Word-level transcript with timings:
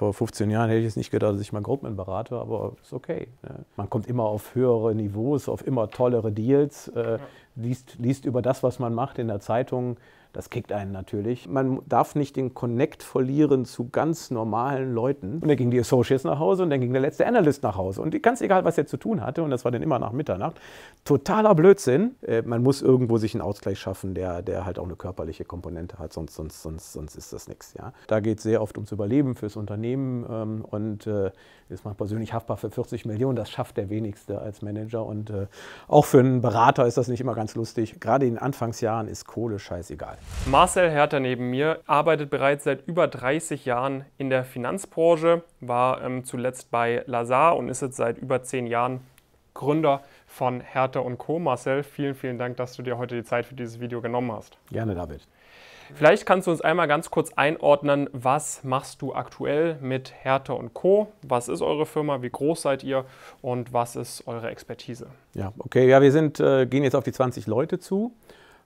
Vor 0.00 0.14
15 0.14 0.48
Jahren 0.48 0.70
hätte 0.70 0.78
ich 0.78 0.86
jetzt 0.86 0.96
nicht 0.96 1.10
gedacht, 1.10 1.34
dass 1.34 1.42
ich 1.42 1.52
mal 1.52 1.60
Goldman 1.60 1.94
berate, 1.94 2.36
aber 2.36 2.72
ist 2.80 2.94
okay. 2.94 3.28
Ne? 3.42 3.66
Man 3.76 3.90
kommt 3.90 4.06
immer 4.06 4.22
auf 4.22 4.54
höhere 4.54 4.94
Niveaus, 4.94 5.46
auf 5.46 5.66
immer 5.66 5.90
tollere 5.90 6.32
Deals, 6.32 6.88
äh, 6.88 7.18
liest, 7.54 7.96
liest 7.98 8.24
über 8.24 8.40
das, 8.40 8.62
was 8.62 8.78
man 8.78 8.94
macht 8.94 9.18
in 9.18 9.28
der 9.28 9.40
Zeitung. 9.40 9.98
Das 10.32 10.50
kickt 10.50 10.72
einen 10.72 10.92
natürlich. 10.92 11.48
Man 11.48 11.80
darf 11.88 12.14
nicht 12.14 12.36
den 12.36 12.54
Connect 12.54 13.02
verlieren 13.02 13.64
zu 13.64 13.88
ganz 13.88 14.30
normalen 14.30 14.94
Leuten. 14.94 15.38
Und 15.40 15.48
dann 15.48 15.56
ging 15.56 15.70
die 15.70 15.80
Associates 15.80 16.24
nach 16.24 16.38
Hause 16.38 16.62
und 16.62 16.70
dann 16.70 16.80
ging 16.80 16.92
der 16.92 17.02
letzte 17.02 17.26
Analyst 17.26 17.62
nach 17.62 17.76
Hause. 17.76 18.00
Und 18.00 18.20
ganz 18.22 18.40
egal, 18.40 18.64
was 18.64 18.78
er 18.78 18.86
zu 18.86 18.96
tun 18.96 19.22
hatte, 19.22 19.42
und 19.42 19.50
das 19.50 19.64
war 19.64 19.72
dann 19.72 19.82
immer 19.82 19.98
nach 19.98 20.12
Mitternacht, 20.12 20.60
totaler 21.04 21.54
Blödsinn. 21.54 22.14
Äh, 22.22 22.42
man 22.42 22.62
muss 22.62 22.80
irgendwo 22.80 23.18
sich 23.18 23.34
einen 23.34 23.42
Ausgleich 23.42 23.78
schaffen, 23.78 24.14
der, 24.14 24.42
der 24.42 24.64
halt 24.64 24.78
auch 24.78 24.84
eine 24.84 24.96
körperliche 24.96 25.44
Komponente 25.44 25.98
hat, 25.98 26.12
sonst, 26.12 26.34
sonst, 26.34 26.62
sonst, 26.62 26.92
sonst 26.92 27.16
ist 27.16 27.32
das 27.32 27.48
nichts. 27.48 27.74
Ja? 27.74 27.92
Da 28.06 28.20
geht 28.20 28.38
es 28.38 28.44
sehr 28.44 28.62
oft 28.62 28.76
ums 28.76 28.92
Überleben 28.92 29.34
fürs 29.34 29.56
Unternehmen 29.56 30.24
ähm, 30.30 30.64
und 30.64 31.06
äh, 31.06 31.32
ist 31.70 31.84
man 31.84 31.94
persönlich 31.94 32.32
haftbar 32.32 32.56
für 32.56 32.70
40 32.70 33.04
Millionen. 33.06 33.36
Das 33.36 33.50
schafft 33.50 33.76
der 33.76 33.90
wenigste 33.90 34.40
als 34.40 34.62
Manager. 34.62 35.06
Und 35.06 35.30
äh, 35.30 35.46
auch 35.88 36.04
für 36.04 36.18
einen 36.18 36.40
Berater 36.40 36.86
ist 36.86 36.96
das 36.96 37.08
nicht 37.08 37.20
immer 37.20 37.34
ganz 37.34 37.54
lustig. 37.54 38.00
Gerade 38.00 38.26
in 38.26 38.34
den 38.34 38.38
Anfangsjahren 38.38 39.08
ist 39.08 39.24
Kohle 39.26 39.58
scheißegal. 39.58 40.18
Marcel 40.46 40.90
Herter 40.90 41.20
neben 41.20 41.50
mir 41.50 41.80
arbeitet 41.86 42.30
bereits 42.30 42.64
seit 42.64 42.86
über 42.86 43.06
30 43.06 43.66
Jahren 43.66 44.04
in 44.18 44.30
der 44.30 44.44
Finanzbranche, 44.44 45.42
war 45.60 46.02
ähm, 46.02 46.24
zuletzt 46.24 46.70
bei 46.70 47.02
Lazar 47.06 47.56
und 47.56 47.68
ist 47.68 47.82
jetzt 47.82 47.96
seit 47.96 48.18
über 48.18 48.42
10 48.42 48.66
Jahren 48.66 49.00
Gründer 49.54 50.02
von 50.26 50.60
Herter 50.60 51.04
und 51.04 51.18
Co. 51.18 51.38
Marcel, 51.38 51.82
vielen, 51.82 52.14
vielen 52.14 52.38
Dank, 52.38 52.56
dass 52.56 52.74
du 52.74 52.82
dir 52.82 52.98
heute 52.98 53.16
die 53.16 53.24
Zeit 53.24 53.46
für 53.46 53.54
dieses 53.54 53.80
Video 53.80 54.00
genommen 54.00 54.32
hast. 54.32 54.56
Gerne, 54.70 54.94
David. 54.94 55.26
Vielleicht 55.94 56.24
kannst 56.24 56.46
du 56.46 56.52
uns 56.52 56.60
einmal 56.60 56.88
ganz 56.88 57.10
kurz 57.10 57.32
einordnen, 57.32 58.08
was 58.12 58.62
machst 58.62 59.02
du 59.02 59.14
aktuell 59.14 59.76
mit 59.80 60.14
Hertha 60.22 60.52
und 60.52 60.72
Co. 60.72 61.08
Was 61.22 61.48
ist 61.48 61.62
eure 61.62 61.84
Firma? 61.84 62.22
Wie 62.22 62.30
groß 62.30 62.62
seid 62.62 62.84
ihr? 62.84 63.04
Und 63.42 63.72
was 63.72 63.96
ist 63.96 64.26
eure 64.26 64.50
Expertise? 64.50 65.08
Ja, 65.34 65.52
okay, 65.58 65.88
ja, 65.88 66.00
wir 66.00 66.12
sind, 66.12 66.40
äh, 66.40 66.66
gehen 66.66 66.84
jetzt 66.84 66.94
auf 66.94 67.04
die 67.04 67.12
20 67.12 67.46
Leute 67.46 67.78
zu. 67.78 68.12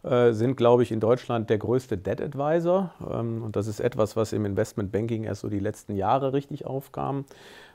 Äh, 0.04 0.34
sind, 0.34 0.56
glaube 0.56 0.82
ich, 0.82 0.92
in 0.92 1.00
Deutschland 1.00 1.48
der 1.48 1.56
größte 1.56 1.96
Debt 1.96 2.20
Advisor. 2.20 2.92
Ähm, 3.10 3.42
und 3.42 3.56
das 3.56 3.66
ist 3.66 3.80
etwas, 3.80 4.16
was 4.16 4.34
im 4.34 4.44
Investment 4.44 4.92
Banking 4.92 5.24
erst 5.24 5.40
so 5.40 5.48
die 5.48 5.60
letzten 5.60 5.96
Jahre 5.96 6.34
richtig 6.34 6.66
aufkam. 6.66 7.24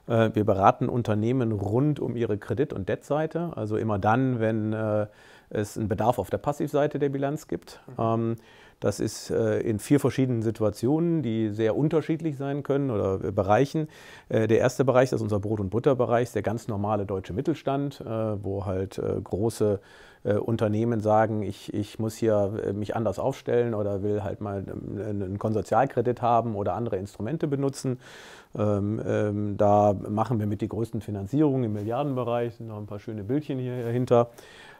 Äh, 0.08 0.30
wir 0.33 0.45
beraten 0.45 0.89
Unternehmen 0.89 1.52
rund 1.52 1.99
um 1.99 2.16
ihre 2.16 2.38
Kredit- 2.38 2.71
und 2.71 2.88
Debt-Seite. 2.88 3.53
Also 3.55 3.77
immer 3.77 3.97
dann, 3.97 4.39
wenn 4.39 4.73
äh, 4.73 5.08
es 5.49 5.75
einen 5.75 5.88
Bedarf 5.88 6.19
auf 6.19 6.30
der 6.30 6.38
Passivseite 6.38 6.99
der 6.99 7.09
Bilanz 7.09 7.47
gibt. 7.47 7.81
Mhm. 7.88 7.94
Ähm, 7.97 8.36
das 8.80 9.02
ist 9.02 9.30
in 9.30 9.77
vier 9.77 9.99
verschiedenen 9.99 10.41
Situationen, 10.41 11.21
die 11.21 11.49
sehr 11.49 11.75
unterschiedlich 11.75 12.38
sein 12.38 12.64
können 12.64 12.91
oder 12.91 13.17
Bereichen. 13.17 13.89
Der 14.30 14.58
erste 14.58 14.86
Bereich, 14.86 15.09
das 15.09 15.17
ist 15.17 15.23
unser 15.23 15.41
Brot- 15.41 15.59
und 15.59 15.69
Butterbereich, 15.69 16.31
der 16.31 16.43
ganz 16.43 16.69
normale 16.69 17.05
deutsche 17.05 17.33
Mittelstand, 17.33 18.02
wo 18.41 18.66
halt 18.66 19.02
große 19.21 19.81
Unternehmen 20.23 21.00
sagen, 21.00 21.44
ich, 21.44 21.73
ich 21.73 21.98
muss 21.98 22.16
hier 22.16 22.73
mich 22.73 22.95
anders 22.95 23.20
aufstellen 23.20 23.73
oder 23.73 24.03
will 24.03 24.23
halt 24.23 24.42
mal 24.42 24.66
ähm, 24.67 25.02
einen 25.02 25.39
Konsortialkredit 25.39 26.22
haben 26.22 26.56
oder 26.56 26.73
andere 26.73 26.98
Instrumente 26.98 27.48
benutzen. 27.48 28.00
Ähm, 28.58 29.02
ähm, 29.06 29.58
da 29.58 29.94
machen 29.94 30.39
wir 30.39 30.48
mit 30.48 30.61
die 30.61 30.67
größten 30.67 31.02
Finanzierungen 31.02 31.64
im 31.66 31.73
Milliardenbereich, 31.73 32.56
sind 32.56 32.67
noch 32.67 32.78
ein 32.78 32.88
paar 32.88 33.00
schöne 33.00 33.23
Bildchen 33.23 33.59
hier 33.59 33.84
dahinter. 33.84 34.30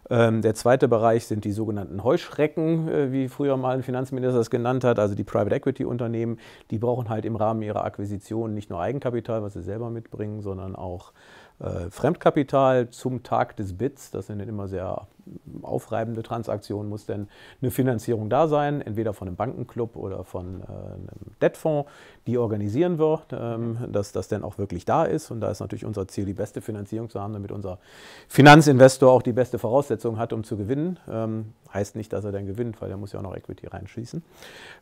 Ähm, 0.10 0.42
der 0.42 0.56
zweite 0.56 0.88
Bereich 0.88 1.28
sind 1.28 1.46
die 1.46 1.52
sogenannten 1.52 2.04
Heuschrecken, 2.04 2.88
äh, 2.88 3.12
wie 3.12 3.28
früher 3.28 3.58
mal 3.58 3.76
ein 3.76 3.84
Finanzminister 3.84 4.38
das 4.38 4.50
genannt 4.50 4.84
hat, 4.84 4.98
also 4.98 5.14
die 5.14 5.24
Private 5.24 5.56
Equity 5.56 5.86
Unternehmen. 5.86 6.40
Die 6.72 6.80
brauchen 6.80 7.10
halt 7.10 7.26
im 7.26 7.36
Rahmen 7.36 7.62
ihrer 7.62 7.84
Akquisition 7.84 8.54
nicht 8.54 8.70
nur 8.70 8.80
Eigenkapital, 8.82 9.44
was 9.44 9.54
sie 9.54 9.62
selber 9.62 9.90
mitbringen, 9.90 10.42
sondern 10.42 10.76
auch 10.76 11.12
äh, 11.60 11.92
Fremdkapital 11.92 12.90
zum 12.90 13.22
Tag 13.24 13.56
des 13.58 13.78
Bits. 13.78 14.10
Das 14.10 14.28
sind 14.28 14.40
immer 14.40 14.68
sehr 14.68 15.08
aufreibende 15.62 16.24
Transaktionen, 16.24 16.90
muss 16.90 17.06
denn 17.06 17.28
eine 17.62 17.72
Finanzierung 17.72 18.30
da 18.30 18.48
sein, 18.48 18.82
entweder 18.82 19.14
von 19.14 19.28
einem 19.28 19.38
Bankenclub 19.38 19.96
oder 19.96 20.24
von 20.24 20.62
äh, 20.62 20.66
einem 20.66 21.08
Debtfonds, 21.42 21.90
die 22.30 22.38
organisieren 22.38 23.00
wir, 23.00 23.24
ähm, 23.32 23.78
dass 23.92 24.12
das 24.12 24.28
dann 24.28 24.44
auch 24.44 24.58
wirklich 24.58 24.86
da 24.86 25.04
ist. 25.04 25.32
Und 25.32 25.42
da 25.42 25.50
ist 25.50 25.60
natürlich 25.60 25.86
unser 25.86 26.08
Ziel, 26.08 26.26
die 26.26 26.34
beste 26.34 26.62
Finanzierung 26.62 27.10
zu 27.10 27.20
haben, 27.20 27.34
damit 27.34 27.52
unser 27.52 27.80
Finanzinvestor 28.28 29.12
auch 29.12 29.24
die 29.24 29.34
beste 29.34 29.58
Voraussetzung 29.58 30.18
hat, 30.20 30.32
um 30.32 30.44
zu 30.44 30.56
gewinnen. 30.56 31.00
Ähm, 31.10 31.54
heißt 31.74 31.96
nicht, 31.96 32.14
dass 32.14 32.26
er 32.26 32.32
dann 32.32 32.46
gewinnt, 32.46 32.82
weil 32.82 32.90
er 32.92 32.98
muss 32.98 33.14
ja 33.14 33.20
auch 33.20 33.24
noch 33.24 33.36
Equity 33.36 33.68
reinschießen. 33.68 34.24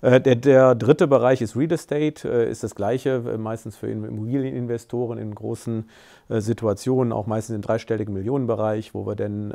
Äh, 0.01 0.21
der, 0.21 0.35
der, 0.35 0.75
dritte 0.75 1.07
Bereich 1.07 1.41
ist 1.41 1.55
Real 1.55 1.71
Estate, 1.71 2.27
äh, 2.29 2.51
ist 2.51 2.63
das 2.63 2.75
gleiche, 2.75 3.19
meistens 3.37 3.77
für 3.77 3.87
Immobilieninvestoren 3.87 5.17
in 5.17 5.33
großen 5.33 5.89
Situationen, 6.29 7.13
auch 7.13 7.25
meistens 7.25 7.55
im 7.55 7.61
dreistelligen 7.61 8.13
Millionenbereich, 8.13 8.93
wo 8.93 9.05
wir 9.05 9.15
dann 9.15 9.49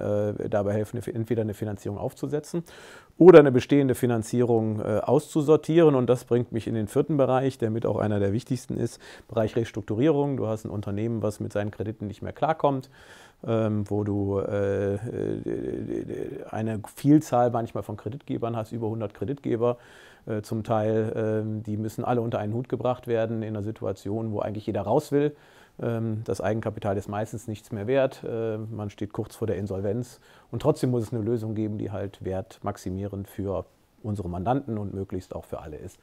dabei 0.49 0.73
helfen, 0.73 0.82
entweder 0.83 1.43
eine 1.43 1.55
Finanzierung 1.55 1.99
aufzusetzen 1.99 2.65
oder 3.19 3.39
eine 3.39 3.53
bestehende 3.53 3.95
Finanzierung 3.95 4.81
äh, 4.81 4.99
auszusortieren. 4.99 5.95
Und 5.95 6.09
das 6.09 6.25
bringt 6.25 6.53
mich 6.53 6.67
in 6.67 6.75
den 6.75 6.89
vierten 6.89 7.17
Bereich, 7.17 7.59
der 7.59 7.71
mit 7.71 7.87
auch 7.87 7.99
einer 7.99 8.21
der 8.21 8.33
wichtigsten 8.33 8.77
ist, 8.77 9.01
Bereich 9.29 9.57
Restrukturierung. 9.57 10.37
Du 10.37 10.47
hast 10.47 10.65
ein 10.65 10.71
Unternehmen, 10.71 11.23
was 11.23 11.41
mit 11.41 11.53
seinen 11.53 11.71
Krediten 11.71 12.07
nicht 12.07 12.23
mehr 12.23 12.33
klarkommt. 12.33 12.91
Ähm, 13.45 13.91
wo 13.91 14.05
du 14.05 14.39
äh, 14.39 14.99
eine 16.49 16.81
Vielzahl 16.95 17.51
manchmal 17.51 17.83
von 17.83 17.97
Kreditgebern 17.97 18.55
hast, 18.55 18.71
über 18.71 18.87
100 18.87 19.15
Kreditgeber 19.15 19.79
äh, 20.27 20.43
zum 20.43 20.63
Teil, 20.63 21.43
äh, 21.45 21.63
die 21.67 21.77
müssen 21.77 22.05
alle 22.05 22.21
unter 22.21 22.39
einen 22.39 22.55
Hut 22.55 22.69
gebracht 22.69 23.09
werden 23.09 23.43
in 23.43 23.49
einer 23.49 23.65
Situation, 23.65 24.31
wo 24.31 24.39
eigentlich 24.39 24.67
jeder 24.67 24.83
raus 24.83 25.11
will 25.11 25.33
ähm, 25.33 25.37
das 25.79 26.41
Eigenkapital 26.41 26.97
ist 26.97 27.09
meistens 27.09 27.49
nichts 27.49 27.73
mehr 27.73 27.87
wert. 27.87 28.23
Äh, 28.25 28.59
man 28.59 28.91
steht 28.91 29.13
kurz 29.13 29.35
vor 29.35 29.47
der 29.47 29.57
Insolvenz. 29.57 30.21
Und 30.51 30.63
trotzdem 30.63 30.91
muss 30.91 31.03
es 31.03 31.13
eine 31.13 31.23
Lösung 31.23 31.55
geben, 31.55 31.79
die 31.79 31.91
halt 31.91 32.25
wertmaximierend 32.25 33.29
für 33.29 33.65
unsere 34.03 34.29
Mandanten 34.29 34.79
und 34.79 34.95
möglichst 34.95 35.35
auch 35.35 35.45
für 35.45 35.61
alle 35.61 35.77
ist. 35.77 35.99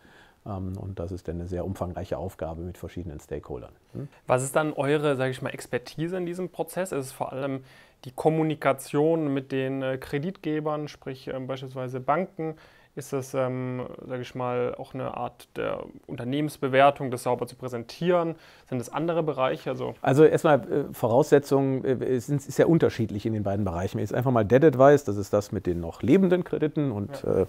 Ähm, 0.46 0.78
und 0.78 1.00
das 1.00 1.12
ist 1.12 1.28
dann 1.28 1.36
eine 1.36 1.48
sehr 1.48 1.66
umfangreiche 1.66 2.18
Aufgabe 2.18 2.62
mit 2.62 2.78
verschiedenen 2.78 3.20
Stakeholdern. 3.20 3.72
Hm? 3.94 4.08
Was 4.28 4.44
ist 4.44 4.56
dann 4.56 4.74
eure, 4.74 5.16
sage 5.16 5.32
ich 5.32 5.42
mal, 5.42 5.50
Expertise 5.50 6.18
in 6.18 6.26
diesem 6.26 6.50
Prozess? 6.50 6.92
Ist 6.92 7.06
es 7.06 7.12
vor 7.12 7.32
allem 7.32 7.64
die 8.06 8.12
Kommunikation 8.12 9.34
mit 9.34 9.52
den 9.52 9.82
äh, 9.82 9.98
Kreditgebern, 9.98 10.88
sprich 10.88 11.28
ähm, 11.28 11.48
beispielsweise 11.48 12.00
Banken? 12.00 12.56
Ist 12.96 13.14
das, 13.14 13.34
ähm, 13.34 13.86
sage 14.06 14.22
ich 14.22 14.36
mal, 14.36 14.76
auch 14.76 14.94
eine 14.94 15.16
Art 15.16 15.48
der 15.56 15.84
Unternehmensbewertung, 16.08 17.12
das 17.12 17.24
sauber 17.24 17.48
zu 17.48 17.56
präsentieren? 17.56 18.36
Sind 18.68 18.80
das 18.80 18.92
andere 18.92 19.24
Bereiche? 19.24 19.70
Also, 19.70 19.94
also 20.02 20.26
erstmal 20.26 20.60
äh, 20.60 20.94
Voraussetzungen 20.94 21.86
äh, 21.86 22.20
sind 22.20 22.42
sehr 22.42 22.68
unterschiedlich 22.68 23.26
in 23.26 23.34
den 23.34 23.44
beiden 23.44 23.64
Bereichen. 23.64 24.00
Jetzt 24.00 24.14
einfach 24.14 24.32
mal 24.32 24.44
Dead 24.44 24.64
Advice, 24.64 25.04
das 25.04 25.18
ist 25.18 25.32
das 25.34 25.52
mit 25.52 25.66
den 25.66 25.80
noch 25.80 26.02
lebenden 26.02 26.44
Krediten 26.44 26.92
und 26.92 27.24
ja. 27.24 27.42
äh, 27.42 27.46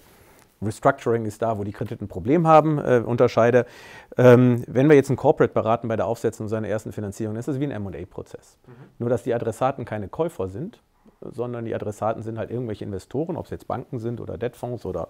Restructuring 0.63 1.25
ist 1.25 1.41
da, 1.43 1.59
wo 1.59 1.65
die 1.65 1.73
Krediten 1.73 2.05
ein 2.05 2.09
Problem 2.09 2.47
haben, 2.47 2.79
äh, 2.79 3.03
unterscheide. 3.05 3.67
Ähm, 4.17 4.63
wenn 4.67 4.89
wir 4.89 4.97
jetzt 4.97 5.09
einen 5.09 5.17
Corporate 5.17 5.55
beraten 5.55 5.89
bei 5.89 5.97
der 5.97 6.07
Aufsetzung 6.07 6.49
seiner 6.49 6.69
ersten 6.69 6.93
Finanzierung, 6.93 7.37
ist 7.37 7.49
das 7.49 7.59
wie 7.59 7.65
ein 7.65 7.71
M&A-Prozess. 7.71 8.59
Mhm. 8.67 8.73
Nur, 8.99 9.09
dass 9.09 9.23
die 9.23 9.33
Adressaten 9.33 9.85
keine 9.85 10.09
Käufer 10.09 10.49
sind, 10.49 10.83
sondern 11.21 11.65
die 11.65 11.75
Adressaten 11.75 12.23
sind 12.23 12.39
halt 12.39 12.51
irgendwelche 12.51 12.85
Investoren, 12.85 13.37
ob 13.37 13.45
es 13.47 13.51
jetzt 13.51 13.69
Banken 13.69 13.99
sind 13.99 14.21
oder 14.21 14.39
Debtfonds 14.39 14.87
oder 14.87 15.09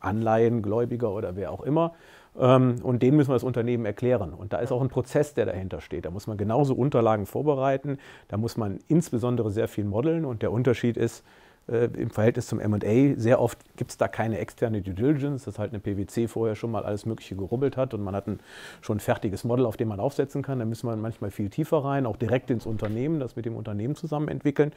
Anleihen, 0.00 0.62
Gläubiger 0.62 1.12
oder 1.12 1.36
wer 1.36 1.50
auch 1.50 1.62
immer. 1.62 1.94
Ähm, 2.38 2.76
und 2.82 3.02
denen 3.02 3.16
müssen 3.16 3.30
wir 3.30 3.34
das 3.34 3.44
Unternehmen 3.44 3.86
erklären. 3.86 4.32
Und 4.34 4.52
da 4.52 4.58
ist 4.58 4.72
auch 4.72 4.82
ein 4.82 4.88
Prozess, 4.88 5.34
der 5.34 5.46
dahinter 5.46 5.80
steht. 5.80 6.04
Da 6.04 6.10
muss 6.10 6.26
man 6.26 6.36
genauso 6.36 6.74
Unterlagen 6.74 7.26
vorbereiten. 7.26 7.98
Da 8.28 8.36
muss 8.36 8.56
man 8.56 8.80
insbesondere 8.88 9.50
sehr 9.50 9.68
viel 9.68 9.84
modeln. 9.84 10.24
Und 10.24 10.42
der 10.42 10.52
Unterschied 10.52 10.96
ist, 10.96 11.24
äh, 11.66 11.86
im 11.96 12.10
Verhältnis 12.10 12.46
zum 12.46 12.58
MA. 12.58 12.78
Sehr 13.16 13.40
oft 13.40 13.58
gibt 13.76 13.90
es 13.90 13.96
da 13.96 14.08
keine 14.08 14.38
externe 14.38 14.82
Due 14.82 14.94
Diligence, 14.94 15.44
dass 15.44 15.58
halt 15.58 15.72
eine 15.72 15.80
PwC 15.80 16.28
vorher 16.28 16.54
schon 16.54 16.70
mal 16.70 16.84
alles 16.84 17.06
Mögliche 17.06 17.36
gerubbelt 17.36 17.76
hat 17.76 17.94
und 17.94 18.02
man 18.02 18.14
hat 18.14 18.26
ein 18.26 18.40
schon 18.80 19.00
fertiges 19.00 19.44
Model, 19.44 19.66
auf 19.66 19.76
dem 19.76 19.88
man 19.88 20.00
aufsetzen 20.00 20.42
kann. 20.42 20.58
Da 20.58 20.64
müssen 20.64 20.86
wir 20.88 20.96
manchmal 20.96 21.30
viel 21.30 21.48
tiefer 21.48 21.78
rein, 21.78 22.06
auch 22.06 22.16
direkt 22.16 22.50
ins 22.50 22.66
Unternehmen, 22.66 23.20
das 23.20 23.36
mit 23.36 23.46
dem 23.46 23.56
Unternehmen 23.56 23.94
zusammen 23.94 24.28
entwickeln. 24.28 24.72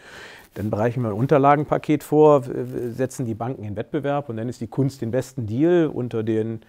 Dann 0.54 0.70
bereichen 0.70 1.02
wir 1.02 1.10
ein 1.10 1.16
Unterlagenpaket 1.16 2.04
vor, 2.04 2.44
setzen 2.44 3.26
die 3.26 3.36
Banken 3.36 3.64
in 3.64 3.76
Wettbewerb 3.76 4.30
und 4.30 4.38
dann 4.38 4.48
ist 4.48 4.62
die 4.62 4.68
Kunst, 4.68 5.02
den 5.02 5.12
besten 5.12 5.46
Deal 5.46 5.88
unter 5.88 6.24
den 6.24 6.62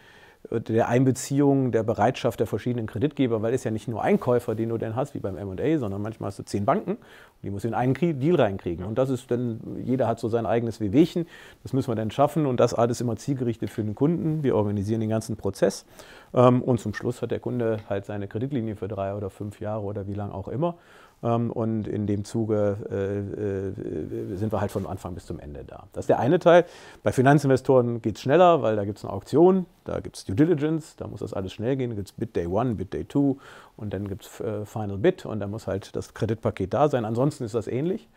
der 0.50 0.88
Einbeziehung 0.88 1.72
der 1.72 1.82
Bereitschaft 1.82 2.40
der 2.40 2.46
verschiedenen 2.46 2.86
Kreditgeber, 2.86 3.42
weil 3.42 3.52
es 3.52 3.64
ja 3.64 3.70
nicht 3.70 3.88
nur 3.88 4.02
ein 4.02 4.18
Käufer, 4.18 4.54
den 4.54 4.70
du 4.70 4.78
dann 4.78 4.96
hast, 4.96 5.14
wie 5.14 5.18
beim 5.18 5.36
M&A, 5.36 5.78
sondern 5.78 6.00
manchmal 6.00 6.28
hast 6.28 6.38
du 6.38 6.44
zehn 6.44 6.64
Banken 6.64 6.92
und 6.92 6.98
die 7.42 7.50
musst 7.50 7.64
du 7.64 7.68
in 7.68 7.74
einen 7.74 7.94
Deal 7.94 8.36
reinkriegen. 8.36 8.84
Und 8.84 8.96
das 8.96 9.10
ist 9.10 9.30
dann, 9.30 9.60
jeder 9.84 10.06
hat 10.08 10.18
so 10.18 10.28
sein 10.28 10.46
eigenes 10.46 10.80
Wehwehchen, 10.80 11.26
das 11.62 11.72
müssen 11.72 11.90
wir 11.90 11.96
dann 11.96 12.10
schaffen 12.10 12.46
und 12.46 12.60
das 12.60 12.72
alles 12.72 13.00
immer 13.00 13.16
zielgerichtet 13.16 13.70
für 13.70 13.82
den 13.82 13.94
Kunden. 13.94 14.42
Wir 14.42 14.56
organisieren 14.56 15.00
den 15.00 15.10
ganzen 15.10 15.36
Prozess 15.36 15.84
ähm, 16.32 16.62
und 16.62 16.80
zum 16.80 16.94
Schluss 16.94 17.20
hat 17.20 17.30
der 17.30 17.40
Kunde 17.40 17.78
halt 17.88 18.06
seine 18.06 18.26
Kreditlinie 18.26 18.76
für 18.76 18.88
drei 18.88 19.14
oder 19.14 19.30
fünf 19.30 19.60
Jahre 19.60 19.82
oder 19.82 20.06
wie 20.06 20.14
lange 20.14 20.32
auch 20.32 20.48
immer. 20.48 20.76
Ähm, 21.23 21.50
und 21.50 21.88
in 21.88 22.06
dem 22.06 22.25
Zuge 22.25 22.76
äh, 22.91 24.32
äh, 24.32 24.37
sind 24.37 24.53
wir 24.53 24.61
halt 24.61 24.70
von 24.70 24.87
Anfang 24.87 25.15
bis 25.15 25.26
zum 25.26 25.41
Ende 25.41 25.65
da. 25.65 25.85
Das 25.93 26.05
ist 26.05 26.09
der 26.09 26.19
eine 26.20 26.38
Teil. 26.38 26.65
Bei 27.03 27.12
Finanzinvestoren 27.12 28.00
geht 28.03 28.17
es 28.17 28.23
schneller, 28.23 28.62
weil 28.62 28.76
da 28.76 28.85
gibt 28.85 28.99
es 28.99 29.05
eine 29.05 29.12
Auktion, 29.12 29.67
da 29.85 30.00
gibt 30.00 30.17
es 30.17 30.25
Due 30.25 30.37
Diligence, 30.37 30.97
da 30.97 31.09
muss 31.09 31.20
das 31.20 31.35
alles 31.35 31.53
schnell 31.53 31.76
gehen. 31.76 31.91
Da 31.91 31.97
gibt 31.97 32.09
es 32.09 32.12
Bid 32.12 32.37
Day 32.37 32.47
1, 32.47 32.76
Bid 32.76 32.93
Day 32.93 33.06
2 33.06 33.37
und 33.76 33.93
dann 33.93 34.06
gibt 34.09 34.26
es 34.26 34.41
äh, 34.41 34.65
Final 34.65 34.99
Bid 34.99 35.26
und 35.26 35.41
dann 35.41 35.50
muss 35.50 35.67
halt 35.67 35.94
das 35.97 36.15
Kreditpaket 36.15 36.73
da 36.73 36.88
sein. 36.88 37.05
Ansonsten 37.05 37.44
ist 37.44 37.55
das 37.55 37.67
ähnlich. 37.67 38.09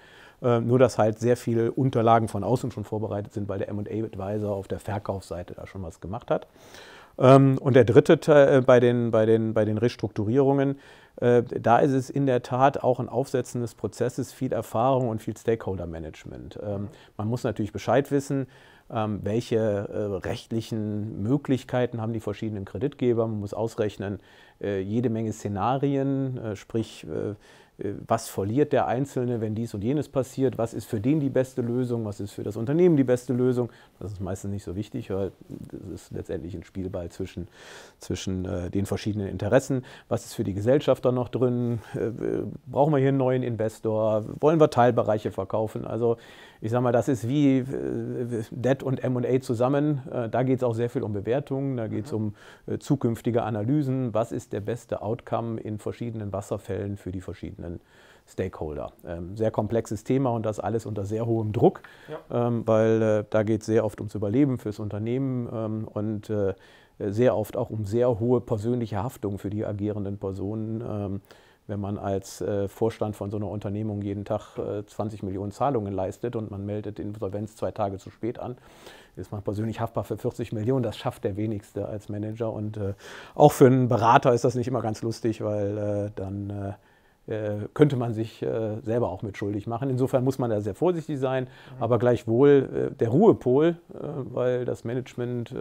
nur, 0.44 0.80
dass 0.80 0.98
halt 0.98 1.19
sehr 1.19 1.38
viele 1.38 1.71
Unterlagen 1.71 2.27
von 2.27 2.44
außen 2.44 2.71
schon 2.71 2.83
vorbereitet 2.83 3.31
sind, 3.31 3.48
weil 3.48 3.59
der 3.59 3.71
MA-Advisor 3.71 4.51
auf 4.51 4.68
der 4.68 4.80
Verkaufsseite 4.80 5.53
da 5.53 5.68
schon 5.68 5.83
was 5.83 6.01
gemacht 6.01 6.31
hat. 6.31 6.48
Ähm, 7.19 7.57
und 7.59 7.75
der 7.75 7.83
dritte 7.83 8.19
Teil 8.19 8.62
bei 8.63 8.80
den, 8.80 9.12
bei 9.12 9.25
den, 9.25 9.53
bei 9.53 9.65
den 9.65 9.77
Restrukturierungen 9.77 10.80
da 11.17 11.79
ist 11.79 11.91
es 11.91 12.09
in 12.09 12.25
der 12.25 12.41
Tat 12.41 12.81
auch 12.81 12.99
ein 12.99 13.09
Aufsetzen 13.09 13.61
des 13.61 13.75
Prozesses, 13.75 14.31
viel 14.31 14.53
Erfahrung 14.53 15.09
und 15.09 15.21
viel 15.21 15.35
Stakeholder-Management. 15.37 16.59
Ähm, 16.63 16.87
man 17.17 17.27
muss 17.27 17.43
natürlich 17.43 17.73
Bescheid 17.73 18.09
wissen, 18.11 18.47
ähm, 18.89 19.19
welche 19.23 19.57
äh, 19.57 19.97
rechtlichen 20.27 21.21
Möglichkeiten 21.21 22.01
haben 22.01 22.13
die 22.13 22.19
verschiedenen 22.19 22.65
Kreditgeber. 22.65 23.27
Man 23.27 23.39
muss 23.39 23.53
ausrechnen, 23.53 24.19
äh, 24.61 24.79
jede 24.79 25.09
Menge 25.09 25.33
Szenarien, 25.33 26.55
sprich 26.55 27.05
äh, 27.05 27.35
was 28.07 28.27
verliert 28.27 28.73
der 28.73 28.87
Einzelne, 28.87 29.41
wenn 29.41 29.55
dies 29.55 29.73
und 29.73 29.83
jenes 29.83 30.09
passiert, 30.09 30.57
was 30.57 30.73
ist 30.73 30.85
für 30.85 30.99
den 30.99 31.19
die 31.19 31.29
beste 31.29 31.61
Lösung, 31.61 32.05
was 32.05 32.19
ist 32.19 32.31
für 32.31 32.43
das 32.43 32.57
Unternehmen 32.57 32.97
die 32.97 33.03
beste 33.03 33.33
Lösung. 33.33 33.69
Das 33.99 34.13
ist 34.13 34.21
meistens 34.21 34.51
nicht 34.51 34.63
so 34.63 34.75
wichtig, 34.75 35.09
weil 35.09 35.31
das 35.49 36.03
ist 36.03 36.11
letztendlich 36.11 36.55
ein 36.55 36.63
Spielball 36.63 37.09
zwischen, 37.09 37.47
zwischen 37.99 38.45
äh, 38.45 38.69
den 38.69 38.85
verschiedenen 38.85 39.27
Interessen. 39.27 39.83
Was 40.09 40.25
ist 40.25 40.33
für 40.33 40.43
die 40.43 40.53
Gesellschaft 40.53 41.05
da 41.05 41.11
noch 41.11 41.29
drin? 41.29 41.79
Äh, 41.93 42.11
brauchen 42.65 42.93
wir 42.93 42.99
hier 42.99 43.09
einen 43.09 43.17
neuen 43.17 43.43
Investor? 43.43 44.25
Wollen 44.39 44.59
wir 44.59 44.69
Teilbereiche 44.69 45.31
verkaufen? 45.31 45.85
Also 45.85 46.17
ich 46.61 46.69
sage 46.69 46.83
mal, 46.83 46.91
das 46.91 47.07
ist 47.07 47.27
wie 47.27 47.57
äh, 47.57 48.43
Debt 48.51 48.83
und 48.83 49.03
MA 49.03 49.41
zusammen. 49.41 50.01
Äh, 50.11 50.29
da 50.29 50.43
geht 50.43 50.57
es 50.57 50.63
auch 50.63 50.75
sehr 50.75 50.89
viel 50.89 51.01
um 51.01 51.11
Bewertungen, 51.11 51.75
da 51.75 51.87
geht 51.87 52.05
es 52.05 52.13
um 52.13 52.35
äh, 52.67 52.77
zukünftige 52.77 53.41
Analysen. 53.41 54.13
Was 54.13 54.31
ist 54.31 54.53
der 54.53 54.61
beste 54.61 55.01
Outcome 55.01 55.59
in 55.59 55.79
verschiedenen 55.79 56.31
Wasserfällen 56.31 56.97
für 56.97 57.11
die 57.11 57.21
verschiedenen 57.21 57.81
Stakeholder? 58.27 58.93
Ähm, 59.05 59.35
sehr 59.35 59.49
komplexes 59.49 60.03
Thema 60.03 60.29
und 60.29 60.45
das 60.45 60.59
alles 60.59 60.85
unter 60.85 61.03
sehr 61.03 61.25
hohem 61.25 61.51
Druck, 61.51 61.81
ja. 62.07 62.47
ähm, 62.47 62.61
weil 62.67 63.25
da 63.31 63.41
geht 63.41 63.61
es 63.61 63.65
sehr 63.65 63.83
oft 63.83 63.99
ums 63.99 64.13
Überleben 64.13 64.59
fürs 64.59 64.77
Unternehmen 64.77 65.49
ähm, 65.51 65.87
und 65.87 66.31
sehr 66.99 67.35
oft 67.35 67.57
auch 67.57 67.71
um 67.71 67.85
sehr 67.85 68.19
hohe 68.19 68.41
persönliche 68.41 69.01
Haftung 69.01 69.39
für 69.39 69.49
die 69.49 69.65
agierenden 69.65 70.19
Personen. 70.19 71.19
Wenn 71.71 71.79
man 71.79 71.97
als 71.97 72.41
äh, 72.41 72.68
Vorstand 72.68 73.15
von 73.15 73.31
so 73.31 73.38
einer 73.38 73.47
Unternehmung 73.47 74.01
jeden 74.01 74.25
Tag 74.25 74.57
äh, 74.57 74.85
20 74.85 75.23
Millionen 75.23 75.53
Zahlungen 75.53 75.94
leistet 75.94 76.35
und 76.35 76.51
man 76.51 76.65
meldet 76.65 77.00
Insolvenz 77.00 77.56
zwei 77.56 77.71
Tage 77.71 77.97
zu 77.97 78.09
spät 78.09 78.39
an, 78.39 78.57
ist 79.15 79.31
man 79.31 79.41
persönlich 79.41 79.79
haftbar 79.79 80.03
für 80.03 80.18
40 80.18 80.51
Millionen. 80.51 80.83
Das 80.83 80.97
schafft 80.97 81.23
der 81.23 81.38
wenigste 81.38 81.88
als 81.88 82.09
Manager. 82.09 82.51
Und 82.51 82.75
äh, 82.75 82.94
auch 83.35 83.53
für 83.53 83.68
einen 83.68 83.88
Berater 83.88 84.33
ist 84.33 84.44
das 84.44 84.56
nicht 84.56 84.68
immer 84.68 84.81
ganz 84.81 85.01
lustig, 85.01 85.41
weil 85.41 85.77
äh, 85.77 86.12
dann 86.13 86.75
äh, 87.29 87.33
äh, 87.33 87.68
könnte 87.74 87.95
man 87.95 88.13
sich 88.13 88.45
selber 88.83 89.07
auch 89.07 89.21
mit 89.21 89.38
schuldig 89.38 89.65
machen. 89.65 89.89
Insofern 89.89 90.25
muss 90.25 90.39
man 90.39 90.50
da 90.50 90.59
sehr 90.59 90.75
vorsichtig 90.75 91.19
sein, 91.19 91.45
mhm. 91.45 91.83
aber 91.83 92.00
gleichwohl 92.00 92.91
der 93.00 93.07
Ruhepol, 93.07 93.77
weil 93.94 94.65
das 94.65 94.83
Management 94.83 95.56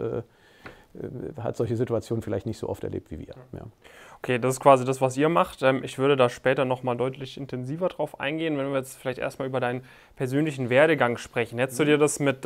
hat 1.41 1.55
solche 1.55 1.75
Situationen 1.75 2.21
vielleicht 2.21 2.45
nicht 2.45 2.57
so 2.57 2.67
oft 2.67 2.83
erlebt 2.83 3.11
wie 3.11 3.19
wir. 3.19 3.35
Ja. 3.53 3.65
Okay, 4.23 4.37
das 4.37 4.55
ist 4.55 4.59
quasi 4.59 4.85
das, 4.85 5.01
was 5.01 5.17
ihr 5.17 5.29
macht. 5.29 5.63
Ähm, 5.63 5.83
ich 5.83 5.97
würde 5.97 6.15
da 6.15 6.29
später 6.29 6.63
nochmal 6.63 6.95
deutlich 6.95 7.37
intensiver 7.37 7.87
drauf 7.87 8.19
eingehen, 8.19 8.55
wenn 8.57 8.69
wir 8.69 8.77
jetzt 8.77 8.97
vielleicht 8.97 9.17
erstmal 9.17 9.47
über 9.47 9.59
deinen 9.59 9.83
persönlichen 10.15 10.69
Werdegang 10.69 11.17
sprechen. 11.17 11.57
Hättest 11.57 11.79
du 11.79 11.85
dir 11.85 11.97
das 11.97 12.19
mit 12.19 12.45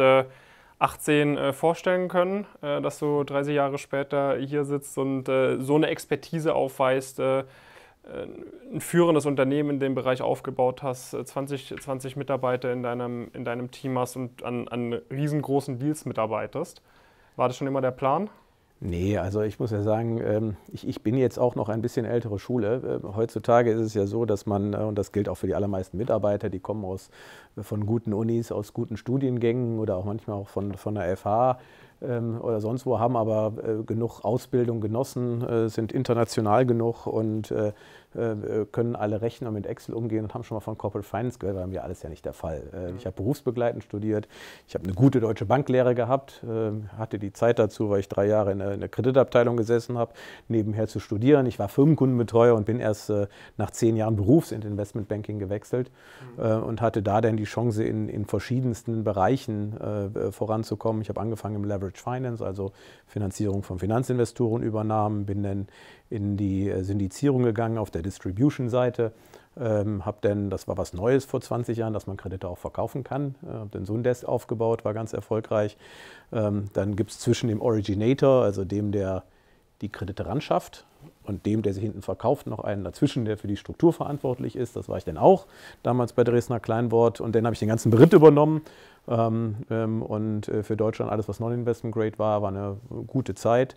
18 0.80 1.38
äh, 1.38 1.50
äh, 1.50 1.54
vorstellen 1.54 2.08
können, 2.08 2.46
äh, 2.62 2.80
dass 2.82 3.00
du 3.00 3.26
30 3.26 3.56
Jahre 3.56 3.78
später 3.78 4.38
hier 4.38 4.64
sitzt 4.64 4.98
und 4.98 5.26
so 5.26 5.76
eine 5.76 5.88
Expertise 5.88 6.56
aufweist, 6.56 7.20
ein 7.20 8.80
führendes 8.80 9.26
Unternehmen 9.26 9.72
in 9.72 9.80
dem 9.80 9.96
Bereich 9.96 10.22
aufgebaut 10.22 10.84
hast, 10.84 11.10
20, 11.10 11.76
20 11.82 12.16
Mitarbeiter 12.16 12.72
in 12.72 12.84
deinem, 12.84 13.32
in 13.34 13.44
deinem 13.44 13.72
Team 13.72 13.98
hast 13.98 14.16
und 14.16 14.44
an, 14.44 14.68
an 14.68 14.94
riesengroßen 15.10 15.80
Deals 15.80 16.06
mitarbeitest? 16.06 16.84
War 17.36 17.48
das 17.48 17.58
schon 17.58 17.68
immer 17.68 17.82
der 17.82 17.92
Plan? 17.92 18.30
Nee, 18.82 19.18
also 19.18 19.42
ich 19.42 19.60
muss 19.60 19.72
ja 19.72 19.82
sagen, 19.82 20.22
ähm, 20.22 20.58
ich, 20.72 20.88
ich 20.88 21.02
bin 21.02 21.16
jetzt 21.18 21.40
auch 21.40 21.56
noch 21.56 21.70
ein 21.70 21.82
bisschen 21.82 22.06
ältere 22.06 22.40
Schule. 22.40 23.00
Ähm, 23.04 23.16
heutzutage 23.16 23.72
ist 23.72 23.80
es 23.80 23.94
ja 23.94 24.06
so, 24.06 24.26
dass 24.26 24.46
man, 24.46 24.74
äh, 24.74 24.78
und 24.78 24.96
das 24.96 25.12
gilt 25.14 25.30
auch 25.30 25.36
für 25.36 25.48
die 25.48 25.56
allermeisten 25.56 25.98
Mitarbeiter, 25.98 26.50
die 26.50 26.60
kommen 26.60 26.84
aus, 26.84 27.10
von 27.60 27.86
guten 27.86 28.14
Unis, 28.14 28.52
aus 28.52 28.74
guten 28.74 28.98
Studiengängen 28.98 29.80
oder 29.80 29.96
auch 29.96 30.04
manchmal 30.04 30.38
auch 30.38 30.50
von, 30.50 30.74
von 30.74 30.96
der 30.96 31.16
FH, 31.16 31.58
ähm, 32.02 32.40
oder 32.42 32.60
sonst 32.60 32.86
wo, 32.86 33.00
haben 33.00 33.16
aber 33.16 33.54
äh, 33.64 33.84
genug 33.84 34.24
Ausbildung 34.24 34.82
genossen, 34.82 35.42
äh, 35.42 35.70
sind 35.70 35.94
international 35.94 36.66
genug 36.66 37.08
und 37.08 37.54
können 38.72 38.96
alle 38.96 39.22
Rechner 39.22 39.52
mit 39.52 39.66
Excel 39.66 39.94
umgehen 39.94 40.24
und 40.24 40.34
haben 40.34 40.44
schon 40.44 40.56
mal 40.56 40.62
von 40.62 40.78
Corporate 40.78 41.08
Finance 41.08 41.40
gehört, 41.40 41.58
war 41.58 41.68
mir 41.68 41.84
alles 41.84 42.02
ja 42.02 42.10
nicht 42.10 42.26
der 42.26 42.34
Fall. 42.34 42.64
Äh, 42.74 42.96
ich 42.98 43.06
habe 43.06 43.16
berufsbegleitend 43.16 43.84
studiert, 43.84 44.28
ich 44.68 44.76
habe 44.76 44.86
eine 44.86 44.94
gute 44.94 45.20
deutsche 45.20 45.46
Banklehre 45.46 45.96
gehabt, 45.96 46.44
äh, 46.44 46.72
hatte 46.98 47.20
die 47.20 47.34
Zeit 47.34 47.60
dazu, 47.60 47.90
weil 47.90 48.00
ich 48.00 48.08
drei 48.08 48.28
Jahre 48.28 48.52
in 48.52 48.60
der 48.60 48.90
Kreditabteilung 48.90 49.58
gesessen 49.58 49.98
habe, 49.98 50.14
nebenher 50.48 50.88
zu 50.88 51.00
studieren. 51.00 51.46
Ich 51.46 51.60
war 51.60 51.70
Firmenkundenbetreuer 51.70 52.56
und 52.56 52.66
bin 52.66 52.80
erst 52.80 53.12
nach 53.58 53.72
zehn 53.72 53.96
Jahren 53.98 54.16
Berufs- 54.16 54.52
in 54.52 54.62
Investmentbanking 54.62 55.40
gewechselt 55.40 55.92
mhm. 56.38 56.64
und 56.64 56.82
hatte 56.82 57.02
da 57.02 57.22
dann 57.22 57.38
die 57.38 57.44
Chance, 57.44 57.84
in, 57.84 58.10
in 58.10 58.26
verschiedensten 58.26 59.04
Bereichen 59.04 59.76
voranzukommen. 60.32 61.02
Ich 61.02 61.10
habe 61.10 61.20
angefangen 61.22 61.56
im 61.56 61.64
Leverage 61.64 62.02
Finance, 62.02 62.46
also 62.46 62.72
Finanzierung 63.08 63.64
von 63.64 63.80
Finanzinvestoren 63.80 64.64
übernahmen, 64.64 65.26
bin 65.26 65.44
dann 65.44 65.68
in 66.10 66.38
die 66.38 66.70
äh, 66.70 66.84
Syndizierung 66.84 67.44
gegangen 67.44 67.78
auf 67.78 67.92
der 67.92 68.02
Distribution-Seite. 68.06 69.12
Ähm, 69.58 70.06
habe 70.06 70.18
dann, 70.22 70.50
das 70.50 70.68
war 70.68 70.78
was 70.78 70.94
Neues 70.94 71.24
vor 71.26 71.40
20 71.40 71.78
Jahren, 71.78 71.94
dass 71.94 72.08
man 72.08 72.18
Kredite 72.18 72.48
auch 72.48 72.58
verkaufen 72.58 73.04
kann. 73.04 73.36
Äh, 73.44 73.54
habe 73.54 73.70
dann 73.72 73.86
so 73.86 73.94
ein 73.94 74.04
Desk 74.04 74.26
aufgebaut, 74.26 74.84
war 74.84 74.94
ganz 74.94 75.14
erfolgreich. 75.14 75.78
Ähm, 76.34 76.66
dann 76.74 76.96
gibt 76.96 77.12
es 77.12 77.20
zwischen 77.20 77.48
dem 77.48 77.62
Originator, 77.62 78.44
also 78.44 78.66
dem, 78.66 78.92
der 78.92 79.24
die 79.82 79.90
Kredite 79.90 80.26
ran 80.26 80.42
schafft, 80.42 80.86
und 81.24 81.46
dem, 81.46 81.62
der 81.62 81.74
sie 81.74 81.82
hinten 81.82 82.02
verkauft, 82.02 82.48
noch 82.48 82.60
einen 82.60 82.84
dazwischen, 82.84 83.26
der 83.26 83.38
für 83.38 83.48
die 83.48 83.58
Struktur 83.58 83.94
verantwortlich 83.94 84.56
ist. 84.56 84.76
Das 84.76 84.90
war 84.90 84.98
ich 84.98 85.06
dann 85.06 85.18
auch 85.18 85.48
damals 85.84 86.14
bei 86.14 86.24
Dresdner 86.24 86.60
Kleinwort. 86.60 87.22
Und 87.22 87.36
dann 87.36 87.46
habe 87.46 87.54
ich 87.54 87.60
den 87.60 87.70
ganzen 87.70 87.92
Beritt 87.92 88.14
übernommen. 88.14 88.62
Ähm, 89.08 89.58
ähm, 89.70 90.02
und 90.02 90.48
äh, 90.48 90.64
für 90.64 90.78
Deutschland 90.78 91.12
alles, 91.12 91.28
was 91.28 91.40
Non-Investment 91.40 91.96
Grade 91.96 92.18
war, 92.18 92.42
war 92.42 92.50
eine 92.50 92.78
gute 93.08 93.36
Zeit. 93.36 93.76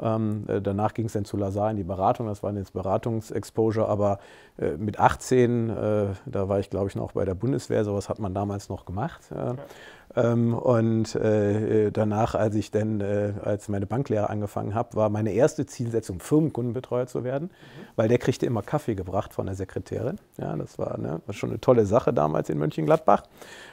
Ähm, 0.00 0.44
äh, 0.48 0.60
danach 0.60 0.94
ging 0.94 1.06
es 1.06 1.12
dann 1.12 1.24
zu 1.24 1.36
Lazar 1.36 1.70
in 1.70 1.76
die 1.76 1.84
Beratung, 1.84 2.26
das 2.26 2.42
war 2.42 2.52
jetzt 2.52 2.72
Beratungsexposure, 2.72 3.88
aber 3.88 4.18
äh, 4.58 4.72
mit 4.72 5.00
18, 5.00 5.70
äh, 5.70 6.06
da 6.26 6.48
war 6.48 6.58
ich 6.60 6.70
glaube 6.70 6.88
ich 6.88 6.96
noch 6.96 7.12
bei 7.12 7.24
der 7.24 7.34
Bundeswehr, 7.34 7.84
sowas 7.84 8.08
hat 8.08 8.18
man 8.18 8.34
damals 8.34 8.68
noch 8.68 8.84
gemacht. 8.84 9.22
Ja. 9.30 9.50
Ähm, 9.50 9.58
und 10.16 11.14
äh, 11.14 11.90
danach, 11.90 12.34
als 12.34 12.54
ich 12.54 12.70
dann, 12.70 13.02
äh, 13.02 13.34
als 13.44 13.68
meine 13.68 13.84
Banklehre 13.84 14.30
angefangen 14.30 14.74
habe, 14.74 14.96
war 14.96 15.10
meine 15.10 15.32
erste 15.32 15.66
Zielsetzung, 15.66 16.20
Firmenkundenbetreuer 16.20 17.06
zu 17.06 17.22
werden, 17.22 17.48
mhm. 17.48 17.86
weil 17.96 18.08
der 18.08 18.16
kriegte 18.16 18.46
immer 18.46 18.62
Kaffee 18.62 18.94
gebracht 18.94 19.34
von 19.34 19.44
der 19.44 19.54
Sekretärin. 19.54 20.18
Ja, 20.38 20.56
das 20.56 20.78
war, 20.78 20.96
ne, 20.96 21.20
war 21.26 21.34
schon 21.34 21.50
eine 21.50 21.60
tolle 21.60 21.84
Sache 21.84 22.14
damals 22.14 22.48
in 22.48 22.56
Mönchengladbach. 22.56 23.24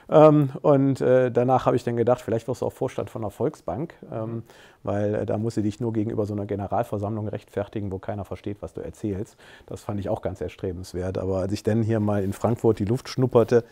Ähm, 0.10 0.50
und 0.62 1.00
äh, 1.00 1.32
danach 1.32 1.66
habe 1.66 1.78
ich 1.78 1.86
dann 1.86 1.96
gedacht, 1.96 2.20
vielleicht 2.20 2.50
wirst 2.50 2.62
du 2.62 2.66
auch 2.66 2.74
Vorstand 2.74 3.10
von 3.10 3.24
einer 3.24 3.32
Volksbank, 3.32 3.94
ähm, 4.12 4.30
mhm. 4.30 4.44
weil 4.84 5.16
äh, 5.16 5.26
da 5.26 5.38
musst 5.38 5.56
du 5.56 5.62
dich 5.62 5.80
nur 5.80 5.94
gegenüber 5.94 6.26
so 6.26 6.34
einer 6.34 6.46
Generalversammlung 6.46 7.30
rechtfertigen, 7.30 7.90
wo 7.90 8.00
keiner 8.00 8.26
versteht, 8.26 8.58
was 8.62 8.74
du 8.74 8.82
erzählst. 8.82 9.38
Das 9.66 9.82
fand 9.82 10.02
ich 10.02 10.10
auch 10.10 10.22
ganz 10.22 10.42
erstrebenswert. 10.42 11.18
Aber 11.18 11.38
als 11.38 11.54
ich 11.54 11.64
dann 11.64 11.84
hier 11.84 12.02
mal 12.02 12.22
in 12.22 12.34
Frankfurt 12.34 12.80
die 12.80 12.86
Luft 12.86 13.08
schnupperte, 13.08 13.60
ähm, 13.60 13.70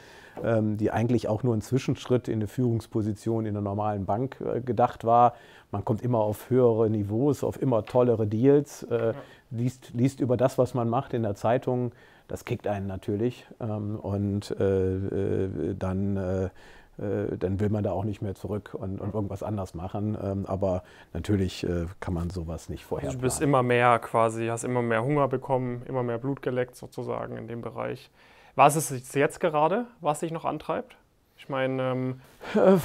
die 0.77 0.91
eigentlich 0.91 1.27
auch 1.27 1.43
nur 1.43 1.55
ein 1.55 1.61
Zwischenschritt 1.61 2.27
in 2.27 2.35
eine 2.35 2.47
Führungsposition 2.47 3.45
in 3.45 3.55
einer 3.55 3.61
normalen 3.61 4.05
Bank 4.05 4.37
äh, 4.41 4.61
gedacht 4.61 5.03
war. 5.03 5.33
Man 5.71 5.85
kommt 5.85 6.01
immer 6.01 6.19
auf 6.19 6.49
höhere 6.49 6.89
Niveaus, 6.89 7.43
auf 7.43 7.61
immer 7.61 7.83
tollere 7.85 8.27
Deals, 8.27 8.83
äh, 8.83 9.13
liest, 9.49 9.91
liest 9.93 10.19
über 10.19 10.37
das, 10.37 10.57
was 10.57 10.73
man 10.73 10.89
macht 10.89 11.13
in 11.13 11.23
der 11.23 11.35
Zeitung. 11.35 11.91
Das 12.27 12.45
kickt 12.45 12.67
einen 12.67 12.87
natürlich. 12.87 13.45
Ähm, 13.59 13.97
und 13.97 14.51
äh, 14.59 15.75
dann 15.77 16.49
dann 16.97 17.59
will 17.59 17.69
man 17.69 17.83
da 17.83 17.93
auch 17.93 18.03
nicht 18.03 18.21
mehr 18.21 18.35
zurück 18.35 18.75
und, 18.77 19.01
und 19.01 19.15
irgendwas 19.15 19.41
anders 19.41 19.73
machen. 19.73 20.15
Ähm, 20.21 20.45
aber 20.45 20.83
natürlich 21.13 21.65
kann 21.99 22.13
man 22.13 22.29
sowas 22.29 22.69
nicht 22.69 22.85
vorher. 22.85 23.07
Also 23.07 23.17
du 23.17 23.23
bist 23.23 23.41
immer 23.41 23.63
mehr 23.63 23.97
quasi, 23.97 24.47
hast 24.47 24.65
immer 24.65 24.83
mehr 24.83 25.03
Hunger 25.03 25.27
bekommen, 25.27 25.81
immer 25.87 26.03
mehr 26.03 26.19
Blut 26.19 26.43
geleckt 26.43 26.75
sozusagen 26.75 27.37
in 27.37 27.47
dem 27.47 27.61
Bereich. 27.61 28.11
Was 28.55 28.75
ist 28.75 28.91
es 28.91 29.13
jetzt 29.13 29.39
gerade, 29.39 29.85
was 29.99 30.19
dich 30.19 30.31
noch 30.31 30.45
antreibt? 30.45 30.97
Ich 31.37 31.49
meine. 31.49 31.91
Ähm 31.91 32.21
äh, 32.55 32.77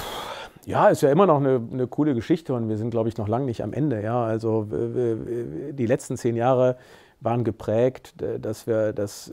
ja, 0.65 0.89
ist 0.89 1.01
ja 1.01 1.11
immer 1.11 1.25
noch 1.25 1.37
eine, 1.37 1.61
eine, 1.71 1.87
coole 1.87 2.13
Geschichte 2.13 2.53
und 2.53 2.67
wir 2.67 2.77
sind, 2.77 2.89
glaube 2.89 3.07
ich, 3.07 3.17
noch 3.17 3.27
lange 3.27 3.45
nicht 3.45 3.63
am 3.63 3.71
Ende. 3.71 4.01
Ja, 4.03 4.23
also 4.23 4.67
die 4.69 5.85
letzten 5.85 6.17
zehn 6.17 6.35
Jahre 6.35 6.75
waren 7.21 7.43
geprägt, 7.43 8.15
dass 8.17 8.67
wir 8.67 8.91
das, 8.91 9.25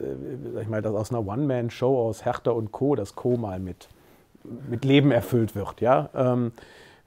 sag 0.52 0.62
ich 0.62 0.68
mal, 0.68 0.80
dass 0.80 0.94
aus 0.94 1.10
einer 1.10 1.26
One-Man-Show 1.26 2.08
aus 2.08 2.24
Hertha 2.24 2.52
und 2.52 2.70
Co. 2.70 2.94
das 2.94 3.16
Co. 3.16 3.36
mal 3.36 3.58
mit, 3.58 3.88
mit 4.68 4.84
Leben 4.84 5.10
erfüllt 5.10 5.56
wird. 5.56 5.80
Ja? 5.80 6.08
Ähm, 6.14 6.52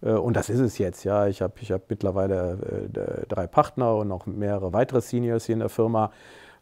und 0.01 0.35
das 0.35 0.49
ist 0.49 0.59
es 0.59 0.77
jetzt. 0.77 1.03
Ja? 1.03 1.27
Ich 1.27 1.41
habe 1.41 1.53
ich 1.61 1.71
hab 1.71 1.89
mittlerweile 1.89 2.89
drei 3.29 3.47
Partner 3.47 3.95
und 3.95 4.09
noch 4.09 4.25
mehrere 4.25 4.73
weitere 4.73 5.01
Seniors 5.01 5.45
hier 5.45 5.53
in 5.53 5.59
der 5.59 5.69
Firma. 5.69 6.11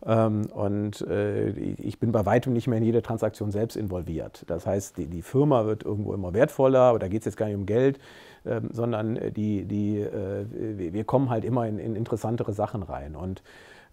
Ähm, 0.06 0.46
und 0.54 1.02
äh, 1.02 1.50
ich 1.50 2.00
bin 2.00 2.12
bei 2.12 2.26
weitem 2.26 2.54
nicht 2.54 2.68
mehr 2.68 2.78
in 2.78 2.84
jede 2.84 3.02
Transaktion 3.02 3.52
selbst 3.52 3.76
involviert. 3.76 4.44
Das 4.48 4.66
heißt, 4.66 4.98
die, 4.98 5.22
Firma 5.22 5.66
wird 5.66 5.84
irgendwo 5.84 6.14
immer 6.14 6.34
wertvoller, 6.34 6.82
aber 6.82 7.00
da 7.00 7.08
geht 7.08 7.22
es 7.22 7.26
jetzt 7.26 7.38
gar 7.38 7.48
nicht 7.48 7.56
um 7.56 7.66
Geld, 7.66 8.00
ähm, 8.46 8.70
sondern 8.72 9.20
die, 9.34 9.66
die, 9.66 10.00
äh, 10.00 10.46
wir 10.94 11.04
kommen 11.06 11.30
halt 11.30 11.44
immer 11.44 11.68
in, 11.68 11.80
in 11.80 11.96
interessantere 11.96 12.54
Sachen 12.54 12.84
rein. 12.84 13.16
Und 13.16 13.42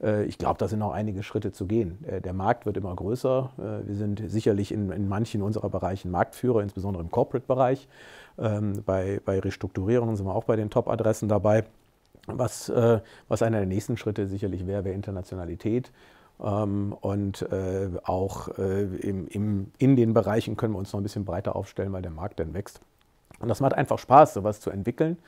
äh, 0.02 0.24
ich 0.24 0.36
glaube, 0.36 0.58
da 0.58 0.68
sind 0.68 0.80
noch 0.80 0.92
einige 0.92 1.22
Schritte 1.22 1.52
zu 1.52 1.66
gehen. 1.66 2.04
Der 2.24 2.34
Markt 2.34 2.66
wird 2.66 2.76
immer 2.76 2.94
größer. 2.94 3.50
Wir 3.84 3.94
sind 3.94 4.22
sicherlich 4.26 4.72
in, 4.72 4.90
in 4.90 5.08
manchen 5.08 5.42
unserer 5.42 5.70
Bereichen 5.70 6.10
Marktführer, 6.10 6.60
insbesondere 6.60 7.02
im 7.02 7.10
Corporate-Bereich. 7.10 7.88
Ähm, 8.38 8.82
bei, 8.84 9.20
bei 9.24 9.38
Restrukturierungen 9.38 10.16
sind 10.16 10.26
wir 10.26 10.34
auch 10.34 10.44
bei 10.44 10.56
den 10.56 10.70
Top-Adressen 10.70 11.28
dabei. 11.28 11.64
Was, 12.26 12.68
äh, 12.68 13.00
was 13.28 13.42
einer 13.42 13.58
der 13.58 13.66
nächsten 13.66 13.96
Schritte 13.96 14.26
sicherlich 14.26 14.66
wäre, 14.66 14.84
wäre 14.84 14.94
Internationalität. 14.94 15.90
Ähm, 16.40 16.96
und 17.00 17.42
äh, 17.52 17.88
auch 18.04 18.56
äh, 18.58 18.84
im, 18.84 19.28
im, 19.28 19.72
in 19.78 19.96
den 19.96 20.14
Bereichen 20.14 20.56
können 20.56 20.74
wir 20.74 20.78
uns 20.78 20.92
noch 20.92 21.00
ein 21.00 21.04
bisschen 21.04 21.24
breiter 21.24 21.56
aufstellen, 21.56 21.92
weil 21.92 22.02
der 22.02 22.10
Markt 22.10 22.40
dann 22.40 22.54
wächst. 22.54 22.80
Und 23.40 23.48
das 23.48 23.60
macht 23.60 23.74
einfach 23.74 23.98
Spaß, 23.98 24.34
sowas 24.34 24.60
zu 24.60 24.70
entwickeln. 24.70 25.18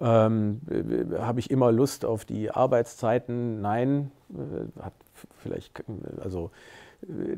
Ähm, 0.00 0.60
äh, 0.70 1.18
Habe 1.18 1.40
ich 1.40 1.50
immer 1.50 1.72
Lust 1.72 2.04
auf 2.04 2.24
die 2.24 2.50
Arbeitszeiten? 2.50 3.60
Nein. 3.60 4.10
Äh, 4.30 4.82
hat 4.82 4.92
vielleicht, 5.38 5.82
also 6.22 6.50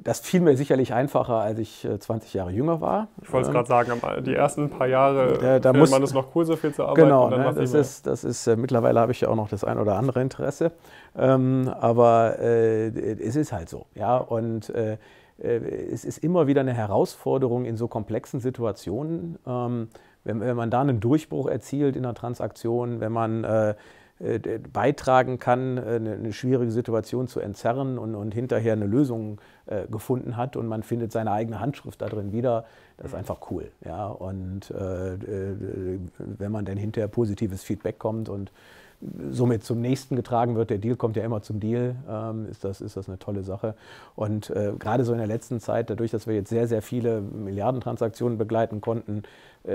das 0.03 0.21
fiel 0.21 0.41
mir 0.41 0.57
sicherlich 0.57 0.93
einfacher, 0.93 1.37
als 1.37 1.59
ich 1.59 1.87
20 1.99 2.35
äh, 2.35 2.39
Jahre 2.39 2.51
jünger 2.51 2.81
war. 2.81 3.09
Ich 3.23 3.33
wollte 3.33 3.49
es 3.49 3.53
gerade 3.53 3.69
sagen, 3.69 3.93
die 4.25 4.35
ersten 4.35 4.69
paar 4.69 4.89
Jahre 4.89 5.39
da, 5.39 5.59
da 5.61 5.73
muss, 5.73 5.91
man 5.91 6.03
es 6.03 6.13
noch 6.13 6.35
cool, 6.35 6.45
so 6.45 6.57
viel 6.57 6.75
zu 6.75 6.83
arbeiten. 6.85 7.03
Genau, 7.03 7.31
ne, 7.31 7.53
das, 7.55 7.73
ist, 7.73 8.07
das 8.07 8.25
ist, 8.25 8.47
äh, 8.47 8.57
mittlerweile 8.57 8.99
habe 8.99 9.13
ich 9.13 9.21
ja 9.21 9.29
auch 9.29 9.37
noch 9.37 9.49
das 9.49 9.63
ein 9.63 9.79
oder 9.79 9.97
andere 9.97 10.21
Interesse. 10.23 10.73
Ähm, 11.17 11.71
aber 11.81 12.39
äh, 12.41 12.89
es 12.89 13.37
ist 13.37 13.53
halt 13.53 13.69
so. 13.69 13.87
Ja? 13.95 14.17
Und 14.17 14.71
äh, 14.71 14.99
äh, 15.39 15.57
es 15.93 16.05
ist 16.05 16.19
immer 16.19 16.49
wieder 16.49 16.63
eine 16.63 16.75
Herausforderung 16.75 17.65
in 17.65 17.77
so 17.77 17.87
komplexen 17.87 18.41
Situationen. 18.41 19.39
Ähm, 19.47 19.89
wenn, 20.25 20.41
wenn, 20.41 20.57
man 20.57 20.71
da 20.71 20.81
einen 20.81 21.01
Durchbruch 21.01 21.49
erzielt 21.49 21.97
in 21.97 22.05
einer 22.05 22.15
Transaktion, 22.15 23.01
wenn 23.01 23.13
man 23.13 23.45
äh, 23.45 23.71
äh, 23.71 23.75
beitragen 24.73 25.39
kann, 25.39 25.79
äh, 25.79 25.81
eine, 25.81 26.33
schwierige 26.33 26.71
Situation 26.71 27.27
zu 27.27 27.41
entzerren 27.41 27.99
und, 27.99 28.15
und 28.15 28.35
hinterher 28.35 28.75
eine 28.75 28.87
Lösung 28.87 29.41
äh, 29.67 29.87
gefunden 29.87 30.37
hat 30.37 30.57
und 30.57 30.67
man 30.67 30.83
findet 30.83 31.11
seine 31.11 31.33
eigene 31.33 31.61
Handschrift 31.61 32.03
da 32.03 32.09
drin 32.09 32.33
wieder, 32.33 32.65
das 32.99 33.09
ist 33.09 33.15
einfach 33.15 33.39
cool. 33.51 33.71
Ja? 33.85 34.09
Und 34.09 34.71
äh, 34.71 35.99
wenn 36.19 36.53
man 36.53 36.67
dann 36.67 36.77
hinterher 36.77 37.09
positives 37.09 37.63
Feedback 37.63 37.99
kommt 37.99 38.29
und 38.29 38.53
somit 39.31 39.65
zum 39.65 39.81
nächsten 39.81 40.15
getragen 40.15 40.57
wird. 40.57 40.71
Der 40.71 40.79
Deal 40.79 40.97
kommt 40.97 41.17
ja 41.17 41.25
immer 41.25 41.43
zum 41.43 41.59
Deal, 41.59 41.97
ähm, 42.09 42.47
ist, 42.51 42.65
das, 42.65 42.81
ist 42.81 42.97
das 42.97 43.09
eine 43.09 43.19
tolle 43.19 43.43
Sache. 43.43 43.75
Und 44.15 44.51
äh, 44.51 44.73
gerade 44.79 45.05
so 45.05 45.13
in 45.13 45.19
der 45.19 45.27
letzten 45.27 45.61
Zeit, 45.61 45.89
dadurch, 45.89 46.11
dass 46.11 46.27
wir 46.27 46.35
jetzt 46.35 46.51
sehr, 46.51 46.69
sehr 46.69 46.83
viele 46.83 47.21
Milliardentransaktionen 47.21 48.37
begleiten 48.37 48.81
konnten, 48.81 49.19
äh, 49.21 49.23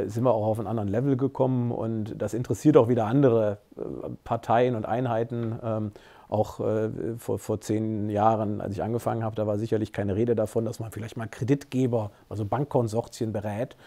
sind 0.08 0.24
wir 0.24 0.34
auch 0.34 0.48
auf 0.48 0.60
einen 0.60 0.68
anderen 0.68 0.90
Level 0.90 1.16
gekommen 1.16 1.72
und 1.72 2.20
das 2.20 2.34
interessiert 2.34 2.76
auch 2.76 2.88
wieder 2.88 3.06
andere 3.06 3.60
äh, 3.78 3.82
Parteien 4.24 4.76
und 4.76 4.86
Einheiten. 4.86 5.60
Ähm, 5.64 5.92
auch 6.28 6.60
äh, 6.60 6.90
vor, 7.20 7.38
vor 7.38 7.62
zehn 7.62 8.10
Jahren, 8.10 8.60
als 8.60 8.74
ich 8.74 8.82
angefangen 8.82 9.24
habe, 9.24 9.36
da 9.36 9.46
war 9.46 9.60
sicherlich 9.60 9.94
keine 9.94 10.16
Rede 10.16 10.36
davon, 10.36 10.66
dass 10.66 10.80
man 10.80 10.90
vielleicht 10.90 11.18
mal 11.18 11.28
Kreditgeber, 11.28 12.10
also 12.30 12.46
Bankkonsortien 12.46 13.32
berät. 13.32 13.78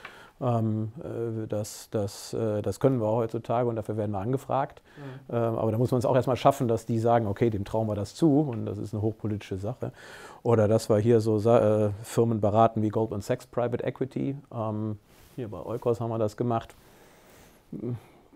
Ähm, 0.41 0.93
das, 1.49 1.89
das, 1.91 2.31
das 2.31 2.79
können 2.79 3.01
wir 3.01 3.09
heutzutage 3.09 3.69
und 3.69 3.75
dafür 3.75 3.97
werden 3.97 4.13
wir 4.13 4.21
angefragt. 4.21 4.83
Mhm. 4.97 5.35
Ähm, 5.35 5.59
aber 5.59 5.73
da 5.73 5.79
muss 5.79 5.91
man 5.91 5.99
es 5.99 6.05
auch 6.05 6.15
erstmal 6.15 6.37
schaffen, 6.37 6.69
dass 6.69 6.87
die 6.87 7.01
sagen, 7.01 7.27
okay, 7.27 7.51
dem 7.51 7.65
trauen 7.65 7.89
wir 7.89 7.97
das 7.97 8.15
zu 8.15 8.43
und 8.43 8.67
das 8.67 8.79
ist 8.79 8.95
eine 8.95 9.03
hochpolitische 9.03 9.57
Sache. 9.57 9.91
Oder 10.45 10.69
dass 10.69 10.89
wir 10.89 10.99
hier 10.99 11.19
so 11.19 11.41
Firmen 12.05 12.41
beraten 12.41 12.83
wie 12.83 12.89
Goldman 12.89 13.21
Sachs 13.21 13.49
Private 13.49 13.83
Equity. 13.83 14.37
Hier 15.39 15.47
bei 15.47 15.65
Eukos 15.65 16.01
haben 16.01 16.11
wir 16.11 16.19
das 16.19 16.37
gemacht. 16.37 16.75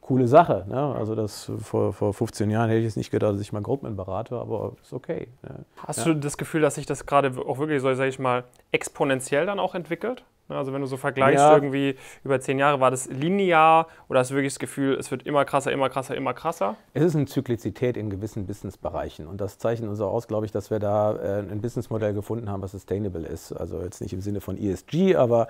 Coole 0.01 0.29
Sache. 0.29 0.65
Ne? 0.69 0.95
Also 0.95 1.17
das 1.17 1.51
vor, 1.61 1.93
vor 1.93 2.15
15 2.15 2.49
Jahren 2.49 2.69
hätte 2.69 2.79
ich 2.79 2.85
jetzt 2.85 2.97
nicht 2.97 3.11
gedacht, 3.11 3.35
dass 3.35 3.41
ich 3.41 3.53
mal 3.53 3.61
Goldman 3.61 3.97
berate, 3.97 4.37
aber 4.37 4.75
ist 4.81 4.93
okay. 4.93 5.27
Ne? 5.43 5.65
Hast 5.85 5.99
ja. 5.99 6.05
du 6.05 6.15
das 6.15 6.37
Gefühl, 6.37 6.61
dass 6.61 6.77
sich 6.77 6.87
das 6.87 7.05
gerade 7.05 7.33
auch 7.45 7.59
wirklich 7.59 7.83
so, 7.83 7.93
sage 7.93 8.09
ich 8.09 8.21
mal, 8.21 8.45
exponentiell 8.71 9.47
dann 9.47 9.59
auch 9.59 9.75
entwickelt? 9.75 10.23
Ne, 10.49 10.57
also 10.57 10.73
wenn 10.73 10.81
du 10.81 10.87
so 10.87 10.97
vergleichst, 10.97 11.39
ja. 11.39 11.55
irgendwie 11.55 11.95
über 12.25 12.41
zehn 12.41 12.59
Jahre, 12.59 12.81
war 12.81 12.91
das 12.91 13.09
linear 13.09 13.87
oder 14.09 14.21
hast 14.21 14.33
du 14.33 14.35
wirklich 14.35 14.53
das 14.53 14.59
Gefühl, 14.59 14.95
es 14.95 15.11
wird 15.11 15.25
immer 15.25 15.45
krasser, 15.45 15.71
immer 15.71 15.89
krasser, 15.89 16.17
immer 16.17 16.35
krasser? 16.35 16.77
Es 16.95 17.05
ist 17.05 17.15
eine 17.15 17.27
Zyklizität 17.27 17.97
in 17.97 18.11
gewissen 18.11 18.47
Businessbereichen 18.47 19.29
und 19.29 19.41
das 19.41 19.59
zeichnet 19.59 19.89
uns 19.89 20.01
auch 20.01 20.13
aus, 20.13 20.27
glaube 20.27 20.47
ich, 20.47 20.53
dass 20.53 20.71
wir 20.71 20.81
da 20.81 21.15
äh, 21.15 21.39
ein 21.39 21.61
Businessmodell 21.61 22.13
gefunden 22.13 22.51
haben, 22.51 22.61
was 22.61 22.73
sustainable 22.73 23.27
ist. 23.27 23.53
Also 23.53 23.83
jetzt 23.83 24.01
nicht 24.01 24.13
im 24.13 24.21
Sinne 24.21 24.41
von 24.41 24.59
ESG, 24.59 25.15
aber 25.15 25.47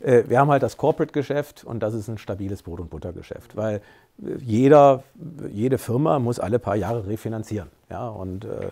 äh, 0.00 0.22
wir 0.28 0.38
haben 0.38 0.50
halt 0.50 0.62
das 0.62 0.76
Corporate-Geschäft 0.76 1.64
und 1.64 1.80
das 1.80 1.94
ist 1.94 2.08
ein 2.08 2.18
stabiles 2.18 2.62
Brot- 2.62 2.80
und 2.80 2.90
Buttergeschäft, 2.90 3.56
weil 3.56 3.76
äh, 4.22 4.36
jeder, 4.38 5.02
jede 5.50 5.78
Firma 5.78 6.20
muss 6.20 6.38
alle 6.38 6.60
paar 6.60 6.76
Jahre 6.76 7.06
refinanzieren. 7.08 7.68
Ja, 7.90 8.08
und 8.08 8.44
äh, 8.44 8.70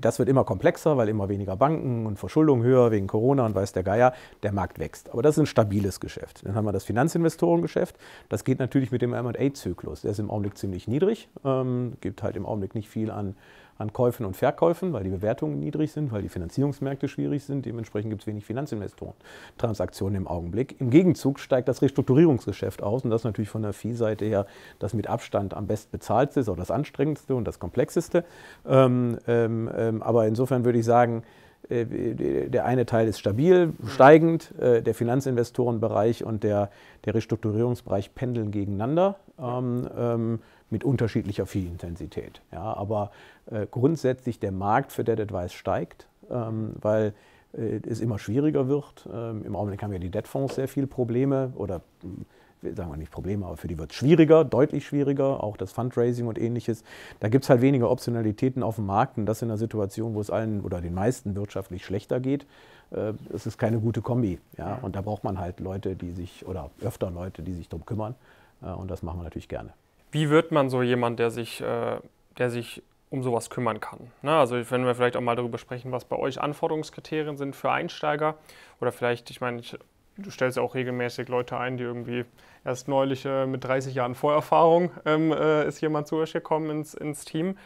das 0.00 0.18
wird 0.18 0.28
immer 0.28 0.44
komplexer, 0.44 0.96
weil 0.96 1.08
immer 1.08 1.28
weniger 1.28 1.56
Banken 1.56 2.06
und 2.06 2.18
Verschuldung 2.18 2.62
höher 2.62 2.90
wegen 2.90 3.06
Corona 3.06 3.46
und 3.46 3.54
weiß 3.54 3.72
der 3.72 3.82
Geier. 3.82 4.12
Der 4.42 4.52
Markt 4.52 4.78
wächst. 4.78 5.10
Aber 5.10 5.22
das 5.22 5.36
ist 5.36 5.40
ein 5.40 5.46
stabiles 5.46 6.00
Geschäft. 6.00 6.44
Dann 6.44 6.54
haben 6.54 6.64
wir 6.64 6.72
das 6.72 6.84
Finanzinvestorengeschäft. 6.84 7.96
Das 8.28 8.44
geht 8.44 8.58
natürlich 8.58 8.90
mit 8.90 9.02
dem 9.02 9.10
MA-Zyklus. 9.10 10.02
Der 10.02 10.10
ist 10.10 10.18
im 10.18 10.30
Augenblick 10.30 10.58
ziemlich 10.58 10.88
niedrig. 10.88 11.28
Ähm, 11.44 11.94
gibt 12.00 12.22
halt 12.22 12.36
im 12.36 12.46
Augenblick 12.46 12.74
nicht 12.74 12.88
viel 12.88 13.10
an 13.10 13.36
an 13.80 13.92
Käufen 13.92 14.26
und 14.26 14.36
Verkäufen, 14.36 14.92
weil 14.92 15.04
die 15.04 15.10
Bewertungen 15.10 15.58
niedrig 15.58 15.92
sind, 15.92 16.12
weil 16.12 16.22
die 16.22 16.28
Finanzierungsmärkte 16.28 17.08
schwierig 17.08 17.44
sind. 17.44 17.64
Dementsprechend 17.64 18.10
gibt 18.10 18.22
es 18.22 18.26
wenig 18.26 18.44
Finanzinvestoren-Transaktionen 18.44 20.16
im 20.16 20.28
Augenblick. 20.28 20.80
Im 20.80 20.90
Gegenzug 20.90 21.40
steigt 21.40 21.68
das 21.68 21.80
Restrukturierungsgeschäft 21.80 22.82
aus 22.82 23.04
und 23.04 23.10
das 23.10 23.24
natürlich 23.24 23.48
von 23.48 23.62
der 23.62 23.72
Viehseite 23.72 24.26
her 24.26 24.46
das 24.78 24.92
mit 24.92 25.06
Abstand 25.08 25.54
am 25.54 25.66
best 25.66 25.90
bezahlteste, 25.90 26.40
ist 26.40 26.48
auch 26.48 26.56
das 26.56 26.70
anstrengendste 26.70 27.34
und 27.34 27.44
das 27.46 27.58
komplexeste. 27.58 28.24
Ähm, 28.68 29.18
ähm, 29.26 29.70
ähm 29.74 30.02
aber 30.02 30.26
insofern 30.26 30.64
würde 30.64 30.78
ich 30.78 30.84
sagen, 30.84 31.22
der 31.68 32.64
eine 32.64 32.86
Teil 32.86 33.06
ist 33.06 33.18
stabil, 33.20 33.74
steigend, 33.86 34.52
äh, 34.58 34.82
der 34.82 34.94
Finanzinvestorenbereich 34.94 36.24
und 36.24 36.42
der, 36.42 36.70
der 37.04 37.14
Restrukturierungsbereich 37.14 38.14
pendeln 38.14 38.50
gegeneinander. 38.50 39.16
Ähm, 39.38 39.88
ähm, 39.96 40.38
mit 40.70 40.84
unterschiedlicher 40.84 41.46
Viehintensität. 41.46 42.40
Ja, 42.52 42.74
aber 42.74 43.10
äh, 43.50 43.66
grundsätzlich 43.70 44.38
der 44.38 44.52
Markt 44.52 44.92
für 44.92 45.04
Dead 45.04 45.20
Advice 45.20 45.52
steigt, 45.52 46.06
ähm, 46.30 46.74
weil 46.80 47.12
äh, 47.52 47.80
es 47.88 48.00
immer 48.00 48.18
schwieriger 48.18 48.68
wird. 48.68 49.08
Ähm, 49.12 49.44
Im 49.44 49.56
Augenblick 49.56 49.82
haben 49.82 49.92
ja 49.92 49.98
die 49.98 50.10
Debtfonds 50.10 50.54
sehr 50.54 50.68
viele 50.68 50.86
Probleme 50.86 51.52
oder 51.56 51.82
hm, 52.02 52.24
sagen 52.62 52.90
wir 52.90 52.96
nicht 52.96 53.10
Probleme, 53.10 53.46
aber 53.46 53.56
für 53.56 53.68
die 53.68 53.78
wird 53.78 53.90
es 53.90 53.96
schwieriger, 53.96 54.44
deutlich 54.44 54.86
schwieriger, 54.86 55.42
auch 55.42 55.56
das 55.56 55.72
Fundraising 55.72 56.26
und 56.26 56.38
ähnliches. 56.38 56.84
Da 57.20 57.28
gibt 57.28 57.44
es 57.44 57.50
halt 57.50 57.60
weniger 57.60 57.90
Optionalitäten 57.90 58.62
auf 58.62 58.76
dem 58.76 58.86
Markt 58.86 59.18
und 59.18 59.26
das 59.26 59.42
in 59.42 59.48
einer 59.48 59.58
Situation, 59.58 60.14
wo 60.14 60.20
es 60.20 60.30
allen 60.30 60.60
oder 60.60 60.80
den 60.80 60.94
meisten 60.94 61.34
wirtschaftlich 61.34 61.84
schlechter 61.84 62.20
geht. 62.20 62.46
Äh, 62.90 63.12
es 63.32 63.46
ist 63.46 63.58
keine 63.58 63.78
gute 63.78 64.02
Kombi. 64.02 64.38
Ja? 64.58 64.78
Und 64.82 64.96
da 64.96 65.00
braucht 65.00 65.24
man 65.24 65.38
halt 65.38 65.60
Leute, 65.60 65.96
die 65.96 66.10
sich 66.12 66.46
oder 66.46 66.70
öfter 66.82 67.10
Leute, 67.10 67.42
die 67.42 67.52
sich 67.52 67.68
darum 67.68 67.86
kümmern. 67.86 68.14
Äh, 68.62 68.66
und 68.66 68.90
das 68.90 69.02
machen 69.02 69.18
wir 69.20 69.24
natürlich 69.24 69.48
gerne. 69.48 69.72
Wie 70.12 70.28
wird 70.28 70.52
man 70.52 70.70
so 70.70 70.82
jemand, 70.82 71.18
der 71.18 71.30
sich, 71.30 71.60
äh, 71.60 71.98
der 72.38 72.50
sich 72.50 72.82
um 73.10 73.22
sowas 73.22 73.50
kümmern 73.50 73.80
kann? 73.80 73.98
Ne? 74.22 74.32
Also 74.32 74.56
wenn 74.70 74.84
wir 74.84 74.94
vielleicht 74.94 75.16
auch 75.16 75.20
mal 75.20 75.36
darüber 75.36 75.58
sprechen, 75.58 75.92
was 75.92 76.04
bei 76.04 76.16
euch 76.16 76.40
Anforderungskriterien 76.40 77.36
sind 77.36 77.54
für 77.54 77.70
Einsteiger 77.70 78.36
oder 78.80 78.92
vielleicht, 78.92 79.30
ich 79.30 79.40
meine, 79.40 79.60
ich, 79.60 79.76
du 80.22 80.30
stellst 80.30 80.56
ja 80.56 80.62
auch 80.62 80.74
regelmäßig 80.74 81.28
Leute 81.28 81.56
ein, 81.56 81.76
die 81.76 81.84
irgendwie 81.84 82.24
erst 82.64 82.88
neulich 82.88 83.24
äh, 83.24 83.46
mit 83.46 83.64
30 83.64 83.94
Jahren 83.94 84.14
Vorerfahrung 84.14 84.90
ähm, 85.04 85.32
äh, 85.32 85.66
ist 85.66 85.80
jemand 85.80 86.06
zu 86.06 86.16
euch 86.16 86.32
gekommen 86.32 86.70
ins, 86.70 86.94
ins 86.94 87.24
Team. 87.24 87.56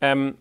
Ähm, 0.00 0.36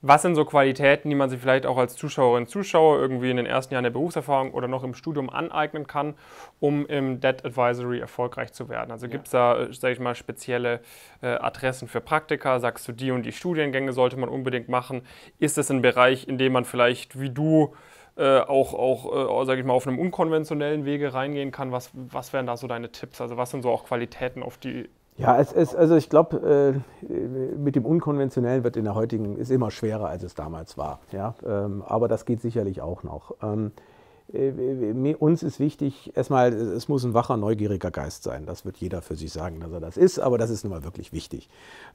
was 0.00 0.22
sind 0.22 0.36
so 0.36 0.44
Qualitäten, 0.44 1.08
die 1.08 1.16
man 1.16 1.28
sich 1.28 1.40
vielleicht 1.40 1.66
auch 1.66 1.76
als 1.76 1.96
Zuschauerin, 1.96 2.46
Zuschauer 2.46 3.00
irgendwie 3.00 3.32
in 3.32 3.36
den 3.36 3.46
ersten 3.46 3.74
Jahren 3.74 3.82
der 3.82 3.90
Berufserfahrung 3.90 4.52
oder 4.52 4.68
noch 4.68 4.84
im 4.84 4.94
Studium 4.94 5.28
aneignen 5.28 5.88
kann, 5.88 6.14
um 6.60 6.86
im 6.86 7.20
Debt 7.20 7.44
Advisory 7.44 7.98
erfolgreich 7.98 8.52
zu 8.52 8.68
werden? 8.68 8.92
Also 8.92 9.06
ja. 9.06 9.12
gibt 9.12 9.26
es 9.26 9.32
da, 9.32 9.58
äh, 9.58 9.72
sage 9.72 9.94
ich 9.94 10.00
mal, 10.00 10.14
spezielle 10.14 10.80
äh, 11.20 11.26
Adressen 11.26 11.88
für 11.88 12.00
Praktika? 12.00 12.60
Sagst 12.60 12.86
du, 12.86 12.92
die 12.92 13.10
und 13.10 13.24
die 13.24 13.32
Studiengänge 13.32 13.92
sollte 13.92 14.16
man 14.16 14.28
unbedingt 14.28 14.68
machen? 14.68 15.02
Ist 15.40 15.58
es 15.58 15.68
ein 15.68 15.82
Bereich, 15.82 16.28
in 16.28 16.38
dem 16.38 16.52
man 16.52 16.64
vielleicht 16.64 17.20
wie 17.20 17.30
du 17.30 17.74
äh, 18.18 18.40
auch, 18.40 18.74
auch 18.74 19.42
äh, 19.42 19.46
sage 19.46 19.60
ich 19.60 19.66
mal, 19.66 19.72
auf 19.72 19.86
einem 19.86 19.98
unkonventionellen 19.98 20.84
Wege 20.84 21.14
reingehen 21.14 21.52
kann? 21.52 21.72
Was, 21.72 21.90
was 21.94 22.32
wären 22.32 22.46
da 22.46 22.56
so 22.56 22.66
deine 22.66 22.90
Tipps? 22.90 23.20
Also 23.20 23.36
was 23.36 23.50
sind 23.50 23.62
so 23.62 23.70
auch 23.70 23.84
Qualitäten, 23.84 24.42
auf 24.42 24.58
die 24.58 24.88
Ja, 25.16 25.38
es 25.38 25.52
ist, 25.52 25.74
also 25.74 25.96
ich 25.96 26.10
glaube, 26.10 26.82
äh, 27.02 27.06
mit 27.56 27.76
dem 27.76 27.86
Unkonventionellen 27.86 28.64
wird 28.64 28.76
in 28.76 28.84
der 28.84 28.94
heutigen, 28.94 29.36
ist 29.36 29.50
immer 29.50 29.70
schwerer, 29.70 30.08
als 30.08 30.22
es 30.22 30.34
damals 30.34 30.76
war. 30.76 31.00
Ja? 31.12 31.34
Ähm, 31.46 31.82
aber 31.86 32.08
das 32.08 32.26
geht 32.26 32.40
sicherlich 32.40 32.80
auch 32.80 33.02
noch. 33.02 33.34
Ähm, 33.42 33.72
äh, 33.76 33.97
uns 34.30 35.42
ist 35.42 35.58
wichtig, 35.58 36.12
erstmal, 36.14 36.52
es 36.52 36.88
muss 36.88 37.02
ein 37.04 37.14
wacher, 37.14 37.38
neugieriger 37.38 37.90
Geist 37.90 38.24
sein. 38.24 38.44
Das 38.44 38.66
wird 38.66 38.76
jeder 38.76 39.00
für 39.00 39.16
sich 39.16 39.32
sagen, 39.32 39.60
dass 39.60 39.72
er 39.72 39.80
das 39.80 39.96
ist, 39.96 40.18
aber 40.18 40.36
das 40.36 40.50
ist 40.50 40.64
nun 40.64 40.72
mal 40.72 40.84
wirklich 40.84 41.14
wichtig. 41.14 41.48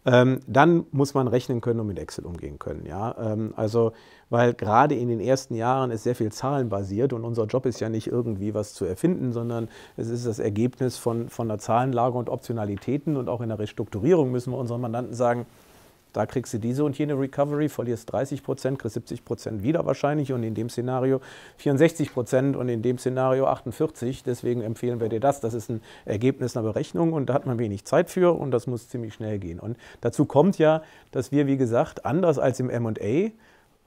Ähm, 0.06 0.40
dann 0.48 0.86
muss 0.92 1.14
man 1.14 1.28
rechnen 1.28 1.62
können 1.62 1.80
und 1.80 1.88
mit 1.88 2.00
Excel 2.00 2.26
umgehen 2.26 2.58
können. 2.58 2.88
Ja? 2.88 3.16
Ähm, 3.20 3.54
also, 3.56 3.92
weil 4.32 4.56
gerade 4.56 4.96
in 4.96 5.10
den 5.10 5.20
ersten 5.20 5.54
Jahren 5.54 5.92
ist 5.92 6.04
sehr 6.04 6.16
viel 6.16 6.32
zahlenbasiert 6.32 7.14
und 7.14 7.24
unser 7.24 7.46
Job 7.46 7.68
ist 7.68 7.80
ja 7.80 7.90
nicht 7.90 8.08
irgendwie 8.08 8.56
was 8.56 8.74
zu 8.74 8.86
erfinden, 8.86 9.32
sondern 9.32 9.70
es 9.96 10.10
ist 10.10 10.26
das 10.26 10.40
Ergebnis 10.40 10.98
von, 10.98 11.30
von 11.30 11.48
der 11.48 11.60
Zahlenlage 11.60 12.18
und 12.18 12.30
Optionalitäten 12.30 13.16
und 13.16 13.30
auch 13.30 13.42
in 13.42 13.50
der 13.50 13.60
Restrukturierung 13.60 14.32
müssen 14.32 14.52
wir 14.52 14.58
unseren 14.58 14.82
Mandanten 14.82 15.14
sagen, 15.14 15.46
da 16.14 16.26
kriegst 16.26 16.54
du 16.54 16.60
diese 16.60 16.84
und 16.84 16.98
jene 16.98 17.20
Recovery, 17.20 17.70
verlierst 17.70 18.12
30 18.12 18.44
Prozent, 18.44 18.80
kriegst 18.80 18.94
70 18.94 19.26
Prozent 19.26 19.64
wieder 19.64 19.86
wahrscheinlich 19.86 20.32
und 20.32 20.44
in 20.44 20.54
dem 20.54 20.70
Szenario 20.70 21.20
64 21.58 22.14
Prozent 22.14 22.56
und 22.56 22.70
in 22.70 22.82
dem 22.82 22.98
Szenario 22.98 23.48
48. 23.48 24.24
Deswegen 24.24 24.62
empfehlen 24.62 25.00
wir 25.00 25.10
dir 25.10 25.20
das. 25.20 25.42
Das 25.42 25.54
ist 25.54 25.70
ein 25.70 25.82
Ergebnis 26.06 26.56
einer 26.56 26.68
Berechnung 26.68 27.14
und 27.14 27.28
da 27.28 27.34
hat 27.34 27.46
man 27.46 27.60
wenig 27.60 27.86
Zeit 27.86 28.10
für 28.10 28.38
und 28.38 28.52
das 28.52 28.68
muss 28.68 28.88
ziemlich 28.88 29.16
schnell 29.16 29.40
gehen. 29.40 29.60
Und 29.60 29.78
dazu 30.02 30.26
kommt 30.26 30.58
ja, 30.60 30.84
dass 31.12 31.32
wir, 31.32 31.48
wie 31.48 31.58
gesagt, 31.58 32.06
anders 32.06 32.38
als 32.38 32.60
im 32.60 32.68
MA 32.68 33.32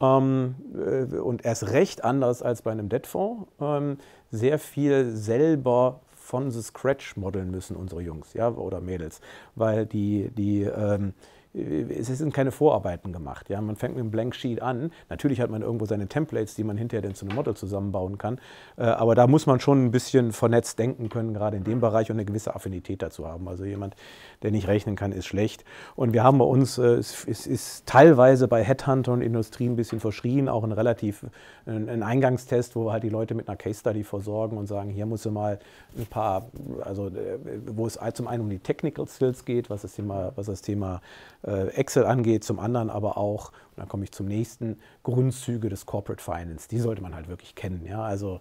ähm, 0.00 0.54
äh, 0.74 1.16
und 1.16 1.44
erst 1.44 1.70
recht 1.70 2.04
anders 2.04 2.42
als 2.42 2.62
bei 2.62 2.72
einem 2.72 2.88
Debtfonds, 2.88 3.46
ähm, 3.60 3.98
sehr 4.30 4.58
viel 4.58 5.10
selber 5.10 6.00
von 6.26 6.50
the 6.50 6.60
scratch 6.60 7.16
modeln 7.16 7.50
müssen, 7.52 7.76
unsere 7.76 8.02
Jungs 8.02 8.34
ja, 8.34 8.50
oder 8.50 8.80
Mädels, 8.80 9.20
weil 9.54 9.86
die, 9.86 10.30
die 10.36 10.62
ähm, 10.62 11.14
es 11.56 12.06
sind 12.06 12.34
keine 12.34 12.52
Vorarbeiten 12.52 13.12
gemacht. 13.12 13.48
Ja? 13.48 13.60
Man 13.60 13.76
fängt 13.76 13.94
mit 13.94 14.02
einem 14.02 14.10
Blank 14.10 14.34
Sheet 14.34 14.60
an. 14.60 14.90
Natürlich 15.08 15.40
hat 15.40 15.50
man 15.50 15.62
irgendwo 15.62 15.86
seine 15.86 16.06
Templates, 16.06 16.54
die 16.54 16.64
man 16.64 16.76
hinterher 16.76 17.02
dann 17.02 17.14
zu 17.14 17.26
einem 17.26 17.36
Model 17.36 17.54
zusammenbauen 17.54 18.18
kann. 18.18 18.38
Äh, 18.76 18.84
aber 18.84 19.14
da 19.14 19.26
muss 19.26 19.46
man 19.46 19.60
schon 19.60 19.86
ein 19.86 19.90
bisschen 19.90 20.32
vernetzt 20.32 20.78
denken 20.78 21.08
können, 21.08 21.32
gerade 21.32 21.56
in 21.56 21.64
dem 21.64 21.80
Bereich 21.80 22.10
und 22.10 22.16
eine 22.16 22.24
gewisse 22.24 22.54
Affinität 22.54 23.02
dazu 23.02 23.26
haben. 23.26 23.48
Also 23.48 23.64
jemand, 23.64 23.94
der 24.42 24.50
nicht 24.50 24.68
rechnen 24.68 24.96
kann, 24.96 25.12
ist 25.12 25.26
schlecht. 25.26 25.64
Und 25.94 26.12
wir 26.12 26.22
haben 26.22 26.38
bei 26.38 26.44
uns, 26.44 26.78
äh, 26.78 26.96
es 26.96 27.46
ist 27.46 27.86
teilweise 27.86 28.48
bei 28.48 28.62
Headhunter 28.62 29.12
und 29.12 29.22
Industrie 29.22 29.66
ein 29.66 29.76
bisschen 29.76 30.00
verschrien, 30.00 30.48
auch 30.48 30.64
ein 30.64 30.72
relativ 30.72 31.24
ein 31.66 32.02
Eingangstest, 32.02 32.76
wo 32.76 32.84
wir 32.86 32.92
halt 32.92 33.02
die 33.02 33.08
Leute 33.08 33.34
mit 33.34 33.48
einer 33.48 33.56
Case 33.56 33.80
Study 33.80 34.04
versorgen 34.04 34.56
und 34.56 34.66
sagen, 34.66 34.90
hier 34.90 35.04
muss 35.04 35.22
du 35.22 35.30
mal 35.30 35.58
ein 35.98 36.06
paar, 36.06 36.46
also 36.82 37.08
äh, 37.08 37.38
wo 37.66 37.86
es 37.86 37.98
zum 38.14 38.28
einen 38.28 38.42
um 38.42 38.50
die 38.50 38.58
Technical 38.58 39.06
Skills 39.08 39.44
geht, 39.44 39.68
was 39.68 39.82
das 39.82 39.94
Thema, 39.94 40.32
was 40.36 40.46
das 40.46 40.62
Thema 40.62 41.00
Excel 41.46 42.04
angeht, 42.04 42.44
zum 42.44 42.58
anderen 42.58 42.90
aber 42.90 43.16
auch, 43.16 43.50
und 43.50 43.78
dann 43.78 43.88
komme 43.88 44.04
ich 44.04 44.12
zum 44.12 44.26
nächsten, 44.26 44.78
Grundzüge 45.02 45.68
des 45.68 45.86
Corporate 45.86 46.22
Finance. 46.22 46.68
Die 46.68 46.78
sollte 46.78 47.02
man 47.02 47.14
halt 47.14 47.28
wirklich 47.28 47.54
kennen. 47.54 47.84
Ja? 47.86 48.02
Also 48.02 48.40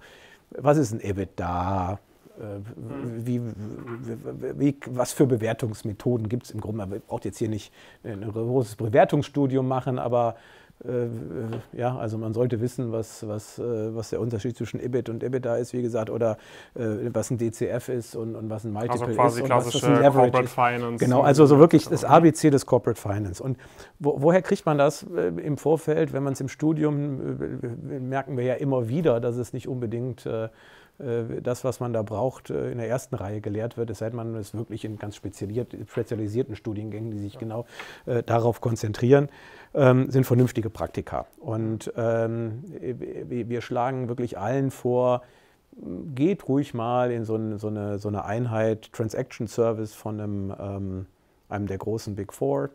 was 0.50 0.78
ist 0.78 0.92
ein 0.92 1.00
EBITDA? 1.02 2.00
Äh, 2.38 2.60
wie, 3.26 3.42
wie, 3.42 4.78
was 4.88 5.14
für 5.14 5.26
Bewertungsmethoden 5.26 6.30
gibt 6.30 6.46
es 6.46 6.52
im 6.52 6.62
Grunde? 6.62 6.86
Man 6.86 7.02
braucht 7.02 7.26
jetzt 7.26 7.38
hier 7.38 7.50
nicht 7.50 7.74
ein 8.04 8.22
großes 8.32 8.76
Bewertungsstudium 8.76 9.68
machen, 9.68 10.00
aber 10.00 10.36
äh, 10.36 10.65
ja, 11.72 11.98
also 11.98 12.18
man 12.18 12.34
sollte 12.34 12.60
wissen, 12.60 12.92
was, 12.92 13.26
was, 13.28 13.60
äh, 13.60 13.96
was 13.96 14.10
der 14.10 14.20
Unterschied 14.20 14.58
zwischen 14.58 14.80
EBIT 14.80 15.10
und 15.10 15.24
EBITDA 15.24 15.56
ist, 15.56 15.74
wie 15.74 15.82
gesagt, 15.82 16.10
oder 16.10 16.38
äh, 16.76 17.10
was 17.14 17.32
ein 17.32 17.38
DCF 17.38 17.90
ist 17.90 18.16
und, 18.16 18.36
und 18.36 18.50
was 18.50 18.66
ein 18.66 18.74
Multiple 18.74 19.02
also 19.02 19.06
quasi 19.16 19.42
ist 19.42 19.44
und 19.44 19.56
was 19.56 19.72
das 19.72 19.84
ein 19.84 19.94
Leverage 19.96 20.32
Corporate 20.32 20.46
ist. 20.46 20.54
Finance. 20.54 21.04
Genau, 21.04 21.22
also 21.22 21.46
so 21.46 21.60
wirklich 21.60 21.88
das 21.88 22.04
ABC 22.04 22.50
des 22.50 22.66
Corporate 22.66 23.00
Finance. 23.00 23.42
Und 23.42 23.58
wo, 24.00 24.22
woher 24.22 24.42
kriegt 24.42 24.66
man 24.66 24.78
das 24.78 25.04
im 25.04 25.58
Vorfeld, 25.58 26.12
wenn 26.14 26.24
man 26.24 26.34
es 26.34 26.42
im 26.42 26.50
Studium, 26.50 27.38
merken 27.82 28.38
wir 28.38 28.44
ja 28.44 28.56
immer 28.56 28.90
wieder, 28.90 29.20
dass 29.20 29.38
es 29.38 29.54
nicht 29.54 29.68
unbedingt 29.68 30.28
das, 30.98 31.64
was 31.64 31.80
man 31.80 31.92
da 31.92 32.04
braucht, 32.04 32.50
in 32.50 32.78
der 32.78 32.88
ersten 32.88 33.16
Reihe 33.16 33.42
gelehrt 33.42 33.78
wird, 33.78 33.90
es 33.90 34.00
sei 34.00 34.10
denn, 34.10 34.16
man 34.16 34.36
ist 34.36 34.56
wirklich 34.56 34.86
in 34.86 34.98
ganz 34.98 35.16
spezialisierten 35.16 36.56
Studiengängen, 36.56 37.12
die 37.12 37.20
sich 37.20 37.34
ja. 37.34 37.40
genau 37.40 37.66
äh, 38.06 38.24
darauf 38.24 38.62
konzentrieren 38.62 39.30
ähm, 39.74 40.10
sind 40.10 40.26
vernünftige 40.26 40.70
Praktika. 40.70 41.26
Und 41.40 41.92
ähm, 41.98 42.64
wir 43.28 43.62
schlagen 43.62 44.08
wirklich 44.08 44.38
allen 44.38 44.72
vor, 44.72 45.22
geht 46.14 46.48
ruhig 46.48 46.74
mal 46.74 47.12
in 47.12 47.26
so 47.26 47.36
eine, 47.36 47.60
so 47.60 47.68
eine, 47.68 48.00
so 48.00 48.08
eine 48.08 48.24
Einheit 48.24 48.92
Transaction 48.94 49.48
Service 49.48 49.94
von 49.94 50.20
einem, 50.20 50.56
ähm, 50.58 51.06
einem 51.50 51.68
der 51.68 51.78
großen 51.78 52.16
Big 52.16 52.34
Four. 52.34 52.70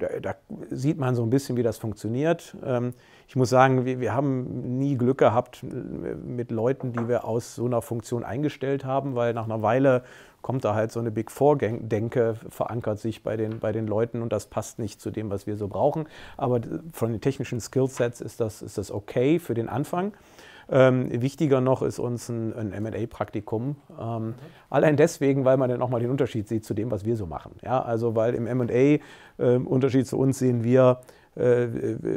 Da, 0.00 0.34
sieht 0.70 0.98
man 0.98 1.14
so 1.14 1.22
ein 1.22 1.30
bisschen, 1.30 1.56
wie 1.56 1.62
das 1.62 1.78
funktioniert. 1.78 2.56
Ähm, 2.64 2.94
ich 3.28 3.36
muss 3.36 3.50
sagen, 3.50 3.84
wir, 3.84 4.00
wir, 4.00 4.14
haben 4.14 4.78
nie 4.78 4.96
Glück 4.96 5.18
gehabt 5.18 5.62
mit 5.62 6.50
Leuten, 6.50 6.92
die 6.92 7.06
wir 7.06 7.24
aus 7.24 7.54
so 7.54 7.66
einer 7.66 7.82
Funktion 7.82 8.24
eingestellt 8.24 8.84
haben, 8.84 9.14
weil 9.14 9.34
nach 9.34 9.44
einer 9.44 9.62
Weile 9.62 10.02
kommt 10.42 10.64
da 10.64 10.74
halt 10.74 10.90
so 10.90 11.00
eine 11.00 11.10
Big 11.10 11.30
Four-Denke, 11.30 12.36
verankert 12.48 12.98
sich 12.98 13.22
bei 13.22 13.36
den, 13.36 13.60
bei 13.60 13.72
den 13.72 13.86
Leuten 13.86 14.22
und 14.22 14.32
das 14.32 14.46
passt 14.46 14.78
nicht 14.78 15.00
zu 15.00 15.10
dem, 15.10 15.30
was 15.30 15.46
wir 15.46 15.56
so 15.56 15.68
brauchen. 15.68 16.08
Aber 16.36 16.60
von 16.92 17.12
den 17.12 17.20
technischen 17.20 17.60
Skillsets 17.60 18.20
ist 18.20 18.40
das, 18.40 18.62
ist 18.62 18.78
das 18.78 18.90
okay 18.90 19.38
für 19.38 19.54
den 19.54 19.68
Anfang. 19.68 20.12
Ähm, 20.70 21.20
wichtiger 21.20 21.60
noch 21.60 21.82
ist 21.82 21.98
uns 21.98 22.28
ein, 22.28 22.54
ein 22.54 22.82
MA-Praktikum. 22.82 23.76
Ähm, 24.00 24.26
mhm. 24.26 24.34
Allein 24.70 24.96
deswegen, 24.96 25.44
weil 25.44 25.56
man 25.56 25.68
dann 25.68 25.82
auch 25.82 25.90
mal 25.90 26.00
den 26.00 26.10
Unterschied 26.10 26.48
sieht 26.48 26.64
zu 26.64 26.74
dem, 26.74 26.90
was 26.90 27.04
wir 27.04 27.16
so 27.16 27.26
machen. 27.26 27.56
Ja, 27.62 27.82
also, 27.82 28.14
weil 28.14 28.34
im 28.34 28.44
MA, 28.44 28.72
äh, 28.72 29.00
Unterschied 29.38 30.06
zu 30.06 30.16
uns 30.16 30.38
sehen 30.38 30.62
wir, 30.62 31.00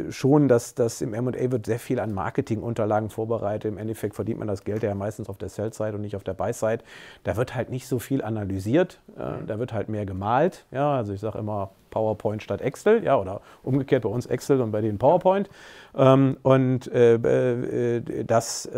schon, 0.10 0.48
dass 0.48 0.76
das 0.76 1.02
im 1.02 1.14
M&A 1.14 1.52
wird 1.52 1.66
sehr 1.66 1.80
viel 1.80 2.00
an 2.00 2.14
Marketingunterlagen 2.14 3.10
vorbereitet. 3.10 3.72
Im 3.72 3.78
Endeffekt 3.78 4.16
verdient 4.16 4.40
man 4.40 4.48
das 4.48 4.64
Geld 4.64 4.84
ja 4.84 4.94
meistens 4.96 5.30
auf 5.30 5.38
der 5.38 5.50
Sell-Side 5.50 5.94
und 5.94 6.02
nicht 6.02 6.16
auf 6.16 6.24
der 6.24 6.34
Buy-Side. 6.34 6.80
Da 7.24 7.38
wird 7.38 7.56
halt 7.56 7.70
nicht 7.70 7.88
so 7.88 8.00
viel 8.00 8.22
analysiert, 8.22 9.00
äh, 9.16 9.46
da 9.46 9.60
wird 9.60 9.72
halt 9.74 9.90
mehr 9.90 10.06
gemalt. 10.06 10.66
Ja, 10.72 10.96
also 10.96 11.14
ich 11.14 11.20
sage 11.20 11.38
immer 11.38 11.72
PowerPoint 11.92 12.44
statt 12.44 12.62
Excel, 12.62 13.04
ja, 13.04 13.18
oder 13.18 13.42
umgekehrt 13.62 14.04
bei 14.04 14.10
uns 14.10 14.26
Excel 14.26 14.62
und 14.62 14.72
bei 14.72 14.82
denen 14.82 14.98
PowerPoint. 14.98 15.50
Ähm, 15.96 16.38
und 16.42 16.92
äh, 16.92 18.24
das 18.26 18.70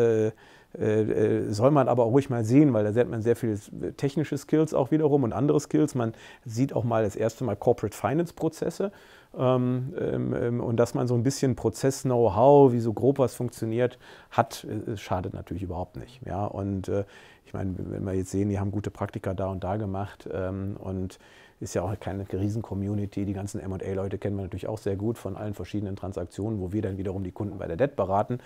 soll 1.48 1.72
man 1.72 1.88
aber 1.88 2.04
auch 2.04 2.12
ruhig 2.12 2.30
mal 2.30 2.44
sehen, 2.44 2.74
weil 2.74 2.84
da 2.84 2.92
sieht 2.92 3.10
man 3.10 3.22
sehr 3.22 3.38
viele 3.38 3.58
technische 3.96 4.38
Skills 4.38 4.74
auch 4.74 4.92
wiederum 4.92 5.24
und 5.24 5.32
andere 5.32 5.58
Skills. 5.62 5.96
Man 5.96 6.14
sieht 6.44 6.74
auch 6.74 6.84
mal 6.84 7.04
das 7.04 7.16
erste 7.16 7.46
Mal 7.46 7.56
Corporate 7.56 7.96
Finance 7.96 8.34
Prozesse. 8.34 8.92
Ähm, 9.38 9.94
ähm, 10.00 10.34
ähm, 10.34 10.60
und 10.62 10.78
dass 10.78 10.94
man 10.94 11.08
so 11.08 11.16
ein 11.16 11.24
bisschen 11.24 11.56
Prozess-Know-how, 11.56 12.72
wie 12.72 12.80
so 12.80 12.94
grob 12.94 13.20
was 13.20 13.36
funktioniert, 13.36 13.98
hat, 14.32 14.66
äh, 14.66 14.98
schadet 14.98 15.34
natürlich 15.34 15.64
überhaupt 15.64 15.98
nicht. 15.98 16.22
Ja? 16.26 16.46
Und 16.46 16.88
äh, 16.88 17.06
ich 17.46 17.54
meine, 17.54 17.76
wenn 17.78 18.04
wir 18.04 18.14
jetzt 18.14 18.32
sehen, 18.32 18.50
die 18.50 18.60
haben 18.60 18.72
gute 18.72 18.92
Praktika 18.92 19.34
da 19.34 19.48
und 19.48 19.64
da 19.64 19.78
gemacht 19.78 20.28
und 20.28 21.20
ist 21.60 21.74
ja 21.74 21.84
auch 21.84 22.00
keine 22.00 22.26
Riesen-Community. 22.32 23.26
Die 23.26 23.34
ganzen 23.34 23.62
M&A-Leute 23.62 24.18
kennen 24.18 24.36
wir 24.36 24.44
natürlich 24.44 24.68
auch 24.68 24.78
sehr 24.78 24.96
gut 24.96 25.18
von 25.18 25.38
allen 25.38 25.54
verschiedenen 25.54 25.96
Transaktionen, 25.96 26.60
wo 26.60 26.74
wir 26.74 26.82
dann 26.82 26.98
wiederum 26.98 27.24
die 27.24 27.32
Kunden 27.32 27.58
bei 27.58 27.68
der 27.68 27.78
Debt 27.78 27.96
beraten. 27.96 28.40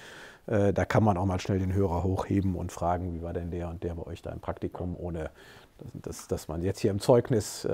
Äh, 0.47 0.73
da 0.73 0.85
kann 0.85 1.03
man 1.03 1.17
auch 1.17 1.25
mal 1.25 1.39
schnell 1.39 1.59
den 1.59 1.73
Hörer 1.73 2.03
hochheben 2.03 2.55
und 2.55 2.71
fragen, 2.71 3.13
wie 3.13 3.21
war 3.21 3.33
denn 3.33 3.51
der 3.51 3.69
und 3.69 3.83
der 3.83 3.95
bei 3.95 4.05
euch 4.05 4.21
da 4.21 4.31
im 4.31 4.39
Praktikum, 4.39 4.95
ohne 4.97 5.31
dass, 5.93 6.27
dass 6.27 6.47
man 6.47 6.61
jetzt 6.61 6.79
hier 6.79 6.91
im 6.91 6.99
Zeugnis 6.99 7.65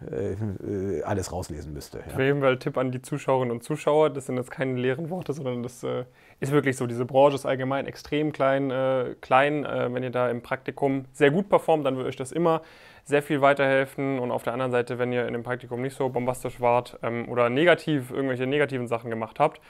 äh, 0.00 1.02
alles 1.02 1.32
rauslesen 1.32 1.72
müsste. 1.72 1.98
Ja. 1.98 2.14
Quälenwelt-Tipp 2.14 2.76
an 2.76 2.92
die 2.92 3.02
Zuschauerinnen 3.02 3.50
und 3.50 3.62
Zuschauer, 3.62 4.10
das 4.10 4.26
sind 4.26 4.36
jetzt 4.36 4.50
keine 4.50 4.78
leeren 4.78 5.10
Worte, 5.10 5.32
sondern 5.32 5.62
das 5.62 5.82
äh, 5.82 6.04
ist 6.40 6.52
wirklich 6.52 6.76
so. 6.76 6.86
Diese 6.86 7.04
Branche 7.04 7.34
ist 7.34 7.46
allgemein 7.46 7.86
extrem 7.86 8.32
klein. 8.32 8.70
Äh, 8.70 9.16
klein. 9.20 9.64
Äh, 9.64 9.92
wenn 9.92 10.02
ihr 10.02 10.10
da 10.10 10.30
im 10.30 10.42
Praktikum 10.42 11.06
sehr 11.12 11.30
gut 11.30 11.48
performt, 11.48 11.84
dann 11.84 11.96
würde 11.96 12.08
euch 12.08 12.16
das 12.16 12.32
immer 12.32 12.62
sehr 13.04 13.22
viel 13.22 13.40
weiterhelfen. 13.40 14.18
Und 14.18 14.30
auf 14.30 14.42
der 14.42 14.52
anderen 14.52 14.70
Seite, 14.70 14.98
wenn 14.98 15.12
ihr 15.12 15.26
in 15.26 15.32
dem 15.32 15.42
Praktikum 15.42 15.82
nicht 15.82 15.96
so 15.96 16.08
bombastisch 16.08 16.60
wart 16.60 16.98
ähm, 17.02 17.28
oder 17.28 17.50
negativ, 17.50 18.10
irgendwelche 18.10 18.46
negativen 18.46 18.86
Sachen 18.86 19.10
gemacht 19.10 19.40
habt, 19.40 19.60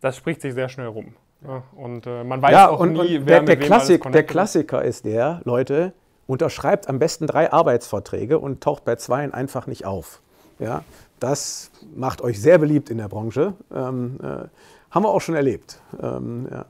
das 0.00 0.16
spricht 0.16 0.42
sich 0.42 0.54
sehr 0.54 0.68
schnell 0.68 0.88
rum. 0.88 1.14
Ja, 1.46 1.64
und 1.74 2.06
äh, 2.06 2.22
man 2.22 2.40
weiß 2.40 2.52
ja, 2.52 2.68
auch 2.68 2.80
und, 2.80 2.92
nie, 2.92 3.18
und 3.18 3.26
wer 3.26 3.42
der, 3.42 3.56
der, 3.56 3.56
Klassik, 3.56 4.10
der 4.12 4.22
Klassiker 4.22 4.84
ist 4.84 5.04
der, 5.04 5.40
Leute, 5.44 5.92
unterschreibt 6.32 6.88
am 6.88 6.98
besten 6.98 7.26
drei 7.26 7.52
Arbeitsverträge 7.52 8.38
und 8.38 8.62
taucht 8.62 8.86
bei 8.86 8.96
zweien 8.96 9.34
einfach 9.34 9.66
nicht 9.66 9.84
auf. 9.84 10.22
Ja, 10.58 10.82
das 11.20 11.70
macht 11.94 12.22
euch 12.22 12.40
sehr 12.40 12.56
beliebt 12.58 12.88
in 12.88 12.98
der 12.98 13.08
Branche. 13.08 13.52
Ähm, 13.72 14.18
äh, 14.22 14.48
haben 14.90 15.04
wir 15.04 15.10
auch 15.10 15.20
schon 15.20 15.34
erlebt. 15.34 15.80
Ähm, 16.02 16.48
ja. 16.50 16.64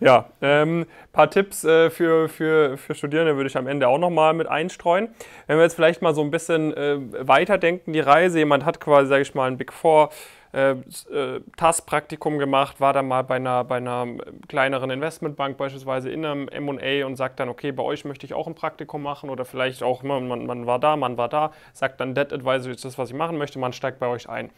Ja, 0.00 0.30
ein 0.40 0.68
ähm, 0.80 0.86
paar 1.12 1.30
Tipps 1.30 1.62
äh, 1.62 1.90
für, 1.90 2.28
für, 2.28 2.76
für 2.76 2.94
Studierende 2.96 3.36
würde 3.36 3.48
ich 3.48 3.56
am 3.56 3.68
Ende 3.68 3.86
auch 3.86 3.98
nochmal 3.98 4.32
mit 4.34 4.48
einstreuen. 4.48 5.10
Wenn 5.46 5.58
wir 5.58 5.62
jetzt 5.62 5.74
vielleicht 5.74 6.02
mal 6.02 6.12
so 6.12 6.22
ein 6.22 6.32
bisschen 6.32 6.74
äh, 6.74 6.98
weiterdenken, 7.20 7.92
die 7.92 8.00
Reise, 8.00 8.38
jemand 8.38 8.64
hat 8.64 8.80
quasi, 8.80 9.08
sage 9.08 9.22
ich 9.22 9.32
mal, 9.34 9.48
ein 9.48 9.58
Big 9.58 9.72
Four 9.72 10.10
äh, 10.52 10.72
äh, 10.72 11.40
TAS-Praktikum 11.56 12.38
gemacht, 12.38 12.80
war 12.80 12.92
dann 12.92 13.06
mal 13.06 13.22
bei 13.22 13.36
einer, 13.36 13.62
bei 13.64 13.76
einer 13.76 14.06
kleineren 14.48 14.90
Investmentbank 14.90 15.56
beispielsweise 15.56 16.10
in 16.10 16.24
einem 16.24 16.48
M&A 16.48 17.06
und 17.06 17.16
sagt 17.16 17.38
dann, 17.38 17.48
okay, 17.48 17.70
bei 17.70 17.82
euch 17.82 18.04
möchte 18.04 18.26
ich 18.26 18.34
auch 18.34 18.46
ein 18.46 18.54
Praktikum 18.54 19.02
machen 19.02 19.30
oder 19.30 19.44
vielleicht 19.44 19.82
auch, 19.82 20.02
man, 20.02 20.26
man, 20.26 20.46
man 20.46 20.66
war 20.66 20.78
da, 20.78 20.96
man 20.96 21.16
war 21.16 21.28
da, 21.28 21.52
sagt 21.72 22.00
dann, 22.00 22.14
Debt 22.14 22.32
Advisory 22.32 22.74
ist 22.74 22.84
das, 22.84 22.98
was 22.98 23.10
ich 23.10 23.16
machen 23.16 23.38
möchte, 23.38 23.58
man 23.58 23.72
steigt 23.72 24.00
bei 24.00 24.08
euch 24.08 24.28
ein. 24.28 24.50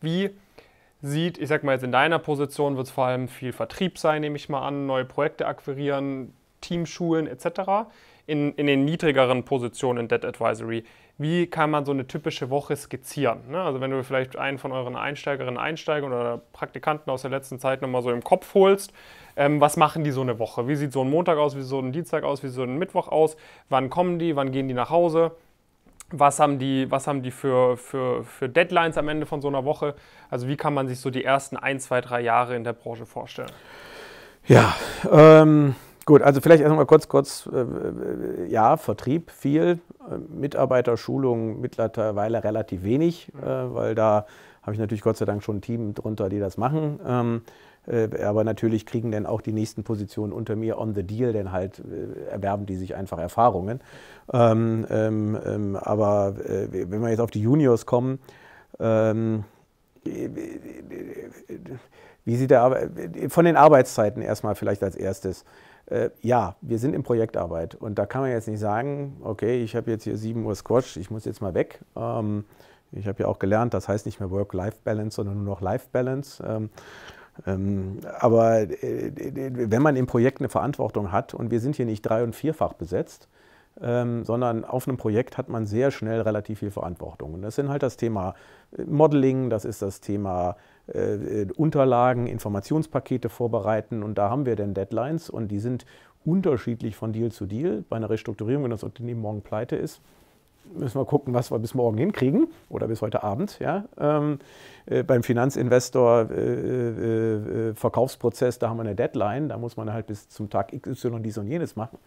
Wie 0.00 0.30
sieht, 1.02 1.36
ich 1.36 1.48
sag 1.48 1.62
mal 1.62 1.72
jetzt 1.72 1.84
in 1.84 1.92
deiner 1.92 2.18
Position 2.18 2.76
wird 2.76 2.86
es 2.86 2.92
vor 2.92 3.04
allem 3.04 3.28
viel 3.28 3.52
Vertrieb 3.52 3.98
sein, 3.98 4.22
nehme 4.22 4.36
ich 4.36 4.48
mal 4.48 4.66
an, 4.66 4.86
neue 4.86 5.04
Projekte 5.04 5.46
akquirieren, 5.46 6.32
Teamschulen 6.62 7.26
etc. 7.26 7.90
In, 8.26 8.54
in 8.54 8.66
den 8.66 8.84
niedrigeren 8.84 9.44
Positionen 9.44 10.00
in 10.00 10.08
Debt 10.08 10.24
Advisory 10.24 10.84
wie 11.16 11.46
kann 11.46 11.70
man 11.70 11.84
so 11.84 11.92
eine 11.92 12.06
typische 12.06 12.50
Woche 12.50 12.74
skizzieren? 12.74 13.50
Ne? 13.50 13.60
Also 13.60 13.80
wenn 13.80 13.90
du 13.90 14.02
vielleicht 14.02 14.36
einen 14.36 14.58
von 14.58 14.72
euren 14.72 14.96
Einsteigerinnen, 14.96 15.58
Einsteigern 15.58 16.12
oder 16.12 16.40
Praktikanten 16.52 17.10
aus 17.10 17.22
der 17.22 17.30
letzten 17.30 17.60
Zeit 17.60 17.82
nochmal 17.82 18.02
so 18.02 18.10
im 18.10 18.24
Kopf 18.24 18.52
holst, 18.54 18.92
ähm, 19.36 19.60
was 19.60 19.76
machen 19.76 20.02
die 20.02 20.10
so 20.10 20.22
eine 20.22 20.38
Woche? 20.38 20.66
Wie 20.66 20.74
sieht 20.74 20.92
so 20.92 21.02
ein 21.02 21.10
Montag 21.10 21.38
aus, 21.38 21.56
wie 21.56 21.60
sieht 21.60 21.70
so 21.70 21.78
ein 21.78 21.92
Dienstag 21.92 22.24
aus, 22.24 22.42
wie 22.42 22.48
sieht 22.48 22.56
so 22.56 22.64
ein 22.64 22.78
Mittwoch 22.78 23.08
aus? 23.08 23.36
Wann 23.68 23.90
kommen 23.90 24.18
die, 24.18 24.34
wann 24.34 24.50
gehen 24.50 24.66
die 24.66 24.74
nach 24.74 24.90
Hause? 24.90 25.32
Was 26.10 26.40
haben 26.40 26.58
die, 26.58 26.90
was 26.90 27.06
haben 27.06 27.22
die 27.22 27.30
für, 27.30 27.76
für, 27.76 28.24
für 28.24 28.48
Deadlines 28.48 28.98
am 28.98 29.08
Ende 29.08 29.26
von 29.26 29.40
so 29.40 29.48
einer 29.48 29.64
Woche? 29.64 29.94
Also 30.30 30.48
wie 30.48 30.56
kann 30.56 30.74
man 30.74 30.88
sich 30.88 30.98
so 30.98 31.10
die 31.10 31.24
ersten 31.24 31.56
ein, 31.56 31.78
zwei, 31.78 32.00
drei 32.00 32.20
Jahre 32.22 32.56
in 32.56 32.64
der 32.64 32.72
Branche 32.72 33.06
vorstellen? 33.06 33.52
Ja, 34.46 34.74
ähm, 35.10 35.74
Gut, 36.06 36.20
also 36.20 36.40
vielleicht 36.40 36.62
erstmal 36.62 36.84
kurz, 36.86 37.08
kurz, 37.08 37.48
äh, 37.52 37.60
äh, 37.60 38.46
ja, 38.48 38.76
Vertrieb 38.76 39.30
viel, 39.30 39.78
äh, 40.10 40.18
Mitarbeiterschulung 40.38 41.60
mittlerweile 41.60 42.44
relativ 42.44 42.84
wenig, 42.84 43.32
äh, 43.42 43.46
weil 43.46 43.94
da 43.94 44.26
habe 44.62 44.72
ich 44.74 44.78
natürlich 44.78 45.02
Gott 45.02 45.16
sei 45.16 45.24
Dank 45.24 45.42
schon 45.42 45.56
ein 45.56 45.60
Team 45.62 45.94
drunter, 45.94 46.28
die 46.28 46.40
das 46.40 46.58
machen. 46.58 47.00
Ähm, 47.06 47.42
äh, 47.86 48.22
aber 48.22 48.44
natürlich 48.44 48.84
kriegen 48.84 49.12
dann 49.12 49.24
auch 49.24 49.40
die 49.40 49.52
nächsten 49.52 49.82
Positionen 49.82 50.32
unter 50.32 50.56
mir 50.56 50.78
on 50.78 50.94
the 50.94 51.02
deal, 51.02 51.32
denn 51.32 51.52
halt 51.52 51.78
äh, 51.80 52.30
erwerben 52.30 52.66
die 52.66 52.76
sich 52.76 52.94
einfach 52.94 53.18
Erfahrungen. 53.18 53.80
Ähm, 54.32 54.86
ähm, 54.90 55.38
ähm 55.44 55.76
aber 55.76 56.34
wenn 56.36 57.00
wir 57.00 57.08
jetzt 57.08 57.20
auf 57.20 57.30
die 57.30 57.40
Juniors 57.42 57.86
kommen, 57.86 58.18
ähm, 58.78 59.44
wie 62.24 62.36
sieht 62.36 62.50
der 62.50 62.90
von 63.28 63.44
den 63.46 63.56
Arbeitszeiten 63.56 64.20
erstmal 64.20 64.54
vielleicht 64.54 64.82
als 64.82 64.96
erstes. 64.96 65.44
Äh, 65.86 66.10
ja, 66.22 66.56
wir 66.62 66.78
sind 66.78 66.94
in 66.94 67.02
Projektarbeit 67.02 67.74
und 67.74 67.98
da 67.98 68.06
kann 68.06 68.22
man 68.22 68.30
jetzt 68.30 68.48
nicht 68.48 68.60
sagen, 68.60 69.16
okay, 69.22 69.62
ich 69.62 69.76
habe 69.76 69.90
jetzt 69.90 70.04
hier 70.04 70.16
7 70.16 70.44
Uhr 70.44 70.54
Squash, 70.54 70.96
ich 70.96 71.10
muss 71.10 71.24
jetzt 71.24 71.42
mal 71.42 71.54
weg. 71.54 71.80
Ähm, 71.96 72.44
ich 72.92 73.06
habe 73.06 73.24
ja 73.24 73.28
auch 73.28 73.38
gelernt, 73.38 73.74
das 73.74 73.88
heißt 73.88 74.06
nicht 74.06 74.20
mehr 74.20 74.30
Work-Life-Balance, 74.30 75.16
sondern 75.16 75.36
nur 75.36 75.54
noch 75.54 75.60
Life-Balance. 75.60 76.42
Ähm, 76.46 76.70
ähm, 77.46 77.98
aber 78.20 78.60
äh, 78.62 79.10
wenn 79.14 79.82
man 79.82 79.96
im 79.96 80.06
Projekt 80.06 80.40
eine 80.40 80.48
Verantwortung 80.48 81.12
hat 81.12 81.34
und 81.34 81.50
wir 81.50 81.60
sind 81.60 81.76
hier 81.76 81.86
nicht 81.86 82.02
drei- 82.02 82.22
und 82.22 82.34
vierfach 82.34 82.74
besetzt, 82.74 83.28
ähm, 83.80 84.24
sondern 84.24 84.64
auf 84.64 84.86
einem 84.86 84.96
Projekt 84.96 85.36
hat 85.36 85.48
man 85.48 85.66
sehr 85.66 85.90
schnell 85.90 86.20
relativ 86.20 86.60
viel 86.60 86.70
Verantwortung. 86.70 87.34
Und 87.34 87.42
das 87.42 87.56
sind 87.56 87.68
halt 87.68 87.82
das 87.82 87.96
Thema 87.96 88.34
äh, 88.76 88.84
Modeling, 88.84 89.50
das 89.50 89.64
ist 89.64 89.82
das 89.82 90.00
Thema 90.00 90.56
äh, 90.92 91.42
äh, 91.42 91.52
Unterlagen, 91.56 92.26
Informationspakete 92.26 93.28
vorbereiten 93.28 94.02
und 94.02 94.16
da 94.16 94.30
haben 94.30 94.46
wir 94.46 94.56
dann 94.56 94.74
Deadlines 94.74 95.30
und 95.30 95.48
die 95.48 95.58
sind 95.58 95.86
unterschiedlich 96.24 96.96
von 96.96 97.12
Deal 97.12 97.32
zu 97.32 97.46
Deal. 97.46 97.84
Bei 97.88 97.96
einer 97.96 98.10
Restrukturierung, 98.10 98.64
wenn 98.64 98.70
das 98.70 98.84
Unternehmen 98.84 99.20
morgen 99.20 99.42
pleite 99.42 99.76
ist, 99.76 100.00
müssen 100.72 100.98
wir 100.98 101.04
gucken, 101.04 101.34
was 101.34 101.50
wir 101.50 101.58
bis 101.58 101.74
morgen 101.74 101.98
hinkriegen 101.98 102.48
oder 102.68 102.88
bis 102.88 103.02
heute 103.02 103.22
Abend. 103.22 103.58
Ja? 103.60 103.84
Ähm, 103.98 104.38
äh, 104.86 105.02
beim 105.02 105.22
Finanzinvestor 105.22 106.30
äh, 106.30 106.34
äh, 106.34 107.70
äh, 107.70 107.74
Verkaufsprozess, 107.74 108.58
da 108.58 108.68
haben 108.68 108.78
wir 108.78 108.82
eine 108.82 108.94
Deadline, 108.94 109.48
da 109.48 109.58
muss 109.58 109.76
man 109.76 109.92
halt 109.92 110.06
bis 110.06 110.28
zum 110.28 110.50
Tag 110.50 110.72
XY 110.72 111.20
dies 111.20 111.38
und 111.38 111.46
jenes 111.46 111.76
machen. 111.76 111.98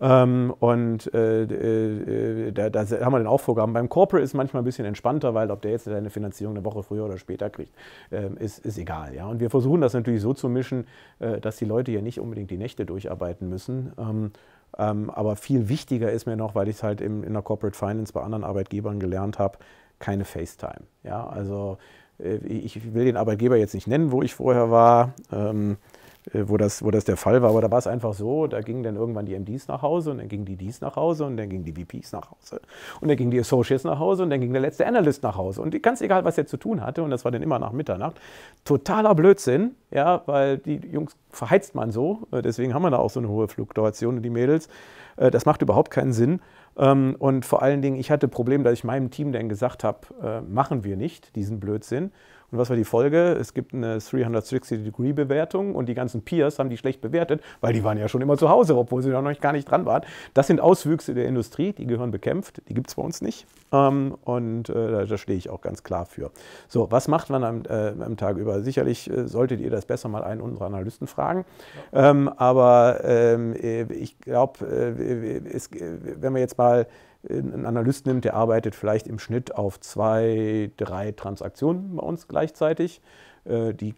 Ähm, 0.00 0.52
und 0.58 1.12
äh, 1.14 1.42
äh, 1.42 2.52
da, 2.52 2.70
da, 2.70 2.80
haben 2.80 3.12
wir 3.12 3.18
dann 3.18 3.26
auch 3.26 3.40
Vorgaben. 3.40 3.72
Beim 3.72 3.88
Corporate 3.88 4.24
ist 4.24 4.34
manchmal 4.34 4.62
ein 4.62 4.64
bisschen 4.64 4.84
entspannter, 4.84 5.34
weil 5.34 5.50
ob 5.50 5.62
der 5.62 5.72
jetzt 5.72 5.84
seine 5.84 6.10
Finanzierung 6.10 6.56
eine 6.56 6.64
Woche 6.64 6.82
früher 6.82 7.04
oder 7.04 7.18
später 7.18 7.50
kriegt, 7.50 7.74
äh, 8.10 8.28
ist, 8.38 8.64
ist 8.64 8.78
egal. 8.78 9.14
Ja? 9.14 9.26
Und 9.26 9.40
wir 9.40 9.50
versuchen 9.50 9.80
das 9.80 9.92
natürlich 9.92 10.22
so 10.22 10.32
zu 10.34 10.48
mischen, 10.48 10.86
äh, 11.18 11.40
dass 11.40 11.56
die 11.56 11.64
Leute 11.64 11.90
hier 11.90 12.02
nicht 12.02 12.20
unbedingt 12.20 12.50
die 12.50 12.56
Nächte 12.56 12.86
durcharbeiten 12.86 13.48
müssen. 13.48 13.92
Ähm, 13.98 14.32
ähm, 14.78 15.10
aber 15.10 15.36
viel 15.36 15.68
wichtiger 15.68 16.10
ist 16.10 16.26
mir 16.26 16.36
noch, 16.36 16.54
weil 16.54 16.68
ich 16.68 16.76
es 16.76 16.82
halt 16.82 17.00
im, 17.00 17.22
in 17.22 17.34
der 17.34 17.42
Corporate 17.42 17.76
Finance 17.76 18.12
bei 18.12 18.22
anderen 18.22 18.44
Arbeitgebern 18.44 18.98
gelernt 18.98 19.38
habe, 19.38 19.58
keine 19.98 20.24
FaceTime. 20.24 20.86
Ja? 21.04 21.26
Also 21.26 21.78
äh, 22.18 22.36
ich 22.46 22.94
will 22.94 23.04
den 23.04 23.16
Arbeitgeber 23.16 23.56
jetzt 23.56 23.74
nicht 23.74 23.86
nennen, 23.86 24.12
wo 24.12 24.22
ich 24.22 24.34
vorher 24.34 24.70
war. 24.70 25.12
Äh, 26.32 26.44
wo 26.46 26.56
das, 26.56 26.84
wo 26.84 26.90
das 26.92 27.04
der 27.04 27.16
Fall 27.16 27.42
war. 27.42 27.50
Aber 27.50 27.60
da 27.60 27.70
war 27.70 27.78
es 27.78 27.86
einfach 27.88 28.14
so, 28.14 28.46
da 28.46 28.60
gingen 28.60 28.84
dann 28.84 28.94
irgendwann 28.94 29.26
die 29.26 29.36
MDs 29.36 29.66
nach 29.66 29.82
Hause 29.82 30.12
und 30.12 30.18
dann 30.18 30.28
gingen 30.28 30.44
die 30.44 30.56
Ds 30.56 30.80
nach 30.80 30.94
Hause 30.94 31.24
und 31.24 31.36
dann 31.36 31.48
gingen 31.48 31.64
die 31.64 31.72
VPs 31.72 32.12
nach 32.12 32.30
Hause 32.30 32.60
und 33.00 33.08
dann 33.08 33.16
gingen 33.16 33.32
die 33.32 33.40
Associates 33.40 33.82
nach 33.82 33.98
Hause 33.98 34.22
und 34.22 34.30
dann 34.30 34.40
ging 34.40 34.52
der 34.52 34.62
letzte 34.62 34.86
Analyst 34.86 35.24
nach 35.24 35.36
Hause. 35.36 35.60
Und 35.62 35.82
ganz 35.82 36.00
egal, 36.00 36.24
was 36.24 36.38
er 36.38 36.46
zu 36.46 36.58
tun 36.58 36.80
hatte, 36.80 37.02
und 37.02 37.10
das 37.10 37.24
war 37.24 37.32
dann 37.32 37.42
immer 37.42 37.58
nach 37.58 37.72
Mitternacht, 37.72 38.20
totaler 38.64 39.16
Blödsinn, 39.16 39.74
ja, 39.90 40.22
weil 40.26 40.58
die 40.58 40.76
Jungs 40.76 41.16
verheizt 41.30 41.74
man 41.74 41.90
so, 41.90 42.28
äh, 42.30 42.40
deswegen 42.40 42.72
haben 42.72 42.82
wir 42.82 42.90
da 42.90 42.98
auch 42.98 43.10
so 43.10 43.18
eine 43.18 43.28
hohe 43.28 43.48
Fluktuation 43.48 44.18
und 44.18 44.22
die 44.22 44.30
Mädels. 44.30 44.68
Äh, 45.16 45.32
das 45.32 45.44
macht 45.44 45.60
überhaupt 45.60 45.90
keinen 45.90 46.12
Sinn. 46.12 46.40
Ähm, 46.76 47.16
und 47.18 47.44
vor 47.44 47.62
allen 47.62 47.82
Dingen, 47.82 47.96
ich 47.96 48.12
hatte 48.12 48.28
Problem, 48.28 48.62
dass 48.62 48.74
ich 48.74 48.84
meinem 48.84 49.10
Team 49.10 49.32
dann 49.32 49.48
gesagt 49.48 49.82
habe, 49.82 50.42
machen 50.48 50.84
wir 50.84 50.96
nicht 50.96 51.34
diesen 51.34 51.58
Blödsinn. 51.58 52.12
Und 52.52 52.58
was 52.58 52.68
war 52.68 52.76
die 52.76 52.84
Folge? 52.84 53.32
Es 53.32 53.54
gibt 53.54 53.72
eine 53.72 53.98
360-Degree-Bewertung 53.98 55.74
und 55.74 55.86
die 55.86 55.94
ganzen 55.94 56.22
Peers 56.22 56.58
haben 56.58 56.68
die 56.68 56.76
schlecht 56.76 57.00
bewertet, 57.00 57.42
weil 57.62 57.72
die 57.72 57.82
waren 57.82 57.96
ja 57.96 58.08
schon 58.08 58.20
immer 58.20 58.36
zu 58.36 58.50
Hause, 58.50 58.76
obwohl 58.76 59.02
sie 59.02 59.08
noch 59.08 59.40
gar 59.40 59.52
nicht 59.52 59.70
dran 59.70 59.86
waren. 59.86 60.02
Das 60.34 60.48
sind 60.48 60.60
Auswüchse 60.60 61.14
der 61.14 61.26
Industrie, 61.26 61.72
die 61.72 61.86
gehören 61.86 62.10
bekämpft, 62.10 62.60
die 62.68 62.74
gibt 62.74 62.88
es 62.88 62.94
bei 62.94 63.02
uns 63.02 63.22
nicht. 63.22 63.46
Ähm, 63.72 64.16
und 64.24 64.68
äh, 64.68 65.06
da 65.06 65.16
stehe 65.16 65.38
ich 65.38 65.48
auch 65.48 65.62
ganz 65.62 65.82
klar 65.82 66.04
für. 66.04 66.30
So, 66.68 66.90
was 66.90 67.08
macht 67.08 67.30
man 67.30 67.42
am, 67.42 67.62
äh, 67.66 67.94
am 67.98 68.18
Tag 68.18 68.36
über? 68.36 68.60
Sicherlich 68.60 69.10
äh, 69.10 69.26
solltet 69.26 69.60
ihr 69.60 69.70
das 69.70 69.86
besser 69.86 70.10
mal 70.10 70.22
einen 70.22 70.42
unserer 70.42 70.66
Analysten 70.66 71.06
fragen. 71.06 71.46
Ja. 71.92 72.10
Ähm, 72.10 72.28
aber 72.28 73.00
ähm, 73.04 73.54
äh, 73.54 73.84
ich 73.94 74.18
glaube, 74.18 74.60
wenn 74.60 76.34
wir 76.34 76.40
jetzt 76.40 76.58
mal 76.58 76.86
ein 77.28 77.66
Analyst 77.66 78.06
nimmt, 78.06 78.24
der 78.24 78.34
arbeitet 78.34 78.74
vielleicht 78.74 79.06
im 79.06 79.18
Schnitt 79.18 79.54
auf 79.54 79.80
zwei, 79.80 80.70
drei 80.76 81.12
Transaktionen 81.12 81.96
bei 81.96 82.02
uns 82.02 82.28
gleichzeitig. 82.28 83.00
Äh, 83.44 83.74
die 83.74 83.94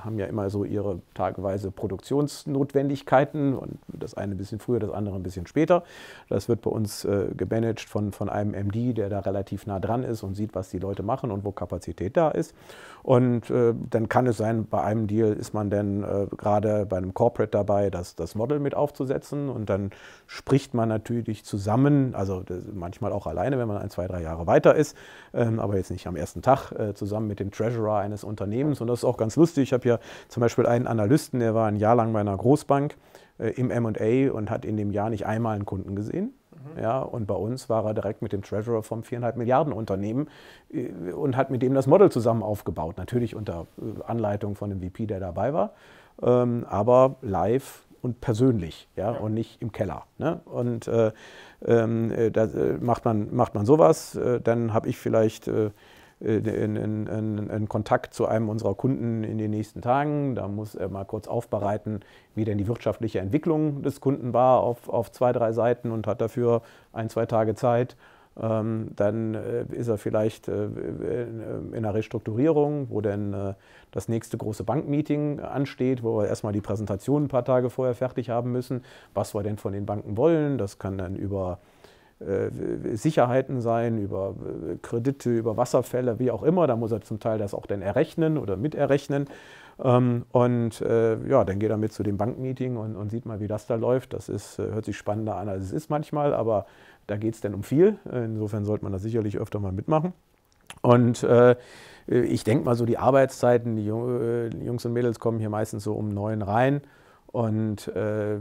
haben 0.00 0.18
ja 0.18 0.26
immer 0.26 0.50
so 0.50 0.64
ihre 0.64 1.00
tageweise 1.14 1.70
Produktionsnotwendigkeiten 1.70 3.54
und 3.54 3.78
das 3.88 4.14
eine 4.14 4.34
ein 4.34 4.38
bisschen 4.38 4.58
früher, 4.58 4.78
das 4.78 4.90
andere 4.90 5.16
ein 5.16 5.22
bisschen 5.22 5.46
später. 5.46 5.82
Das 6.28 6.48
wird 6.48 6.60
bei 6.62 6.70
uns 6.70 7.04
äh, 7.04 7.28
gemanagt 7.36 7.88
von, 7.88 8.12
von 8.12 8.28
einem 8.28 8.52
MD, 8.52 8.96
der 8.96 9.08
da 9.08 9.20
relativ 9.20 9.66
nah 9.66 9.80
dran 9.80 10.02
ist 10.02 10.22
und 10.22 10.34
sieht, 10.34 10.54
was 10.54 10.70
die 10.70 10.78
Leute 10.78 11.02
machen 11.02 11.30
und 11.30 11.44
wo 11.44 11.52
Kapazität 11.52 12.16
da 12.16 12.30
ist. 12.30 12.54
Und 13.02 13.50
äh, 13.50 13.74
dann 13.90 14.08
kann 14.08 14.26
es 14.26 14.36
sein, 14.36 14.66
bei 14.66 14.82
einem 14.82 15.06
Deal 15.06 15.32
ist 15.32 15.54
man 15.54 15.70
dann 15.70 16.02
äh, 16.02 16.26
gerade 16.36 16.86
bei 16.86 16.96
einem 16.96 17.14
Corporate 17.14 17.50
dabei, 17.50 17.90
das, 17.90 18.16
das 18.16 18.34
Model 18.34 18.58
mit 18.58 18.74
aufzusetzen 18.74 19.48
und 19.48 19.70
dann 19.70 19.90
spricht 20.26 20.74
man 20.74 20.88
natürlich 20.88 21.44
zusammen, 21.44 22.14
also 22.14 22.42
manchmal 22.74 23.12
auch 23.12 23.26
alleine, 23.26 23.58
wenn 23.58 23.68
man 23.68 23.78
ein, 23.78 23.90
zwei, 23.90 24.06
drei 24.06 24.22
Jahre 24.22 24.46
weiter 24.46 24.74
ist, 24.74 24.96
ähm, 25.32 25.60
aber 25.60 25.76
jetzt 25.76 25.90
nicht 25.90 26.06
am 26.06 26.16
ersten 26.16 26.42
Tag, 26.42 26.72
äh, 26.72 26.94
zusammen 26.94 27.28
mit 27.28 27.38
dem 27.40 27.50
Treasurer 27.50 27.98
eines 27.98 28.24
Unternehmens 28.24 28.75
und 28.80 28.88
das 28.88 29.00
ist 29.00 29.04
auch 29.04 29.16
ganz 29.16 29.36
lustig. 29.36 29.64
Ich 29.64 29.72
habe 29.72 29.88
ja 29.88 29.98
zum 30.28 30.40
Beispiel 30.40 30.66
einen 30.66 30.86
Analysten, 30.86 31.40
der 31.40 31.54
war 31.54 31.66
ein 31.68 31.76
Jahr 31.76 31.94
lang 31.94 32.12
bei 32.12 32.20
einer 32.20 32.36
Großbank 32.36 32.96
äh, 33.38 33.50
im 33.50 33.68
MA 33.68 34.32
und 34.32 34.50
hat 34.50 34.64
in 34.64 34.76
dem 34.76 34.90
Jahr 34.90 35.10
nicht 35.10 35.26
einmal 35.26 35.54
einen 35.54 35.66
Kunden 35.66 35.94
gesehen. 35.94 36.32
Mhm. 36.52 36.82
Ja, 36.82 37.00
und 37.00 37.26
bei 37.26 37.34
uns 37.34 37.68
war 37.68 37.84
er 37.84 37.94
direkt 37.94 38.22
mit 38.22 38.32
dem 38.32 38.42
Treasurer 38.42 38.82
vom 38.82 39.00
4,5 39.00 39.36
Milliarden 39.36 39.72
Unternehmen 39.72 40.28
äh, 40.72 41.12
und 41.12 41.36
hat 41.36 41.50
mit 41.50 41.62
dem 41.62 41.74
das 41.74 41.86
Model 41.86 42.10
zusammen 42.10 42.42
aufgebaut. 42.42 42.96
Natürlich 42.96 43.34
unter 43.34 43.66
äh, 43.78 44.02
Anleitung 44.06 44.54
von 44.54 44.70
dem 44.70 44.80
VP, 44.80 45.06
der 45.06 45.20
dabei 45.20 45.52
war, 45.52 45.72
ähm, 46.22 46.64
aber 46.68 47.16
live 47.20 47.82
und 48.02 48.20
persönlich 48.20 48.88
ja, 48.96 49.12
ja, 49.12 49.18
und 49.18 49.34
nicht 49.34 49.60
im 49.60 49.72
Keller. 49.72 50.04
Ne? 50.18 50.40
Und 50.44 50.86
äh, 50.86 51.12
ähm, 51.64 52.10
äh, 52.12 52.30
da 52.30 52.48
macht 52.80 53.04
man, 53.04 53.34
macht 53.34 53.54
man 53.54 53.66
sowas. 53.66 54.18
dann 54.44 54.72
habe 54.72 54.88
ich 54.88 54.96
vielleicht 54.98 55.50
einen 56.20 57.66
Kontakt 57.68 58.14
zu 58.14 58.26
einem 58.26 58.48
unserer 58.48 58.74
Kunden 58.74 59.22
in 59.22 59.36
den 59.36 59.50
nächsten 59.50 59.82
Tagen. 59.82 60.34
Da 60.34 60.48
muss 60.48 60.74
er 60.74 60.88
mal 60.88 61.04
kurz 61.04 61.28
aufbereiten, 61.28 62.00
wie 62.34 62.44
denn 62.44 62.56
die 62.56 62.68
wirtschaftliche 62.68 63.18
Entwicklung 63.18 63.82
des 63.82 64.00
Kunden 64.00 64.32
war 64.32 64.60
auf, 64.60 64.88
auf 64.88 65.10
zwei, 65.12 65.32
drei 65.32 65.52
Seiten 65.52 65.90
und 65.90 66.06
hat 66.06 66.20
dafür 66.20 66.62
ein, 66.92 67.10
zwei 67.10 67.26
Tage 67.26 67.54
Zeit. 67.54 67.96
Ähm, 68.38 68.90
dann 68.96 69.34
äh, 69.34 69.64
ist 69.72 69.88
er 69.88 69.96
vielleicht 69.96 70.48
äh, 70.48 70.66
in 70.66 71.74
einer 71.74 71.94
Restrukturierung, 71.94 72.90
wo 72.90 73.00
dann 73.00 73.32
äh, 73.32 73.54
das 73.92 74.08
nächste 74.08 74.36
große 74.36 74.62
Bankmeeting 74.62 75.40
ansteht, 75.40 76.02
wo 76.02 76.18
wir 76.18 76.28
erstmal 76.28 76.52
die 76.52 76.60
Präsentation 76.60 77.24
ein 77.24 77.28
paar 77.28 77.46
Tage 77.46 77.70
vorher 77.70 77.94
fertig 77.94 78.28
haben 78.28 78.52
müssen, 78.52 78.84
was 79.14 79.34
wir 79.34 79.42
denn 79.42 79.56
von 79.56 79.72
den 79.72 79.86
Banken 79.86 80.18
wollen. 80.18 80.58
Das 80.58 80.78
kann 80.78 80.98
dann 80.98 81.16
über 81.16 81.60
Sicherheiten 82.94 83.60
sein, 83.60 83.98
über 83.98 84.34
Kredite, 84.80 85.30
über 85.30 85.56
Wasserfälle, 85.56 86.18
wie 86.18 86.30
auch 86.30 86.42
immer. 86.42 86.66
Da 86.66 86.74
muss 86.74 86.92
er 86.92 87.02
zum 87.02 87.20
Teil 87.20 87.38
das 87.38 87.52
auch 87.52 87.66
dann 87.66 87.82
errechnen 87.82 88.38
oder 88.38 88.56
miterrechnen. 88.56 89.26
Ähm, 89.82 90.24
und 90.32 90.80
äh, 90.80 91.18
ja, 91.28 91.44
dann 91.44 91.58
geht 91.58 91.70
er 91.70 91.76
mit 91.76 91.92
zu 91.92 92.02
dem 92.02 92.16
Bankmeeting 92.16 92.76
und, 92.76 92.96
und, 92.96 93.10
sieht 93.10 93.26
mal, 93.26 93.40
wie 93.40 93.46
das 93.46 93.66
da 93.66 93.74
läuft. 93.74 94.14
Das 94.14 94.28
ist, 94.28 94.58
äh, 94.58 94.72
hört 94.72 94.86
sich 94.86 94.96
spannender 94.96 95.36
an, 95.36 95.48
als 95.48 95.64
es 95.64 95.72
ist 95.72 95.90
manchmal, 95.90 96.32
aber 96.32 96.66
da 97.06 97.16
geht 97.16 97.34
es 97.34 97.40
dann 97.40 97.54
um 97.54 97.62
viel. 97.62 97.98
Insofern 98.10 98.64
sollte 98.64 98.84
man 98.84 98.92
da 98.92 98.98
sicherlich 98.98 99.38
öfter 99.38 99.60
mal 99.60 99.72
mitmachen. 99.72 100.12
Und 100.82 101.22
äh, 101.22 101.56
ich 102.06 102.44
denke 102.44 102.64
mal 102.64 102.74
so, 102.74 102.84
die 102.84 102.98
Arbeitszeiten, 102.98 103.76
die 103.76 103.86
äh, 103.86 104.48
Jungs 104.64 104.84
und 104.84 104.92
Mädels 104.92 105.20
kommen 105.20 105.38
hier 105.38 105.50
meistens 105.50 105.84
so 105.84 105.92
um 105.92 106.08
neun 106.08 106.42
rein. 106.42 106.80
Und 107.36 107.88
äh, 107.88 108.38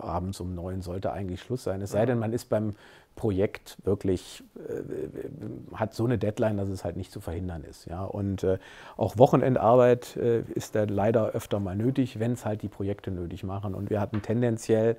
abends 0.00 0.40
um 0.40 0.52
neun 0.52 0.82
sollte 0.82 1.12
eigentlich 1.12 1.40
Schluss 1.40 1.62
sein. 1.62 1.80
Es 1.80 1.92
sei 1.92 2.04
denn, 2.06 2.18
man 2.18 2.32
ist 2.32 2.46
beim 2.46 2.74
Projekt 3.14 3.76
wirklich, 3.84 4.42
äh, 4.56 5.76
hat 5.76 5.94
so 5.94 6.04
eine 6.04 6.18
Deadline, 6.18 6.56
dass 6.56 6.68
es 6.70 6.82
halt 6.82 6.96
nicht 6.96 7.12
zu 7.12 7.20
verhindern 7.20 7.62
ist. 7.62 7.86
Ja? 7.86 8.02
Und 8.02 8.42
äh, 8.42 8.58
auch 8.96 9.16
Wochenendarbeit 9.16 10.16
äh, 10.16 10.40
ist 10.40 10.74
da 10.74 10.86
leider 10.88 11.28
öfter 11.34 11.60
mal 11.60 11.76
nötig, 11.76 12.18
wenn 12.18 12.32
es 12.32 12.44
halt 12.44 12.62
die 12.62 12.68
Projekte 12.68 13.12
nötig 13.12 13.44
machen. 13.44 13.76
Und 13.76 13.90
wir 13.90 14.00
hatten 14.00 14.22
tendenziell 14.22 14.96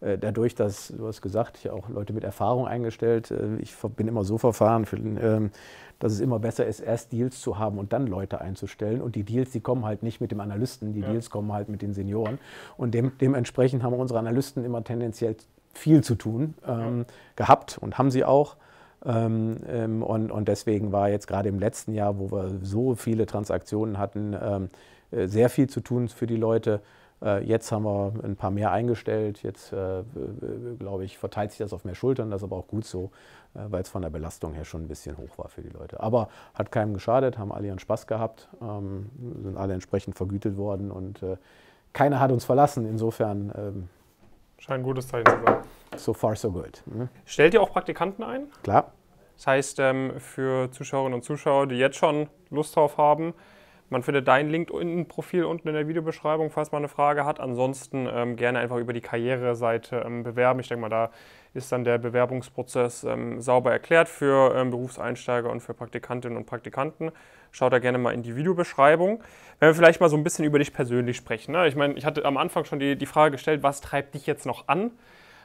dadurch, 0.00 0.54
dass, 0.54 0.88
du 0.88 1.06
hast 1.06 1.22
gesagt, 1.22 1.58
ich 1.58 1.66
habe 1.66 1.76
auch 1.76 1.88
Leute 1.88 2.12
mit 2.12 2.24
Erfahrung 2.24 2.66
eingestellt. 2.66 3.30
Äh, 3.30 3.56
ich 3.58 3.74
bin 3.96 4.08
immer 4.08 4.24
so 4.24 4.38
verfahren, 4.38 4.86
ähm, 5.20 5.50
dass 5.98 6.12
es 6.12 6.20
immer 6.20 6.38
besser 6.38 6.66
ist, 6.66 6.80
erst 6.80 7.12
Deals 7.12 7.40
zu 7.40 7.58
haben 7.58 7.78
und 7.78 7.92
dann 7.92 8.06
Leute 8.06 8.40
einzustellen. 8.40 9.00
Und 9.00 9.16
die 9.16 9.22
Deals, 9.22 9.50
die 9.50 9.60
kommen 9.60 9.84
halt 9.84 10.02
nicht 10.02 10.20
mit 10.20 10.30
dem 10.30 10.40
Analysten, 10.40 10.92
die 10.92 11.00
ja. 11.00 11.10
Deals 11.10 11.30
kommen 11.30 11.52
halt 11.52 11.68
mit 11.68 11.82
den 11.82 11.94
Senioren. 11.94 12.38
Und 12.76 12.92
dem, 12.92 13.12
dementsprechend 13.18 13.82
haben 13.82 13.94
unsere 13.94 14.18
Analysten 14.18 14.64
immer 14.64 14.84
tendenziell 14.84 15.36
viel 15.72 16.02
zu 16.02 16.14
tun 16.14 16.54
ähm, 16.66 17.06
gehabt 17.36 17.78
und 17.78 17.98
haben 17.98 18.10
sie 18.10 18.24
auch. 18.24 18.56
Ähm, 19.04 19.58
ähm, 19.68 20.02
und, 20.02 20.32
und, 20.32 20.48
deswegen 20.48 20.90
war 20.90 21.10
jetzt 21.10 21.28
gerade 21.28 21.48
im 21.48 21.58
letzten 21.58 21.92
Jahr, 21.92 22.18
wo 22.18 22.30
wir 22.32 22.58
so 22.62 22.94
viele 22.94 23.26
Transaktionen 23.26 23.98
hatten, 23.98 24.34
ähm, 24.40 24.70
äh, 25.10 25.26
sehr 25.26 25.48
viel 25.48 25.68
zu 25.68 25.80
tun 25.80 26.08
für 26.08 26.26
die 26.26 26.36
Leute. 26.36 26.80
Äh, 27.22 27.44
jetzt 27.44 27.72
haben 27.72 27.84
wir 27.84 28.12
ein 28.22 28.36
paar 28.36 28.50
mehr 28.50 28.72
eingestellt. 28.72 29.42
Jetzt, 29.42 29.72
äh, 29.72 30.02
glaube 30.78 31.04
ich, 31.04 31.18
verteilt 31.18 31.50
sich 31.50 31.58
das 31.58 31.72
auf 31.72 31.84
mehr 31.84 31.94
Schultern. 31.94 32.30
Das 32.30 32.40
ist 32.40 32.44
aber 32.44 32.56
auch 32.56 32.66
gut 32.66 32.84
so, 32.84 33.10
äh, 33.54 33.60
weil 33.68 33.82
es 33.82 33.88
von 33.88 34.02
der 34.02 34.10
Belastung 34.10 34.52
her 34.54 34.64
schon 34.64 34.82
ein 34.82 34.88
bisschen 34.88 35.16
hoch 35.16 35.38
war 35.38 35.48
für 35.48 35.62
die 35.62 35.70
Leute. 35.70 36.00
Aber 36.00 36.28
hat 36.54 36.70
keinem 36.72 36.94
geschadet, 36.94 37.38
haben 37.38 37.52
alle 37.52 37.68
ihren 37.68 37.78
Spaß 37.78 38.06
gehabt, 38.06 38.48
ähm, 38.60 39.10
sind 39.42 39.56
alle 39.56 39.74
entsprechend 39.74 40.16
vergütet 40.16 40.56
worden 40.56 40.90
und 40.90 41.24
keiner 41.92 42.20
hat 42.20 42.30
uns 42.30 42.44
verlassen. 42.44 42.86
Insofern 42.86 43.52
ähm, 43.56 43.88
Scheint 44.58 44.80
ein 44.80 44.82
gutes 44.84 45.08
Zeichen 45.08 45.26
zu 45.26 45.44
sein. 45.44 45.58
So 45.96 46.12
far, 46.12 46.34
so 46.34 46.50
good. 46.50 46.82
Mhm. 46.86 47.08
Stellt 47.24 47.54
ihr 47.54 47.62
auch 47.62 47.70
Praktikanten 47.70 48.24
ein? 48.24 48.48
Klar. 48.62 48.92
Das 49.36 49.46
heißt, 49.46 49.78
ähm, 49.80 50.14
für 50.18 50.70
Zuschauerinnen 50.72 51.14
und 51.14 51.22
Zuschauer, 51.22 51.66
die 51.66 51.76
jetzt 51.76 51.96
schon 51.96 52.28
Lust 52.50 52.74
drauf 52.74 52.96
haben, 52.96 53.34
man 53.88 54.02
findet 54.02 54.26
dein 54.26 54.50
LinkedIn-Profil 54.50 55.44
unten 55.44 55.68
in 55.68 55.74
der 55.74 55.86
Videobeschreibung, 55.86 56.50
falls 56.50 56.72
man 56.72 56.80
eine 56.80 56.88
Frage 56.88 57.24
hat. 57.24 57.38
Ansonsten 57.38 58.08
ähm, 58.12 58.36
gerne 58.36 58.58
einfach 58.58 58.78
über 58.78 58.92
die 58.92 59.00
Karriereseite 59.00 60.02
ähm, 60.04 60.22
bewerben. 60.22 60.60
Ich 60.60 60.68
denke 60.68 60.82
mal, 60.82 60.88
da 60.88 61.10
ist 61.54 61.70
dann 61.70 61.84
der 61.84 61.98
Bewerbungsprozess 61.98 63.04
ähm, 63.04 63.40
sauber 63.40 63.70
erklärt 63.70 64.08
für 64.08 64.54
ähm, 64.56 64.70
Berufseinsteiger 64.70 65.50
und 65.50 65.60
für 65.60 65.74
Praktikantinnen 65.74 66.36
und 66.36 66.46
Praktikanten. 66.46 67.12
Schaut 67.52 67.72
da 67.72 67.78
gerne 67.78 67.98
mal 67.98 68.12
in 68.12 68.22
die 68.22 68.36
Videobeschreibung. 68.36 69.22
Wenn 69.60 69.68
wir 69.68 69.74
vielleicht 69.74 70.00
mal 70.00 70.10
so 70.10 70.16
ein 70.16 70.24
bisschen 70.24 70.44
über 70.44 70.58
dich 70.58 70.72
persönlich 70.72 71.16
sprechen. 71.16 71.52
Ne? 71.52 71.68
Ich 71.68 71.76
meine, 71.76 71.94
ich 71.94 72.04
hatte 72.04 72.24
am 72.24 72.36
Anfang 72.36 72.64
schon 72.64 72.78
die, 72.78 72.96
die 72.96 73.06
Frage 73.06 73.32
gestellt, 73.32 73.62
was 73.62 73.80
treibt 73.80 74.14
dich 74.14 74.26
jetzt 74.26 74.46
noch 74.46 74.68
an? 74.68 74.90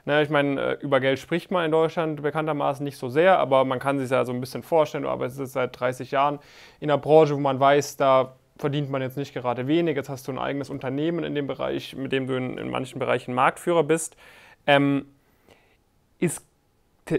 Ne, 0.05 0.23
ich 0.23 0.29
meine, 0.29 0.59
äh, 0.59 0.77
über 0.81 0.99
Geld 0.99 1.19
spricht 1.19 1.51
man 1.51 1.65
in 1.65 1.71
Deutschland 1.71 2.21
bekanntermaßen 2.21 2.83
nicht 2.83 2.97
so 2.97 3.09
sehr, 3.09 3.37
aber 3.37 3.65
man 3.65 3.79
kann 3.79 3.99
sich 3.99 4.09
ja 4.09 4.25
so 4.25 4.31
ein 4.31 4.39
bisschen 4.39 4.63
vorstellen, 4.63 5.03
du 5.03 5.09
arbeitest 5.09 5.53
seit 5.53 5.79
30 5.79 6.11
Jahren 6.11 6.39
in 6.79 6.89
einer 6.89 6.97
Branche, 6.97 7.35
wo 7.35 7.39
man 7.39 7.59
weiß, 7.59 7.97
da 7.97 8.35
verdient 8.57 8.89
man 8.89 9.01
jetzt 9.01 9.17
nicht 9.17 9.33
gerade 9.33 9.67
wenig. 9.67 9.95
Jetzt 9.95 10.09
hast 10.09 10.27
du 10.27 10.31
ein 10.31 10.39
eigenes 10.39 10.69
Unternehmen 10.69 11.23
in 11.23 11.35
dem 11.35 11.47
Bereich, 11.47 11.95
mit 11.95 12.11
dem 12.11 12.27
du 12.27 12.35
in, 12.35 12.57
in 12.57 12.69
manchen 12.69 12.99
Bereichen 12.99 13.33
Marktführer 13.33 13.83
bist. 13.83 14.15
Ähm, 14.67 15.05
ist 16.19 16.45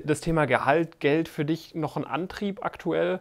das 0.05 0.21
Thema 0.21 0.47
Gehalt, 0.47 1.01
Geld 1.01 1.29
für 1.29 1.45
dich 1.45 1.75
noch 1.75 1.97
ein 1.97 2.05
Antrieb 2.05 2.64
aktuell? 2.64 3.21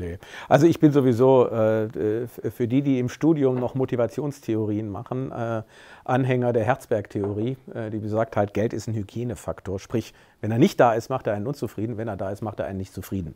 Nee. 0.00 0.18
Also 0.48 0.66
ich 0.66 0.80
bin 0.80 0.92
sowieso 0.92 1.46
äh, 1.48 2.26
für 2.26 2.66
die, 2.66 2.82
die 2.82 2.98
im 2.98 3.08
Studium 3.08 3.56
noch 3.56 3.74
Motivationstheorien 3.74 4.88
machen, 4.88 5.30
äh, 5.30 5.62
Anhänger 6.04 6.52
der 6.52 6.64
Herzberg-Theorie, 6.64 7.58
äh, 7.74 7.90
die 7.90 7.98
besagt 7.98 8.36
halt, 8.36 8.54
Geld 8.54 8.72
ist 8.72 8.88
ein 8.88 8.94
Hygienefaktor. 8.94 9.78
Sprich, 9.78 10.14
wenn 10.40 10.50
er 10.50 10.58
nicht 10.58 10.80
da 10.80 10.94
ist, 10.94 11.10
macht 11.10 11.26
er 11.26 11.34
einen 11.34 11.46
unzufrieden, 11.46 11.98
wenn 11.98 12.08
er 12.08 12.16
da 12.16 12.30
ist, 12.30 12.40
macht 12.40 12.58
er 12.60 12.66
einen 12.66 12.78
nicht 12.78 12.94
zufrieden. 12.94 13.34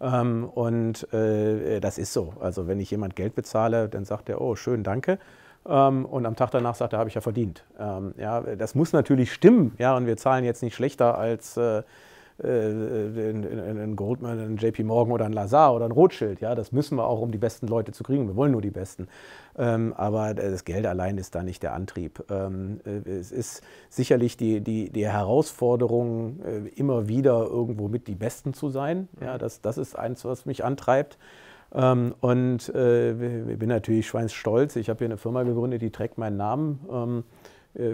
Mhm. 0.00 0.06
Ähm, 0.06 0.44
und 0.44 1.12
äh, 1.12 1.80
das 1.80 1.98
ist 1.98 2.12
so. 2.12 2.32
Also 2.40 2.68
wenn 2.68 2.78
ich 2.78 2.90
jemand 2.92 3.16
Geld 3.16 3.34
bezahle, 3.34 3.88
dann 3.88 4.04
sagt 4.04 4.28
er, 4.28 4.40
oh, 4.40 4.54
schön, 4.54 4.84
danke. 4.84 5.18
Ähm, 5.66 6.06
und 6.06 6.26
am 6.26 6.36
Tag 6.36 6.52
danach 6.52 6.76
sagt 6.76 6.92
er, 6.92 7.00
habe 7.00 7.08
ich 7.08 7.16
ja 7.16 7.20
verdient. 7.20 7.64
Ähm, 7.78 8.14
ja, 8.18 8.40
das 8.40 8.76
muss 8.76 8.92
natürlich 8.92 9.32
stimmen. 9.32 9.74
Ja, 9.78 9.96
und 9.96 10.06
wir 10.06 10.16
zahlen 10.16 10.44
jetzt 10.44 10.62
nicht 10.62 10.76
schlechter 10.76 11.18
als 11.18 11.58
äh, 12.42 12.48
äh, 12.48 13.30
ein 13.30 13.94
Goldman, 13.94 14.40
ein 14.40 14.56
JP 14.56 14.82
Morgan 14.82 15.12
oder 15.12 15.24
ein 15.24 15.32
Lazar 15.32 15.72
oder 15.72 15.84
ein 15.84 15.92
Rothschild. 15.92 16.40
Ja, 16.40 16.56
das 16.56 16.72
müssen 16.72 16.96
wir 16.96 17.06
auch, 17.06 17.20
um 17.20 17.30
die 17.30 17.38
besten 17.38 17.68
Leute 17.68 17.92
zu 17.92 18.02
kriegen. 18.02 18.26
Wir 18.26 18.34
wollen 18.34 18.50
nur 18.50 18.60
die 18.60 18.72
besten. 18.72 19.06
Ähm, 19.56 19.94
aber 19.96 20.34
das 20.34 20.64
Geld 20.64 20.84
allein 20.84 21.16
ist 21.16 21.36
da 21.36 21.44
nicht 21.44 21.62
der 21.62 21.74
Antrieb. 21.74 22.24
Ähm, 22.28 22.80
äh, 22.84 23.08
es 23.08 23.30
ist 23.30 23.62
sicherlich 23.88 24.36
die, 24.36 24.60
die, 24.60 24.90
die 24.90 25.06
Herausforderung, 25.06 26.40
äh, 26.40 26.68
immer 26.70 27.06
wieder 27.06 27.46
irgendwo 27.46 27.86
mit 27.86 28.08
die 28.08 28.16
Besten 28.16 28.52
zu 28.52 28.68
sein. 28.68 29.08
Ja, 29.20 29.34
mhm. 29.34 29.38
das, 29.38 29.60
das 29.60 29.78
ist 29.78 29.96
eins, 29.96 30.24
was 30.24 30.44
mich 30.44 30.64
antreibt. 30.64 31.18
Ähm, 31.72 32.16
und 32.20 32.68
ich 32.68 33.58
bin 33.58 33.68
natürlich 33.68 34.08
schweinsstolz. 34.08 34.74
Ich 34.74 34.90
habe 34.90 34.98
hier 34.98 35.06
eine 35.06 35.18
Firma 35.18 35.44
gegründet, 35.44 35.82
die 35.82 35.90
trägt 35.90 36.18
meinen 36.18 36.36
Namen. 36.36 37.24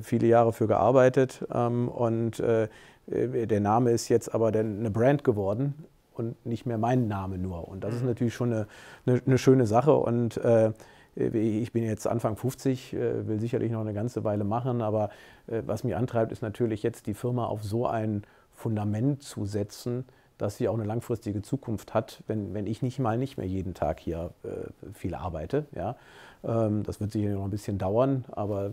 viele 0.03 0.27
Jahre 0.27 0.53
für 0.53 0.67
gearbeitet 0.67 1.43
und 1.49 2.39
äh, 2.39 2.69
der 3.11 3.61
Name 3.61 3.91
ist 3.91 4.09
jetzt 4.09 4.35
aber 4.35 4.53
dann 4.53 4.79
eine 4.79 4.91
Brand 4.91 5.25
geworden 5.25 5.75
und 6.15 6.47
nicht 6.47 6.67
mehr 6.67 6.79
mein 6.79 7.09
Name 7.09 7.39
nur. 7.39 7.69
Und 7.69 7.83
das 7.83 7.95
ist 7.95 8.03
mhm. 8.03 8.09
natürlich 8.09 8.35
schon 8.35 8.53
eine, 8.53 8.67
eine, 9.07 9.21
eine 9.27 9.39
schöne 9.39 9.67
Sache. 9.67 9.95
Und 9.95 10.37
äh, 10.39 10.73
ich 11.17 11.73
bin 11.73 11.85
jetzt 11.85 12.07
Anfang 12.07 12.37
50, 12.37 12.93
äh, 12.93 13.27
will 13.27 13.41
sicherlich 13.41 13.73
noch 13.73 13.81
eine 13.81 13.95
ganze 13.95 14.23
Weile 14.25 14.45
machen, 14.45 14.81
aber 14.81 15.11
äh, 15.49 15.63
was 15.67 15.83
mich 15.85 15.97
antreibt, 15.97 16.31
ist 16.33 16.43
natürlich 16.43 16.83
jetzt 16.83 17.07
die 17.07 17.15
Firma 17.15 17.47
auf 17.47 17.65
so 17.65 17.87
ein 17.87 18.23
Fundament 18.53 19.23
zu 19.23 19.45
setzen, 19.45 20.05
dass 20.41 20.57
sie 20.57 20.69
auch 20.69 20.75
eine 20.75 20.85
langfristige 20.85 21.43
Zukunft 21.43 21.93
hat, 21.93 22.23
wenn, 22.27 22.55
wenn 22.55 22.67
ich 22.67 22.81
nicht 22.81 22.99
mal 22.99 23.19
nicht 23.19 23.37
mehr 23.37 23.47
jeden 23.47 23.75
Tag 23.75 24.01
hier 24.01 24.31
äh, 24.43 24.93
viel 24.95 25.15
arbeite. 25.15 25.67
Ja. 25.75 25.97
Ähm, 26.43 26.83
das 26.83 26.99
wird 27.01 27.13
sicher 27.13 27.29
noch 27.31 27.45
ein 27.45 27.51
bisschen 27.51 27.77
dauern, 27.77 28.25
aber 28.33 28.71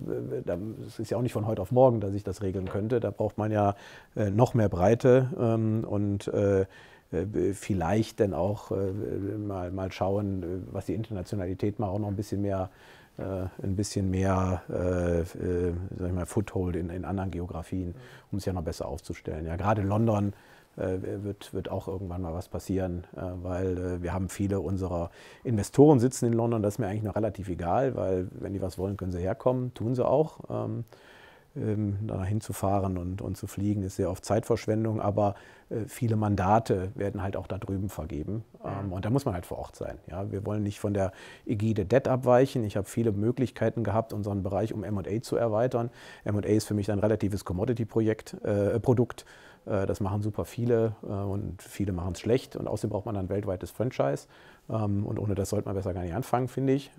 es 0.88 1.00
ist 1.00 1.12
ja 1.12 1.18
auch 1.18 1.22
nicht 1.22 1.34
von 1.34 1.46
heute 1.46 1.62
auf 1.62 1.72
morgen, 1.72 2.00
dass 2.00 2.14
ich 2.14 2.24
das 2.24 2.42
regeln 2.42 2.70
könnte. 2.70 3.02
Da 3.02 3.12
braucht 3.12 3.38
man 3.38 3.52
ja 3.52 3.76
äh, 4.16 4.30
noch 4.30 4.54
mehr 4.54 4.70
Breite 4.70 5.30
ähm, 5.38 5.84
und 5.84 6.30
äh, 6.30 6.62
äh, 7.12 7.54
vielleicht 7.54 8.22
dann 8.22 8.34
auch 8.34 8.72
mal, 8.72 9.72
mal 9.72 9.92
schauen, 9.92 10.68
was 10.72 10.86
die 10.86 10.94
Internationalität 10.94 11.80
mal 11.80 11.88
auch 11.88 12.00
noch 12.00 12.10
ein 12.10 12.16
bisschen 12.16 12.42
mehr 12.42 12.70
ein 13.20 13.76
bisschen 13.76 14.12
mehr 14.12 14.62
äh, 14.70 15.22
ich 15.22 16.14
mal, 16.14 16.28
Foothold 16.28 16.76
in, 16.76 16.92
in 16.92 17.04
anderen 17.04 17.32
Geografien, 17.32 17.96
um 18.32 18.38
es 18.38 18.46
ja 18.46 18.54
noch 18.54 18.62
besser 18.62 18.88
aufzustellen. 18.88 19.48
Ja, 19.48 19.56
gerade 19.56 19.82
London 19.82 20.34
äh, 20.34 20.34
wird, 20.78 21.54
wird 21.54 21.70
auch 21.70 21.88
irgendwann 21.88 22.22
mal 22.22 22.34
was 22.34 22.50
passieren, 22.50 23.06
äh, 23.16 23.22
weil 23.42 23.78
äh, 23.78 24.04
wir 24.04 24.14
haben 24.14 24.30
viele 24.30 24.60
unserer 24.60 25.10
Investoren 25.44 26.00
sitzen 26.00 26.26
in 26.28 26.34
London, 26.34 26.62
das 26.62 26.76
ist 26.76 26.80
mir 26.80 26.88
eigentlich 26.88 27.04
noch 27.04 27.16
relativ 27.16 27.50
egal, 27.50 27.96
weil 27.96 28.28
wenn 28.32 28.54
die 28.54 28.62
was 28.62 28.78
wollen, 28.78 28.98
können 28.98 29.12
sie 29.12 29.20
herkommen, 29.20 29.74
tun 29.74 29.96
sie 29.96 30.06
auch. 30.06 30.40
Ähm, 30.50 30.86
ähm, 31.56 31.98
da 32.06 32.24
hinzufahren 32.24 33.00
und, 33.00 33.22
und 33.24 33.36
zu 33.36 33.48
fliegen 33.48 33.82
ist 33.82 33.96
sehr 33.96 34.12
oft 34.12 34.24
Zeitverschwendung, 34.24 35.02
aber 35.02 35.34
viele 35.88 36.16
Mandate 36.16 36.92
werden 36.96 37.22
halt 37.22 37.36
auch 37.36 37.48
da 37.48 37.58
drüben 37.58 37.90
vergeben 37.90 38.46
ähm, 38.64 38.94
und 38.94 39.04
da 39.04 39.10
muss 39.10 39.26
man 39.26 39.34
halt 39.34 39.46
vor 39.46 39.58
Ort 39.58 39.76
sein. 39.76 39.98
Ja, 40.10 40.32
wir 40.32 40.46
wollen 40.46 40.64
nicht 40.64 40.80
von 40.80 40.94
der 40.94 41.12
Ägide 41.46 41.86
Debt 41.86 42.08
abweichen. 42.08 42.64
Ich 42.64 42.78
habe 42.78 42.88
viele 42.88 43.12
Möglichkeiten 43.12 43.84
gehabt, 43.84 44.14
unseren 44.14 44.44
Bereich 44.44 44.74
um 44.74 44.84
M&A 44.84 45.22
zu 45.22 45.36
erweitern. 45.36 45.90
M&A 46.24 46.48
ist 46.48 46.68
für 46.68 46.74
mich 46.74 46.92
ein 46.92 47.00
relatives 47.00 47.44
Commodity-Projekt, 47.44 48.36
äh, 48.46 48.80
Produkt. 48.80 49.26
Äh, 49.68 49.86
das 49.86 50.00
machen 50.00 50.22
super 50.22 50.46
viele 50.46 50.96
äh, 51.04 51.08
und 51.08 51.62
viele 51.62 51.92
machen 51.92 52.14
es 52.14 52.20
schlecht. 52.20 52.56
Und 52.56 52.68
außerdem 52.68 52.92
braucht 52.92 53.06
man 53.06 53.18
ein 53.18 53.30
weltweites 53.30 53.72
Franchise. 53.72 54.28
Ähm, 54.70 55.06
und 55.06 55.20
ohne 55.20 55.36
das 55.36 55.50
sollte 55.50 55.68
man 55.68 55.76
besser 55.76 55.94
gar 55.94 56.04
nicht 56.04 56.14
anfangen, 56.14 56.48
finde 56.48 56.74
ich. 56.74 56.92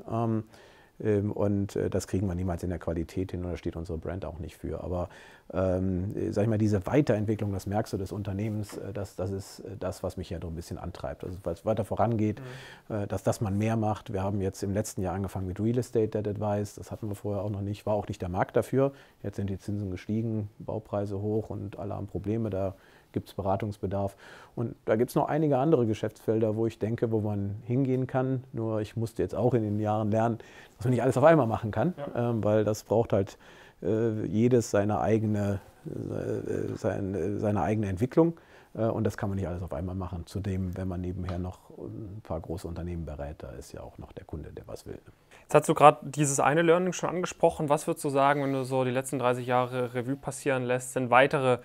Ähm, 1.02 1.32
und 1.32 1.76
äh, 1.76 1.90
das 1.90 2.06
kriegen 2.06 2.26
wir 2.26 2.34
niemals 2.34 2.62
in 2.62 2.70
der 2.70 2.78
Qualität 2.78 3.30
hin 3.30 3.44
und 3.44 3.50
da 3.50 3.56
steht 3.56 3.76
unsere 3.76 3.98
Brand 3.98 4.24
auch 4.24 4.38
nicht 4.38 4.56
für. 4.56 4.82
Aber 4.82 5.08
ähm, 5.52 6.14
sag 6.32 6.42
ich 6.42 6.48
mal, 6.48 6.58
diese 6.58 6.84
Weiterentwicklung, 6.86 7.52
das 7.52 7.66
merkst 7.66 7.92
du 7.92 7.96
des 7.96 8.12
Unternehmens, 8.12 8.76
äh, 8.76 8.92
das, 8.92 9.16
das 9.16 9.30
ist 9.30 9.60
äh, 9.60 9.76
das, 9.78 10.02
was 10.02 10.16
mich 10.16 10.30
ja 10.30 10.38
so 10.40 10.48
ein 10.48 10.54
bisschen 10.54 10.78
antreibt. 10.78 11.24
Also 11.24 11.38
weil 11.44 11.54
es 11.54 11.64
weiter 11.64 11.84
vorangeht, 11.84 12.40
mhm. 12.88 13.08
dass 13.08 13.22
das 13.22 13.40
man 13.40 13.56
mehr 13.56 13.76
macht. 13.76 14.12
Wir 14.12 14.22
haben 14.22 14.40
jetzt 14.40 14.62
im 14.62 14.72
letzten 14.72 15.02
Jahr 15.02 15.14
angefangen 15.14 15.46
mit 15.46 15.60
Real 15.60 15.78
Estate 15.78 16.08
Debt 16.08 16.28
Advice, 16.28 16.74
das 16.74 16.90
hatten 16.90 17.08
wir 17.08 17.14
vorher 17.14 17.42
auch 17.42 17.50
noch 17.50 17.60
nicht, 17.60 17.86
war 17.86 17.94
auch 17.94 18.08
nicht 18.08 18.20
der 18.22 18.28
Markt 18.28 18.56
dafür. 18.56 18.92
Jetzt 19.22 19.36
sind 19.36 19.50
die 19.50 19.58
Zinsen 19.58 19.90
gestiegen, 19.90 20.48
Baupreise 20.58 21.20
hoch 21.20 21.50
und 21.50 21.78
alle 21.78 21.94
haben 21.94 22.06
Probleme. 22.06 22.50
Da 22.50 22.74
gibt 23.12 23.28
es 23.28 23.34
Beratungsbedarf. 23.34 24.16
Und 24.54 24.74
da 24.84 24.96
gibt 24.96 25.10
es 25.10 25.14
noch 25.14 25.28
einige 25.28 25.58
andere 25.58 25.86
Geschäftsfelder, 25.86 26.56
wo 26.56 26.66
ich 26.66 26.78
denke, 26.78 27.10
wo 27.10 27.20
man 27.20 27.56
hingehen 27.64 28.06
kann. 28.06 28.44
Nur 28.52 28.80
ich 28.80 28.96
musste 28.96 29.22
jetzt 29.22 29.34
auch 29.34 29.54
in 29.54 29.62
den 29.62 29.80
Jahren 29.80 30.10
lernen, 30.10 30.38
dass 30.76 30.84
man 30.84 30.92
nicht 30.92 31.02
alles 31.02 31.16
auf 31.16 31.24
einmal 31.24 31.46
machen 31.46 31.70
kann, 31.70 31.94
ja. 31.96 32.30
ähm, 32.30 32.44
weil 32.44 32.64
das 32.64 32.84
braucht 32.84 33.12
halt 33.12 33.38
äh, 33.82 34.24
jedes 34.26 34.70
seine 34.70 35.00
eigene, 35.00 35.60
äh, 35.86 36.76
seine, 36.76 37.38
seine 37.38 37.62
eigene 37.62 37.88
Entwicklung. 37.88 38.34
Äh, 38.74 38.82
und 38.82 39.04
das 39.04 39.16
kann 39.16 39.28
man 39.28 39.36
nicht 39.36 39.48
alles 39.48 39.62
auf 39.62 39.72
einmal 39.72 39.94
machen. 39.94 40.26
Zudem, 40.26 40.76
wenn 40.76 40.88
man 40.88 41.00
nebenher 41.00 41.38
noch 41.38 41.70
ein 41.78 42.20
paar 42.22 42.40
große 42.40 42.66
Unternehmen 42.66 43.04
berät, 43.04 43.42
da 43.42 43.50
ist 43.50 43.72
ja 43.72 43.82
auch 43.82 43.98
noch 43.98 44.12
der 44.12 44.24
Kunde, 44.24 44.52
der 44.52 44.66
was 44.66 44.86
will. 44.86 44.98
Jetzt 45.42 45.54
hast 45.54 45.68
du 45.68 45.74
gerade 45.74 45.98
dieses 46.02 46.40
eine 46.40 46.62
Learning 46.62 46.92
schon 46.92 47.08
angesprochen. 47.08 47.68
Was 47.68 47.86
würdest 47.86 48.04
du 48.04 48.10
sagen, 48.10 48.42
wenn 48.42 48.52
du 48.52 48.64
so 48.64 48.84
die 48.84 48.90
letzten 48.90 49.18
30 49.18 49.46
Jahre 49.46 49.94
Revue 49.94 50.16
passieren 50.16 50.64
lässt, 50.64 50.92
sind 50.92 51.10
weitere 51.10 51.58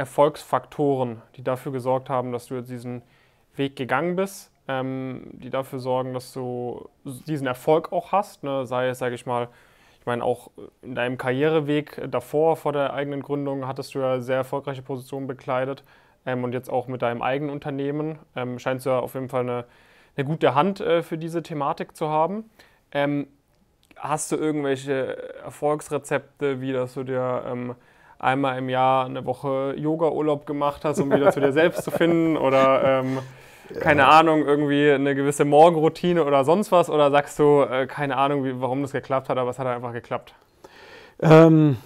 Erfolgsfaktoren, 0.00 1.20
die 1.36 1.44
dafür 1.44 1.72
gesorgt 1.72 2.08
haben, 2.08 2.32
dass 2.32 2.46
du 2.46 2.62
diesen 2.62 3.02
Weg 3.54 3.76
gegangen 3.76 4.16
bist, 4.16 4.50
ähm, 4.66 5.26
die 5.32 5.50
dafür 5.50 5.78
sorgen, 5.78 6.14
dass 6.14 6.32
du 6.32 6.88
diesen 7.04 7.46
Erfolg 7.46 7.92
auch 7.92 8.10
hast, 8.10 8.42
ne? 8.42 8.64
sei 8.64 8.88
es, 8.88 8.98
sage 8.98 9.14
ich 9.14 9.26
mal, 9.26 9.48
ich 9.98 10.06
meine, 10.06 10.24
auch 10.24 10.50
in 10.80 10.94
deinem 10.94 11.18
Karriereweg 11.18 12.00
davor, 12.10 12.56
vor 12.56 12.72
der 12.72 12.94
eigenen 12.94 13.20
Gründung, 13.20 13.66
hattest 13.66 13.94
du 13.94 13.98
ja 13.98 14.22
sehr 14.22 14.36
erfolgreiche 14.36 14.80
Positionen 14.80 15.26
bekleidet 15.26 15.84
ähm, 16.24 16.44
und 16.44 16.54
jetzt 16.54 16.70
auch 16.70 16.88
mit 16.88 17.02
deinem 17.02 17.20
eigenen 17.20 17.52
Unternehmen 17.52 18.18
ähm, 18.34 18.58
scheinst 18.58 18.86
du 18.86 18.90
ja 18.90 19.00
auf 19.00 19.12
jeden 19.12 19.28
Fall 19.28 19.42
eine, 19.42 19.66
eine 20.16 20.24
gute 20.24 20.54
Hand 20.54 20.80
äh, 20.80 21.02
für 21.02 21.18
diese 21.18 21.42
Thematik 21.42 21.94
zu 21.94 22.08
haben. 22.08 22.48
Ähm, 22.92 23.26
hast 23.96 24.32
du 24.32 24.36
irgendwelche 24.36 25.34
Erfolgsrezepte, 25.44 26.62
wie 26.62 26.72
dass 26.72 26.94
du 26.94 27.04
dir 27.04 27.44
ähm, 27.46 27.74
einmal 28.20 28.58
im 28.58 28.68
Jahr 28.68 29.06
eine 29.06 29.24
Woche 29.24 29.74
Yoga-Urlaub 29.76 30.46
gemacht 30.46 30.84
hast, 30.84 31.00
um 31.00 31.10
wieder 31.10 31.32
zu 31.32 31.40
dir 31.40 31.52
selbst 31.52 31.82
zu 31.82 31.90
finden 31.90 32.36
oder 32.36 33.00
ähm, 33.00 33.18
ja. 33.74 33.80
keine 33.80 34.06
Ahnung, 34.06 34.44
irgendwie 34.46 34.90
eine 34.90 35.14
gewisse 35.14 35.44
Morgenroutine 35.44 36.24
oder 36.24 36.44
sonst 36.44 36.70
was? 36.70 36.90
Oder 36.90 37.10
sagst 37.10 37.38
du, 37.38 37.62
äh, 37.62 37.86
keine 37.86 38.16
Ahnung, 38.16 38.44
wie, 38.44 38.60
warum 38.60 38.82
das 38.82 38.92
geklappt 38.92 39.28
hat, 39.28 39.38
aber 39.38 39.50
es 39.50 39.58
hat 39.58 39.66
einfach 39.66 39.92
geklappt? 39.92 40.34
Ähm, 41.20 41.76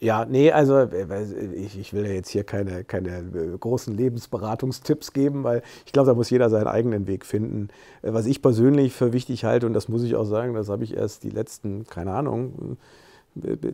ja, 0.00 0.26
nee, 0.26 0.52
also 0.52 0.78
äh, 0.78 1.06
ich, 1.54 1.78
ich, 1.78 1.94
will 1.94 2.04
ja 2.06 2.12
jetzt 2.12 2.28
hier 2.28 2.44
keine, 2.44 2.84
keine 2.84 3.18
äh, 3.18 3.56
großen 3.58 3.96
Lebensberatungstipps 3.96 5.12
geben, 5.12 5.44
weil 5.44 5.62
ich 5.86 5.92
glaube, 5.92 6.08
da 6.08 6.14
muss 6.14 6.28
jeder 6.28 6.50
seinen 6.50 6.66
eigenen 6.66 7.06
Weg 7.06 7.24
finden. 7.24 7.68
Äh, 8.02 8.12
was 8.12 8.26
ich 8.26 8.42
persönlich 8.42 8.92
für 8.92 9.12
wichtig 9.12 9.44
halte, 9.44 9.66
und 9.66 9.72
das 9.72 9.88
muss 9.88 10.02
ich 10.02 10.14
auch 10.14 10.24
sagen, 10.24 10.54
das 10.54 10.68
habe 10.68 10.84
ich 10.84 10.94
erst 10.94 11.24
die 11.24 11.30
letzten, 11.30 11.86
keine 11.86 12.12
Ahnung, 12.12 12.76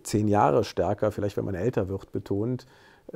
zehn 0.03 0.29
Jahre 0.29 0.65
stärker, 0.65 1.11
vielleicht 1.13 1.37
wenn 1.37 1.45
man 1.45 1.55
älter 1.55 1.89
wird, 1.89 2.13
betont, 2.13 2.67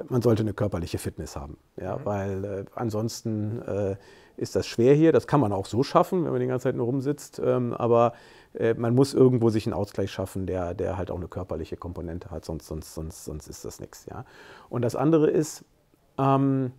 man 0.09 0.23
sollte 0.23 0.43
eine 0.43 0.55
körperliche 0.55 0.99
Fitness 0.99 1.37
haben. 1.37 1.57
Ja, 1.81 1.99
mhm. 1.99 2.05
Weil 2.05 2.45
äh, 2.45 2.65
ansonsten 2.75 3.63
äh, 3.63 3.97
ist 4.37 4.57
das 4.57 4.67
schwer 4.67 4.95
hier. 4.95 5.13
Das 5.13 5.27
kann 5.27 5.41
man 5.41 5.53
auch 5.53 5.67
so 5.67 5.83
schaffen, 5.83 6.25
wenn 6.25 6.33
man 6.33 6.41
die 6.41 6.47
ganze 6.47 6.65
Zeit 6.65 6.77
nur 6.77 6.87
rumsitzt. 6.87 7.41
Ähm, 7.45 7.75
aber 7.75 8.15
äh, 8.55 8.75
man 8.75 8.95
muss 8.95 9.15
irgendwo 9.15 9.51
sich 9.51 9.67
einen 9.67 9.75
Ausgleich 9.75 10.11
schaffen, 10.11 10.47
der, 10.47 10.75
der 10.75 10.97
halt 10.97 11.11
auch 11.11 11.17
eine 11.17 11.29
körperliche 11.29 11.77
Komponente 11.77 12.31
hat, 12.31 12.45
sonst, 12.45 12.67
sonst, 12.67 12.95
sonst, 12.95 13.25
sonst 13.25 13.49
ist 13.49 13.65
das 13.65 13.81
nichts. 13.81 14.07
Ja? 14.07 14.25
Und 14.71 14.83
das 14.83 14.97
andere 14.97 15.29
ist, 15.31 15.65
ähm, 16.19 16.73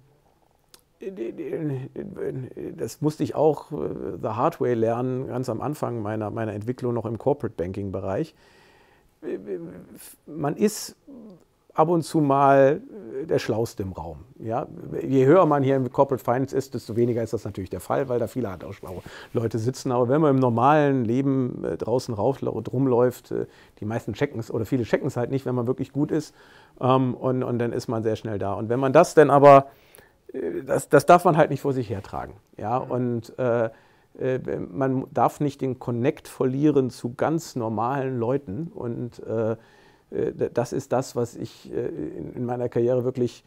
das 2.77 3.01
musste 3.01 3.23
ich 3.23 3.35
auch 3.35 3.71
äh, 3.71 4.17
the 4.21 4.29
hard 4.29 4.59
way 4.61 4.73
lernen, 4.73 5.27
ganz 5.27 5.49
am 5.49 5.61
Anfang 5.61 6.01
meiner, 6.01 6.31
meiner 6.31 6.53
Entwicklung 6.53 6.93
noch 6.93 7.05
im 7.05 7.17
Corporate 7.17 7.55
Banking 7.55 7.91
Bereich 7.91 8.33
man 10.25 10.55
ist 10.55 10.95
ab 11.73 11.89
und 11.89 12.03
zu 12.03 12.19
mal 12.19 12.81
der 13.25 13.39
Schlauste 13.39 13.83
im 13.83 13.93
Raum. 13.93 14.25
Ja? 14.39 14.67
Je 15.01 15.25
höher 15.25 15.45
man 15.45 15.63
hier 15.63 15.75
im 15.75 15.91
Corporate 15.91 16.23
Finance 16.23 16.55
ist, 16.55 16.73
desto 16.73 16.95
weniger 16.95 17.23
ist 17.23 17.33
das 17.33 17.45
natürlich 17.45 17.69
der 17.69 17.79
Fall, 17.79 18.09
weil 18.09 18.19
da 18.19 18.27
viele 18.27 18.49
halt 18.49 18.63
auch 18.63 18.73
schlaue 18.73 19.01
Leute 19.33 19.59
sitzen. 19.59 19.91
Aber 19.91 20.09
wenn 20.09 20.21
man 20.21 20.35
im 20.35 20.39
normalen 20.39 21.05
Leben 21.05 21.63
äh, 21.63 21.77
draußen 21.77 22.13
rauf, 22.13 22.39
rumläuft, 22.43 23.31
äh, 23.31 23.45
die 23.79 23.85
meisten 23.85 24.13
checken 24.13 24.39
es 24.39 24.51
oder 24.51 24.65
viele 24.65 24.83
checken 24.83 25.07
es 25.07 25.17
halt 25.17 25.31
nicht, 25.31 25.45
wenn 25.45 25.55
man 25.55 25.67
wirklich 25.67 25.93
gut 25.93 26.11
ist. 26.11 26.35
Ähm, 26.79 27.15
und, 27.15 27.43
und 27.43 27.59
dann 27.59 27.73
ist 27.73 27.87
man 27.87 28.03
sehr 28.03 28.15
schnell 28.15 28.39
da. 28.39 28.53
Und 28.53 28.69
wenn 28.69 28.79
man 28.79 28.93
das 28.93 29.13
dann 29.13 29.29
aber, 29.29 29.67
äh, 30.31 30.63
das, 30.63 30.89
das 30.89 31.05
darf 31.05 31.25
man 31.25 31.37
halt 31.37 31.49
nicht 31.49 31.61
vor 31.61 31.73
sich 31.73 31.89
hertragen. 31.89 32.33
Ja? 32.57 32.77
Und 32.77 33.37
äh, 33.39 33.65
äh, 33.65 33.69
man 34.71 35.05
darf 35.11 35.39
nicht 35.39 35.61
den 35.61 35.79
Connect 35.79 36.27
verlieren 36.27 36.89
zu 36.89 37.13
ganz 37.15 37.55
normalen 37.55 38.19
Leuten. 38.19 38.71
Und 38.73 39.21
äh, 39.23 39.53
äh, 40.11 40.49
das 40.53 40.73
ist 40.73 40.91
das, 40.91 41.15
was 41.15 41.35
ich 41.35 41.71
in 41.71 42.45
meiner 42.45 42.69
Karriere 42.69 43.03
wirklich 43.03 43.43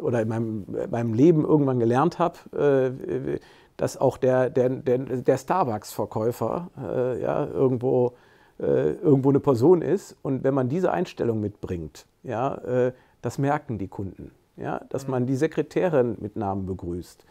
oder 0.00 0.20
in 0.22 0.28
meinem, 0.28 0.66
meinem 0.90 1.14
Leben 1.14 1.44
irgendwann 1.44 1.78
gelernt 1.78 2.18
habe, 2.18 3.40
dass 3.78 3.96
auch 3.96 4.18
der, 4.18 4.50
der, 4.50 4.68
der, 4.68 4.98
der 4.98 5.38
Starbucks-Verkäufer 5.38 6.68
ja, 7.22 7.46
irgendwo, 7.46 8.12
irgendwo 8.58 9.30
eine 9.30 9.40
Person 9.40 9.80
ist. 9.80 10.14
Und 10.20 10.44
wenn 10.44 10.52
man 10.52 10.68
diese 10.68 10.92
Einstellung 10.92 11.40
mitbringt, 11.40 12.04
ja, 12.22 12.92
das 13.22 13.38
merken 13.38 13.78
die 13.78 13.88
Kunden. 13.88 14.32
Ja, 14.58 14.80
dass 14.90 15.06
mhm. 15.06 15.12
man 15.12 15.26
die 15.26 15.36
Sekretärin 15.36 16.18
mit 16.20 16.36
Namen 16.36 16.66
begrüßt. 16.66 17.24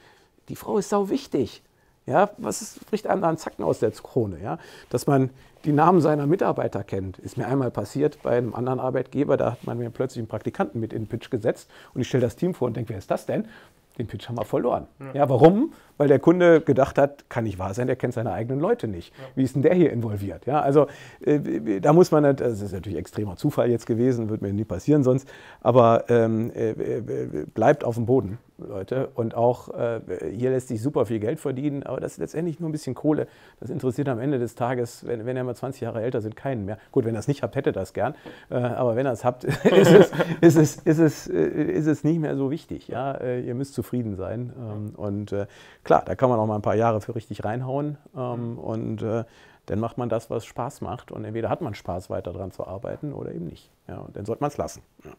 Die 0.49 0.55
Frau 0.55 0.79
ist 0.79 0.89
sau 0.89 1.09
wichtig. 1.09 1.61
Ja, 2.07 2.29
was 2.37 2.61
ist, 2.61 2.79
spricht 2.79 3.05
einem 3.05 3.21
da 3.21 3.27
einen 3.27 3.37
Zacken 3.37 3.63
aus 3.63 3.79
der 3.79 3.91
Krone? 3.91 4.39
Ja? 4.41 4.57
Dass 4.89 5.05
man 5.07 5.29
die 5.65 5.73
Namen 5.73 5.99
seiner 5.99 6.25
Mitarbeiter 6.25 6.83
kennt. 6.83 7.19
Ist 7.19 7.37
mir 7.37 7.47
einmal 7.47 7.71
passiert 7.71 8.19
bei 8.23 8.37
einem 8.37 8.55
anderen 8.55 8.79
Arbeitgeber, 8.79 9.35
da 9.35 9.51
hat 9.51 9.65
man 9.65 9.77
mir 9.77 9.89
plötzlich 9.89 10.21
einen 10.21 10.27
Praktikanten 10.27 10.79
mit 10.79 10.93
in 10.93 11.03
den 11.03 11.07
Pitch 11.07 11.29
gesetzt 11.29 11.69
und 11.93 12.01
ich 12.01 12.07
stelle 12.07 12.21
das 12.21 12.37
Team 12.37 12.53
vor 12.53 12.67
und 12.67 12.77
denke, 12.77 12.91
wer 12.91 12.97
ist 12.97 13.11
das 13.11 13.25
denn? 13.25 13.45
Den 13.97 14.07
Pitch 14.07 14.29
haben 14.29 14.37
wir 14.37 14.45
verloren. 14.45 14.87
Ja. 14.99 15.21
ja. 15.21 15.29
warum? 15.29 15.73
Weil 15.97 16.07
der 16.07 16.19
Kunde 16.19 16.61
gedacht 16.61 16.97
hat, 16.97 17.29
kann 17.29 17.43
nicht 17.43 17.57
wahr 17.57 17.73
sein, 17.73 17.87
der 17.87 17.95
kennt 17.95 18.13
seine 18.13 18.31
eigenen 18.31 18.59
Leute 18.61 18.87
nicht. 18.87 19.11
Ja. 19.17 19.23
Wie 19.35 19.43
ist 19.43 19.55
denn 19.55 19.63
der 19.63 19.73
hier 19.73 19.91
involviert? 19.91 20.45
Ja, 20.45 20.61
also 20.61 20.87
äh, 21.25 21.81
da 21.81 21.91
muss 21.93 22.11
man, 22.11 22.35
das 22.35 22.61
ist 22.61 22.71
natürlich 22.71 22.99
extremer 22.99 23.35
Zufall 23.35 23.69
jetzt 23.69 23.87
gewesen, 23.87 24.29
wird 24.29 24.41
mir 24.41 24.53
nie 24.53 24.65
passieren 24.65 25.03
sonst, 25.03 25.27
aber 25.61 26.05
ähm, 26.09 26.51
äh, 26.51 26.69
äh 26.69 27.45
bleibt 27.53 27.83
auf 27.83 27.95
dem 27.95 28.05
Boden. 28.05 28.37
Leute. 28.57 29.09
Und 29.13 29.35
auch 29.35 29.69
äh, 29.69 30.01
hier 30.31 30.49
lässt 30.49 30.67
sich 30.67 30.81
super 30.81 31.05
viel 31.05 31.19
Geld 31.19 31.39
verdienen, 31.39 31.83
aber 31.83 31.99
das 31.99 32.13
ist 32.13 32.17
letztendlich 32.17 32.59
nur 32.59 32.69
ein 32.69 32.71
bisschen 32.71 32.95
Kohle. 32.95 33.27
Das 33.59 33.69
interessiert 33.69 34.09
am 34.09 34.19
Ende 34.19 34.39
des 34.39 34.55
Tages, 34.55 35.05
wenn, 35.05 35.25
wenn 35.25 35.37
ihr 35.37 35.43
mal 35.43 35.55
20 35.55 35.81
Jahre 35.81 36.01
älter 36.01 36.21
sind, 36.21 36.35
keinen 36.35 36.65
mehr. 36.65 36.77
Gut, 36.91 37.05
wenn 37.05 37.13
ihr 37.13 37.17
das 37.17 37.27
nicht 37.27 37.43
habt, 37.43 37.55
hättet 37.55 37.75
ihr 37.75 37.79
das 37.79 37.93
gern. 37.93 38.15
Äh, 38.49 38.55
aber 38.55 38.95
wenn 38.95 39.05
ihr 39.05 39.11
es 39.11 39.23
habt, 39.23 39.43
ist 39.63 39.91
es, 39.91 40.11
ist, 40.41 40.57
es, 40.57 40.75
ist, 40.77 40.99
es, 40.99 41.27
äh, 41.27 41.37
ist 41.37 41.87
es 41.87 42.03
nicht 42.03 42.19
mehr 42.19 42.35
so 42.35 42.51
wichtig. 42.51 42.87
Ja? 42.87 43.13
Äh, 43.13 43.41
ihr 43.41 43.55
müsst 43.55 43.73
zufrieden 43.73 44.15
sein. 44.15 44.53
Ähm, 44.57 44.93
und 44.95 45.31
äh, 45.31 45.47
klar, 45.83 46.03
da 46.05 46.15
kann 46.15 46.29
man 46.29 46.39
auch 46.39 46.47
mal 46.47 46.55
ein 46.55 46.61
paar 46.61 46.75
Jahre 46.75 47.01
für 47.01 47.15
richtig 47.15 47.43
reinhauen. 47.43 47.97
Ähm, 48.15 48.57
und 48.57 49.01
äh, 49.01 49.23
dann 49.67 49.79
macht 49.79 49.97
man 49.97 50.09
das, 50.09 50.29
was 50.29 50.45
Spaß 50.45 50.81
macht. 50.81 51.11
Und 51.11 51.25
entweder 51.25 51.49
hat 51.49 51.61
man 51.61 51.75
Spaß, 51.75 52.09
weiter 52.09 52.33
daran 52.33 52.51
zu 52.51 52.65
arbeiten 52.65 53.13
oder 53.13 53.33
eben 53.33 53.45
nicht. 53.45 53.69
Ja, 53.87 53.97
und 53.97 54.15
dann 54.15 54.25
sollte 54.25 54.41
man 54.41 54.49
es 54.49 54.57
lassen. 54.57 54.81
Ja. 55.03 55.11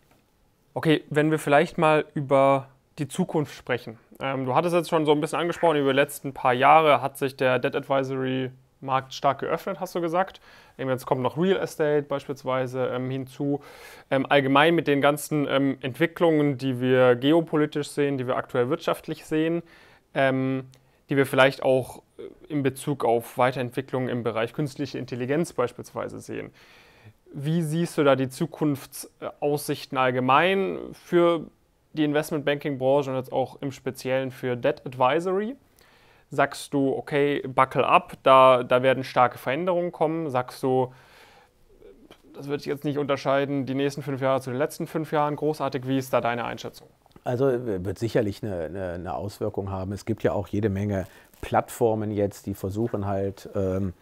Okay, 0.74 1.02
wenn 1.10 1.30
wir 1.30 1.38
vielleicht 1.38 1.76
mal 1.78 2.04
über 2.14 2.68
die 2.98 3.08
Zukunft 3.08 3.54
sprechen. 3.54 3.98
Ähm, 4.20 4.46
du 4.46 4.54
hattest 4.54 4.74
jetzt 4.74 4.88
schon 4.88 5.06
so 5.06 5.12
ein 5.12 5.20
bisschen 5.20 5.38
angesprochen, 5.38 5.76
über 5.76 5.92
die 5.92 5.96
letzten 5.96 6.34
paar 6.34 6.52
Jahre 6.52 7.00
hat 7.00 7.16
sich 7.16 7.36
der 7.36 7.58
Debt 7.58 7.76
Advisory 7.76 8.50
Markt 8.80 9.12
stark 9.14 9.40
geöffnet, 9.40 9.80
hast 9.80 9.94
du 9.94 10.00
gesagt. 10.00 10.40
Ähm, 10.76 10.88
jetzt 10.88 11.06
kommt 11.06 11.22
noch 11.22 11.36
Real 11.36 11.58
Estate 11.58 12.02
beispielsweise 12.02 12.86
ähm, 12.86 13.10
hinzu. 13.10 13.60
Ähm, 14.10 14.26
allgemein 14.28 14.74
mit 14.74 14.86
den 14.86 15.00
ganzen 15.00 15.46
ähm, 15.48 15.78
Entwicklungen, 15.80 16.58
die 16.58 16.80
wir 16.80 17.16
geopolitisch 17.16 17.88
sehen, 17.88 18.18
die 18.18 18.26
wir 18.26 18.36
aktuell 18.36 18.68
wirtschaftlich 18.68 19.24
sehen, 19.24 19.62
ähm, 20.14 20.64
die 21.10 21.16
wir 21.16 21.26
vielleicht 21.26 21.62
auch 21.62 22.02
äh, 22.18 22.52
in 22.52 22.62
Bezug 22.62 23.04
auf 23.04 23.38
Weiterentwicklungen 23.38 24.08
im 24.08 24.22
Bereich 24.22 24.52
künstliche 24.52 24.98
Intelligenz 24.98 25.52
beispielsweise 25.52 26.20
sehen. 26.20 26.50
Wie 27.32 27.62
siehst 27.62 27.98
du 27.98 28.04
da 28.04 28.16
die 28.16 28.30
Zukunftsaussichten 28.30 29.98
allgemein 29.98 30.78
für 30.92 31.46
die 31.92 32.04
Investmentbanking-Branche 32.04 33.10
und 33.10 33.16
jetzt 33.16 33.32
auch 33.32 33.60
im 33.60 33.72
Speziellen 33.72 34.30
für 34.30 34.56
Debt 34.56 34.82
Advisory? 34.84 35.56
Sagst 36.30 36.74
du, 36.74 36.94
okay, 36.94 37.42
buckle 37.46 37.86
up, 37.86 38.12
da, 38.22 38.62
da 38.62 38.82
werden 38.82 39.02
starke 39.02 39.38
Veränderungen 39.38 39.92
kommen? 39.92 40.28
Sagst 40.28 40.62
du, 40.62 40.92
das 42.34 42.48
wird 42.48 42.60
sich 42.60 42.68
jetzt 42.68 42.84
nicht 42.84 42.98
unterscheiden, 42.98 43.66
die 43.66 43.74
nächsten 43.74 44.02
fünf 44.02 44.20
Jahre 44.20 44.40
zu 44.40 44.50
den 44.50 44.58
letzten 44.58 44.86
fünf 44.86 45.10
Jahren 45.10 45.36
großartig? 45.36 45.86
Wie 45.88 45.98
ist 45.98 46.12
da 46.12 46.20
deine 46.20 46.44
Einschätzung? 46.44 46.88
Also 47.24 47.46
wird 47.66 47.98
sicherlich 47.98 48.42
eine, 48.42 48.64
eine, 48.64 48.92
eine 48.92 49.14
Auswirkung 49.14 49.70
haben. 49.70 49.92
Es 49.92 50.04
gibt 50.04 50.22
ja 50.22 50.32
auch 50.32 50.48
jede 50.48 50.68
Menge 50.68 51.06
Plattformen 51.40 52.10
jetzt, 52.10 52.46
die 52.46 52.54
versuchen 52.54 53.06
halt, 53.06 53.48
ähm, 53.54 53.92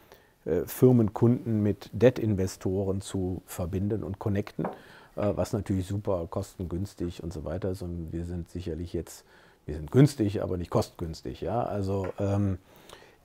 äh, 0.46 0.64
Firmenkunden 0.64 1.62
mit 1.62 1.90
Debt-Investoren 1.92 3.00
zu 3.00 3.42
verbinden 3.46 4.04
und 4.04 4.20
connecten, 4.20 4.66
was 5.16 5.52
natürlich 5.52 5.86
super 5.86 6.26
kostengünstig 6.28 7.22
und 7.22 7.32
so 7.32 7.44
weiter 7.44 7.70
ist. 7.70 7.82
Und 7.82 8.12
wir 8.12 8.24
sind 8.24 8.50
sicherlich 8.50 8.92
jetzt, 8.92 9.24
wir 9.64 9.74
sind 9.74 9.90
günstig, 9.90 10.42
aber 10.42 10.56
nicht 10.56 10.70
kostengünstig. 10.70 11.40
Ja? 11.40 11.62
Also 11.62 12.06
ähm, 12.18 12.58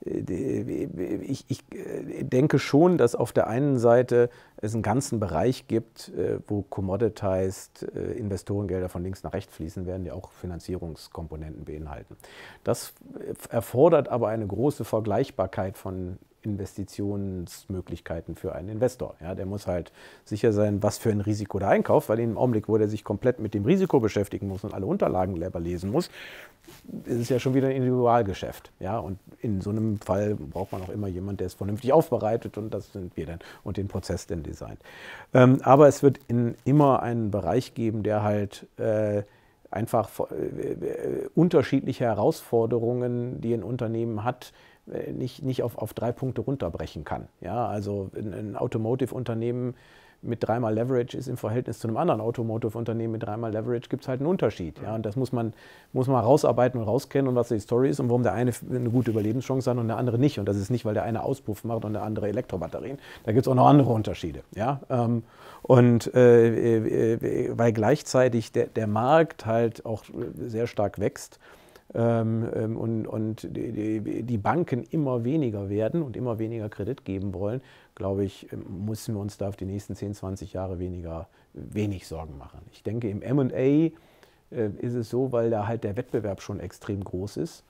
ich, 0.03 1.45
ich, 1.47 1.63
äh, 1.71 2.23
denke 2.23 2.57
schon, 2.57 2.97
dass 2.97 3.13
auf 3.13 3.33
der 3.33 3.47
einen 3.47 3.77
Seite 3.77 4.29
es 4.57 4.73
einen 4.73 4.81
ganzen 4.81 5.19
Bereich 5.19 5.67
gibt, 5.67 6.09
äh, 6.09 6.39
wo 6.47 6.63
commoditized 6.63 7.87
äh, 7.95 8.13
Investorengelder 8.13 8.89
von 8.89 9.03
links 9.03 9.21
nach 9.23 9.33
rechts 9.33 9.53
fließen 9.53 9.85
werden, 9.85 10.03
die 10.03 10.11
auch 10.11 10.31
Finanzierungskomponenten 10.31 11.65
beinhalten. 11.65 12.17
Das 12.63 12.93
erfordert 13.49 14.09
aber 14.09 14.29
eine 14.29 14.47
große 14.47 14.85
Vergleichbarkeit 14.85 15.77
von 15.77 16.17
Investitionsmöglichkeiten 16.43 18.35
für 18.35 18.53
einen 18.55 18.69
Investor. 18.69 19.15
Ja, 19.21 19.35
der 19.35 19.45
muss 19.45 19.67
halt 19.67 19.91
sicher 20.25 20.53
sein, 20.53 20.81
was 20.81 20.97
für 20.97 21.11
ein 21.11 21.21
Risiko 21.21 21.59
der 21.59 21.69
einkauft, 21.69 22.09
weil 22.09 22.19
im 22.19 22.37
Augenblick, 22.37 22.67
wo 22.67 22.77
der 22.77 22.89
sich 22.89 23.03
komplett 23.03 23.39
mit 23.39 23.53
dem 23.53 23.65
Risiko 23.65 23.99
beschäftigen 23.99 24.47
muss 24.47 24.63
und 24.63 24.73
alle 24.73 24.85
Unterlagen 24.85 25.37
selber 25.37 25.59
lesen 25.59 25.91
muss, 25.91 26.09
ist 27.05 27.21
es 27.21 27.29
ja 27.29 27.39
schon 27.39 27.53
wieder 27.53 27.67
ein 27.67 27.75
Individualgeschäft. 27.75 28.71
Ja, 28.79 28.99
und 28.99 29.19
in 29.39 29.61
so 29.61 29.69
einem 29.69 29.99
Fall 29.99 30.35
braucht 30.35 30.71
man 30.71 30.81
auch 30.81 30.89
immer 30.89 31.07
jemanden, 31.07 31.37
der 31.37 31.47
es 31.47 31.53
vernünftig 31.53 31.93
aufbereitet 31.93 32.57
und 32.57 32.73
das 32.73 32.91
sind 32.93 33.15
wir 33.17 33.25
dann 33.25 33.39
und 33.63 33.77
den 33.77 33.87
Prozess 33.87 34.27
dann 34.27 34.43
designt. 34.43 34.79
Ähm, 35.33 35.59
aber 35.63 35.87
es 35.87 36.01
wird 36.01 36.19
in, 36.27 36.55
immer 36.65 37.03
einen 37.03 37.31
Bereich 37.31 37.73
geben, 37.73 38.03
der 38.03 38.23
halt 38.23 38.67
äh, 38.77 39.23
einfach 39.69 40.09
äh, 40.31 40.71
äh, 40.71 41.29
unterschiedliche 41.35 42.05
Herausforderungen, 42.05 43.41
die 43.41 43.53
ein 43.53 43.63
Unternehmen 43.63 44.23
hat, 44.23 44.51
äh, 44.51 44.70
nicht, 44.85 45.43
nicht 45.43 45.63
auf, 45.63 45.77
auf 45.77 45.93
drei 45.93 46.11
Punkte 46.11 46.41
runterbrechen 46.41 47.03
kann. 47.03 47.27
Ja, 47.39 47.67
also 47.67 48.09
ein, 48.15 48.33
ein 48.33 48.55
Automotive-Unternehmen 48.55 49.75
mit 50.21 50.43
dreimal 50.43 50.73
Leverage 50.73 51.17
ist 51.17 51.27
im 51.27 51.37
Verhältnis 51.37 51.79
zu 51.79 51.87
einem 51.87 51.97
anderen 51.97 52.21
Automotive-Unternehmen 52.21 53.13
mit 53.13 53.23
dreimal 53.23 53.51
Leverage 53.51 53.89
gibt 53.89 54.03
es 54.03 54.07
halt 54.07 54.19
einen 54.19 54.29
Unterschied. 54.29 54.79
Ja, 54.81 54.95
und 54.95 55.05
das 55.05 55.15
muss 55.15 55.31
man, 55.31 55.53
muss 55.93 56.07
man 56.07 56.23
rausarbeiten 56.23 56.79
und 56.79 56.87
rauskennen 56.87 57.27
und 57.27 57.35
was 57.35 57.47
die 57.47 57.59
Story 57.59 57.89
ist 57.89 57.99
und 57.99 58.09
warum 58.09 58.23
der 58.23 58.33
eine 58.33 58.51
eine 58.69 58.89
gute 58.89 59.11
Überlebenschance 59.11 59.69
hat 59.69 59.77
und 59.77 59.87
der 59.87 59.97
andere 59.97 60.19
nicht. 60.19 60.37
Und 60.39 60.45
das 60.45 60.57
ist 60.57 60.69
nicht, 60.69 60.85
weil 60.85 60.93
der 60.93 61.03
eine 61.03 61.23
Auspuff 61.23 61.63
macht 61.63 61.85
und 61.85 61.93
der 61.93 62.03
andere 62.03 62.27
Elektrobatterien. 62.29 62.99
Da 63.23 63.31
gibt 63.31 63.45
es 63.45 63.51
auch 63.51 63.55
noch 63.55 63.67
andere 63.67 63.91
Unterschiede. 63.91 64.41
Ja, 64.55 64.81
ähm, 64.89 65.23
und 65.63 66.13
äh, 66.13 66.77
äh, 66.77 67.13
äh, 67.13 67.57
weil 67.57 67.73
gleichzeitig 67.73 68.51
der, 68.51 68.67
der 68.67 68.87
Markt 68.87 69.45
halt 69.45 69.85
auch 69.85 70.03
sehr 70.35 70.67
stark 70.67 70.99
wächst 70.99 71.39
ähm, 71.93 72.47
ähm, 72.55 72.77
und, 72.77 73.05
und 73.05 73.47
die, 73.55 74.23
die, 74.23 74.37
Banken 74.37 74.83
immer 74.83 75.23
weniger 75.25 75.69
werden 75.69 76.03
und 76.03 76.15
immer 76.15 76.39
weniger 76.39 76.69
Kredit 76.69 77.03
geben 77.03 77.33
wollen, 77.33 77.61
glaube 77.95 78.23
ich, 78.23 78.47
müssen 78.67 79.15
wir 79.15 79.21
uns 79.21 79.37
da 79.37 79.49
auf 79.49 79.57
die 79.57 79.65
nächsten 79.65 79.95
10, 79.95 80.13
20 80.13 80.53
Jahre 80.53 80.79
weniger, 80.79 81.27
wenig 81.53 82.07
Sorgen 82.07 82.37
machen. 82.37 82.59
Ich 82.71 82.83
denke, 82.83 83.09
im 83.09 83.19
MA 83.19 83.51
äh, 83.53 83.91
ist 84.51 84.93
es 84.93 85.09
so, 85.09 85.31
weil 85.33 85.49
da 85.49 85.67
halt 85.67 85.83
der 85.83 85.97
Wettbewerb 85.97 86.41
schon 86.41 86.59
extrem 86.59 87.03
groß 87.03 87.37
ist. 87.37 87.65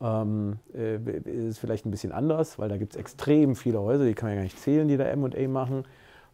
Ähm, 0.00 0.58
äh, 0.74 0.96
ist 0.96 1.44
es 1.44 1.58
vielleicht 1.58 1.86
ein 1.86 1.90
bisschen 1.90 2.12
anders, 2.12 2.60
weil 2.60 2.68
da 2.68 2.76
gibt 2.76 2.92
es 2.92 3.00
extrem 3.00 3.56
viele 3.56 3.80
Häuser, 3.80 4.04
die 4.04 4.14
kann 4.14 4.28
man 4.28 4.34
ja 4.34 4.40
gar 4.42 4.44
nicht 4.44 4.60
zählen, 4.60 4.86
die 4.86 4.96
da 4.96 5.14
MA 5.16 5.48
machen. 5.48 5.84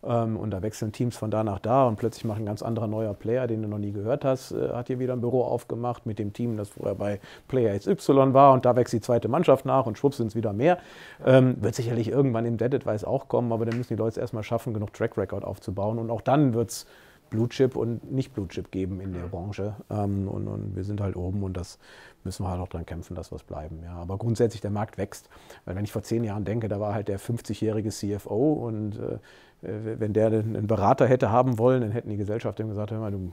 Ähm, 0.05 0.37
und 0.37 0.51
da 0.51 0.63
wechseln 0.63 0.93
Teams 0.93 1.17
von 1.17 1.31
da 1.31 1.45
nach 1.45 1.59
da 1.59 1.87
und 1.87 1.97
plötzlich 1.97 2.25
macht 2.25 2.39
ein 2.39 2.47
ganz 2.47 2.63
anderer 2.63 2.87
neuer 2.87 3.15
Player, 3.15 3.47
den 3.47 3.63
du 3.63 3.69
noch 3.69 3.79
nie 3.79 3.93
gehört 3.93 4.25
hast, 4.25 4.53
äh, 4.53 4.71
hat 4.71 4.89
hier 4.89 4.99
wieder 4.99 5.13
ein 5.13 5.21
Büro 5.21 5.43
aufgemacht 5.43 6.07
mit 6.07 6.19
dem 6.19 6.33
Team, 6.33 6.57
das 6.57 6.71
vorher 6.71 6.95
bei 6.95 7.21
Player 7.49 7.79
XY 7.79 8.35
war 8.35 8.53
und 8.53 8.65
da 8.65 8.75
wächst 8.75 8.93
die 8.93 9.01
zweite 9.01 9.29
Mannschaft 9.29 9.65
nach 9.65 9.87
und 9.87 9.99
schwupps 9.99 10.17
sind 10.17 10.29
es 10.29 10.35
wieder 10.35 10.53
mehr. 10.53 10.79
Ähm, 11.25 11.57
wird 11.61 11.75
sicherlich 11.75 12.09
irgendwann 12.09 12.47
im 12.47 12.57
Dead 12.57 12.75
Advice 12.75 13.05
auch 13.05 13.29
kommen, 13.29 13.53
aber 13.53 13.65
dann 13.65 13.77
müssen 13.77 13.95
die 13.95 13.99
Leute 13.99 14.21
erstmal 14.21 14.43
schaffen, 14.43 14.75
genug 14.75 14.93
Track 14.93 15.17
Record 15.17 15.45
aufzubauen 15.45 15.99
und 15.99 16.11
auch 16.11 16.21
dann 16.21 16.55
wird 16.55 16.71
es 16.71 16.87
Blue 17.33 17.49
Chip 17.49 17.77
und 17.77 18.13
nicht 18.13 18.35
Blue 18.35 18.47
Chip 18.47 18.71
geben 18.71 19.01
in 19.01 19.13
der 19.13 19.23
Branche. 19.23 19.75
Ähm, 19.91 20.29
und, 20.29 20.47
und, 20.47 20.77
wir 20.77 20.85
sind 20.85 21.01
halt 21.01 21.17
oben 21.17 21.43
und 21.43 21.57
das 21.57 21.79
müssen 22.25 22.45
wir 22.45 22.51
halt 22.51 22.61
auch 22.61 22.69
dran 22.69 22.87
kämpfen, 22.87 23.15
dass 23.15 23.33
wir 23.33 23.37
es 23.37 23.43
bleiben. 23.43 23.81
Ja. 23.83 23.95
Aber 23.95 24.19
grundsätzlich 24.19 24.61
der 24.61 24.71
Markt 24.71 24.99
wächst. 24.99 25.29
Weil 25.65 25.75
wenn 25.75 25.85
ich 25.85 25.93
vor 25.93 26.03
zehn 26.03 26.23
Jahren 26.23 26.45
denke, 26.45 26.69
da 26.69 26.79
war 26.79 26.95
halt 26.95 27.09
der 27.09 27.19
50-jährige 27.19 27.89
CFO 27.89 28.53
und 28.53 28.99
äh, 28.99 29.19
wenn 29.63 30.13
der 30.13 30.27
einen 30.27 30.67
Berater 30.67 31.07
hätte 31.07 31.31
haben 31.31 31.59
wollen, 31.59 31.81
dann 31.81 31.91
hätten 31.93 32.11
die 32.11 32.17
Gesellschaften 32.17 32.69
gesagt, 32.69 32.91
hör 32.91 33.01
mal, 33.01 33.13
du 33.13 33.33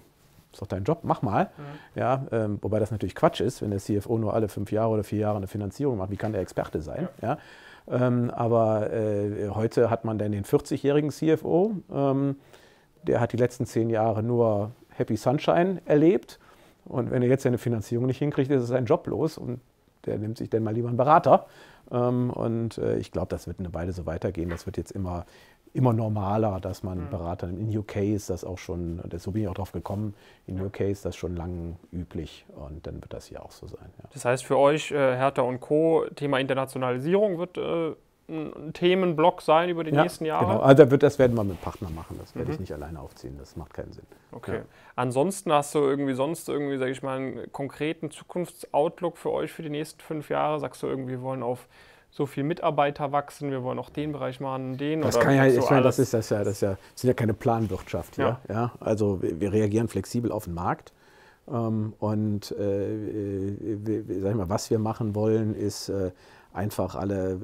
ist 0.52 0.62
doch 0.62 0.68
dein 0.68 0.84
Job, 0.84 1.00
mach 1.04 1.22
mal. 1.22 1.46
Mhm. 1.46 2.00
Ja, 2.00 2.26
ähm, 2.32 2.58
wobei 2.62 2.80
das 2.80 2.92
natürlich 2.92 3.16
Quatsch 3.16 3.42
ist, 3.42 3.62
wenn 3.62 3.72
der 3.72 3.80
CFO 3.80 4.18
nur 4.18 4.34
alle 4.34 4.48
fünf 4.48 4.72
Jahre 4.72 4.90
oder 4.90 5.04
vier 5.04 5.20
Jahre 5.20 5.38
eine 5.38 5.48
Finanzierung 5.48 5.98
macht. 5.98 6.12
Wie 6.12 6.18
kann 6.18 6.32
der 6.32 6.42
Experte 6.42 6.82
sein? 6.82 7.08
Ja. 7.22 7.28
ja? 7.28 7.38
Ähm, 8.08 8.30
aber 8.32 8.92
äh, 8.94 9.50
heute 9.50 9.90
hat 9.90 10.06
man 10.06 10.18
dann 10.18 10.32
den 10.32 10.44
40-jährigen 10.44 11.10
CFO, 11.10 11.74
ähm, 11.92 12.36
der 13.04 13.20
hat 13.20 13.34
die 13.34 13.38
letzten 13.38 13.66
zehn 13.66 13.90
Jahre 13.90 14.24
nur 14.24 14.72
Happy 14.90 15.16
Sunshine 15.16 15.82
erlebt. 15.86 16.40
Und 16.86 17.12
wenn 17.12 17.22
er 17.22 17.30
jetzt 17.30 17.44
seine 17.44 17.58
Finanzierung 17.58 18.08
nicht 18.08 18.18
hinkriegt, 18.18 18.52
ist 18.52 18.64
es 18.64 18.70
sein 18.70 18.86
Job 18.86 19.08
los 19.08 19.38
und 19.38 19.60
der 20.06 20.18
nimmt 20.18 20.38
sich 20.38 20.50
dann 20.50 20.64
mal 20.64 20.74
lieber 20.74 20.88
einen 20.88 20.98
Berater. 20.98 21.46
Ähm, 21.92 22.30
und 22.32 22.78
äh, 22.78 22.98
ich 22.98 23.12
glaube, 23.12 23.28
das 23.30 23.48
wird 23.48 23.60
eine 23.60 23.74
Weile 23.74 23.92
so 23.92 24.06
weitergehen. 24.06 24.50
Das 24.50 24.66
wird 24.66 24.78
jetzt 24.78 24.92
immer 24.92 25.26
immer 25.74 25.94
normaler, 25.94 26.60
dass 26.60 26.84
man 26.84 27.06
mhm. 27.06 27.10
Berater 27.10 27.48
In 27.48 27.76
UK 27.78 27.98
ist 27.98 28.30
das 28.30 28.44
auch 28.44 28.58
schon, 28.58 29.02
so 29.18 29.32
bin 29.32 29.44
ich 29.44 29.48
auch 29.48 29.54
drauf 29.54 29.72
gekommen, 29.72 30.16
in 30.48 30.60
UK 30.60 30.82
ist 30.82 31.06
das 31.06 31.16
schon 31.16 31.36
lang 31.36 31.78
üblich 31.92 32.46
und 32.56 32.86
dann 32.88 33.02
wird 33.02 33.14
das 33.14 33.26
hier 33.28 33.44
auch 33.44 33.52
so 33.52 33.68
sein. 33.68 33.90
Ja. 34.02 34.10
Das 34.14 34.26
heißt 34.26 34.46
für 34.46 34.58
euch, 34.58 34.92
äh, 34.92 34.96
Hertha 34.96 35.42
und 35.42 35.60
Co., 35.60 36.06
Thema 36.16 36.40
Internationalisierung 36.40 37.38
wird 37.38 37.58
äh, 37.58 37.96
ein 38.30 38.74
Themenblock 38.74 39.42
sein 39.42 39.70
über 39.70 39.84
die 39.84 39.92
ja, 39.92 40.04
nächsten 40.04 40.26
Jahre? 40.26 40.46
Genau, 40.46 40.60
also 40.60 40.86
das 40.86 41.20
werden 41.20 41.36
wir 41.36 41.44
mit 41.44 41.62
Partnern 41.62 41.94
machen, 41.96 42.18
das 42.20 42.36
werde 42.36 42.48
mhm. 42.48 42.54
ich 42.54 42.60
nicht 42.60 42.74
alleine 42.74 43.00
aufziehen, 43.00 43.36
das 43.38 43.56
macht 43.56 43.74
keinen 43.74 43.92
Sinn. 43.92 44.06
Okay. 44.32 44.58
Ja. 44.58 44.62
Ansonsten 44.96 45.52
hast 45.52 45.76
du 45.76 45.80
irgendwie 45.80 46.14
sonst 46.14 46.48
irgendwie, 46.50 46.78
sage 46.78 46.92
ich 46.92 47.04
mal, 47.04 47.18
einen 47.18 47.52
konkreten 47.52 48.12
Zukunftsoutlook 48.12 49.18
für 49.18 49.32
euch 49.32 49.52
für 49.52 49.64
die 49.64 49.70
nächsten 49.70 50.00
fünf 50.02 50.30
Jahre? 50.30 50.60
Sagst 50.60 50.84
du 50.84 50.88
irgendwie, 50.88 51.14
wir 51.14 51.22
wollen 51.22 51.44
auf 51.44 51.68
so 52.12 52.26
viel 52.26 52.44
Mitarbeiter 52.44 53.12
wachsen, 53.12 53.52
wir 53.52 53.64
wollen 53.64 53.80
auch 53.80 53.90
den 53.90 54.12
Bereich 54.12 54.40
machen, 54.40 54.78
den 54.78 55.02
das 55.02 55.20
kann 55.20 55.36
ja, 55.36 55.46
ich 55.46 55.70
meine, 55.70 55.84
das 55.84 56.00
ist 56.00 56.14
das 56.14 56.30
ja, 56.30 56.44
das 56.44 56.54
ist 56.54 56.62
ja, 56.62 56.72
das 56.72 57.02
sind 57.02 57.08
ja 57.08 57.14
keine 57.14 57.34
Planwirtschaft 57.34 58.16
hier. 58.16 58.40
Ja. 58.48 58.54
ja. 58.54 58.72
Also 58.80 59.22
wir, 59.22 59.40
wir, 59.40 59.54
reagieren 59.54 59.88
flexibel 59.88 60.32
auf 60.32 60.46
den 60.46 60.56
Markt. 60.56 60.92
Ähm, 61.48 61.94
und 62.00 62.52
äh, 62.52 62.94
äh, 62.94 64.22
sag 64.22 64.32
ich 64.32 64.38
mal, 64.38 64.50
was 64.50 64.70
wir 64.70 64.80
machen 64.80 65.16
wollen, 65.16 65.56
ist 65.56 65.90
äh, 65.90 66.12
einfach 66.54 66.96
alle 66.96 67.40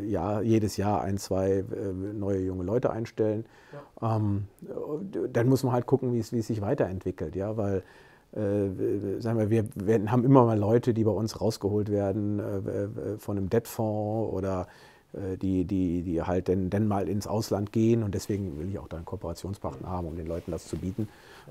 äh, 0.00 0.04
Jahr, 0.06 0.42
jedes 0.42 0.76
Jahr 0.76 1.02
ein, 1.02 1.18
zwei 1.18 1.58
äh, 1.58 1.64
neue 2.12 2.40
junge 2.40 2.64
Leute 2.64 2.90
einstellen. 2.90 3.44
Ja. 4.00 4.16
Ähm, 4.16 4.48
dann 5.32 5.48
muss 5.48 5.62
man 5.62 5.72
halt 5.72 5.86
gucken, 5.86 6.12
wie 6.12 6.18
es, 6.18 6.30
sich 6.30 6.60
weiterentwickelt, 6.60 7.36
ja, 7.36 7.56
weil 7.56 7.82
äh, 8.32 9.20
sagen 9.20 9.38
wir, 9.38 9.50
wir, 9.50 9.68
wir, 9.74 10.10
haben 10.10 10.24
immer 10.24 10.44
mal 10.44 10.58
Leute, 10.58 10.94
die 10.94 11.04
bei 11.04 11.10
uns 11.10 11.40
rausgeholt 11.40 11.90
werden 11.90 12.40
äh, 12.40 12.84
äh 12.84 13.18
von 13.18 13.36
einem 13.36 13.50
Debtfonds 13.50 14.32
oder 14.32 14.66
äh, 15.12 15.36
die, 15.36 15.64
die, 15.64 16.02
die 16.02 16.22
halt 16.22 16.48
dann, 16.48 16.70
dann 16.70 16.88
mal 16.88 17.08
ins 17.08 17.26
Ausland 17.26 17.72
gehen 17.72 18.02
und 18.02 18.14
deswegen 18.14 18.58
will 18.58 18.68
ich 18.68 18.78
auch 18.78 18.88
da 18.88 18.96
einen 18.96 19.06
Kooperationspartner 19.06 19.88
haben, 19.88 20.06
um 20.06 20.16
den 20.16 20.26
Leuten 20.26 20.50
das 20.50 20.66
zu 20.66 20.76
bieten. 20.76 21.08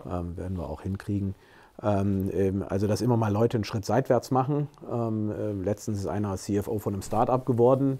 Ähm, 0.09 0.35
werden 0.37 0.57
wir 0.57 0.69
auch 0.69 0.81
hinkriegen. 0.81 1.35
Ähm, 1.83 2.29
ähm 2.33 2.65
also, 2.67 2.87
dass 2.87 3.01
immer 3.01 3.17
mal 3.17 3.31
Leute 3.31 3.57
einen 3.57 3.63
Schritt 3.63 3.85
seitwärts 3.85 4.31
machen. 4.31 4.67
Ähm, 4.91 5.31
äh, 5.31 5.51
letztens 5.51 5.99
ist 5.99 6.07
einer 6.07 6.35
CFO 6.37 6.79
von 6.79 6.93
einem 6.93 7.01
Startup 7.01 7.45
geworden, 7.45 7.99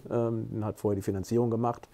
hat 0.61 0.79
vorher 0.79 0.95
die 0.95 1.01
Finanzierung 1.01 1.49
gemacht. 1.49 1.89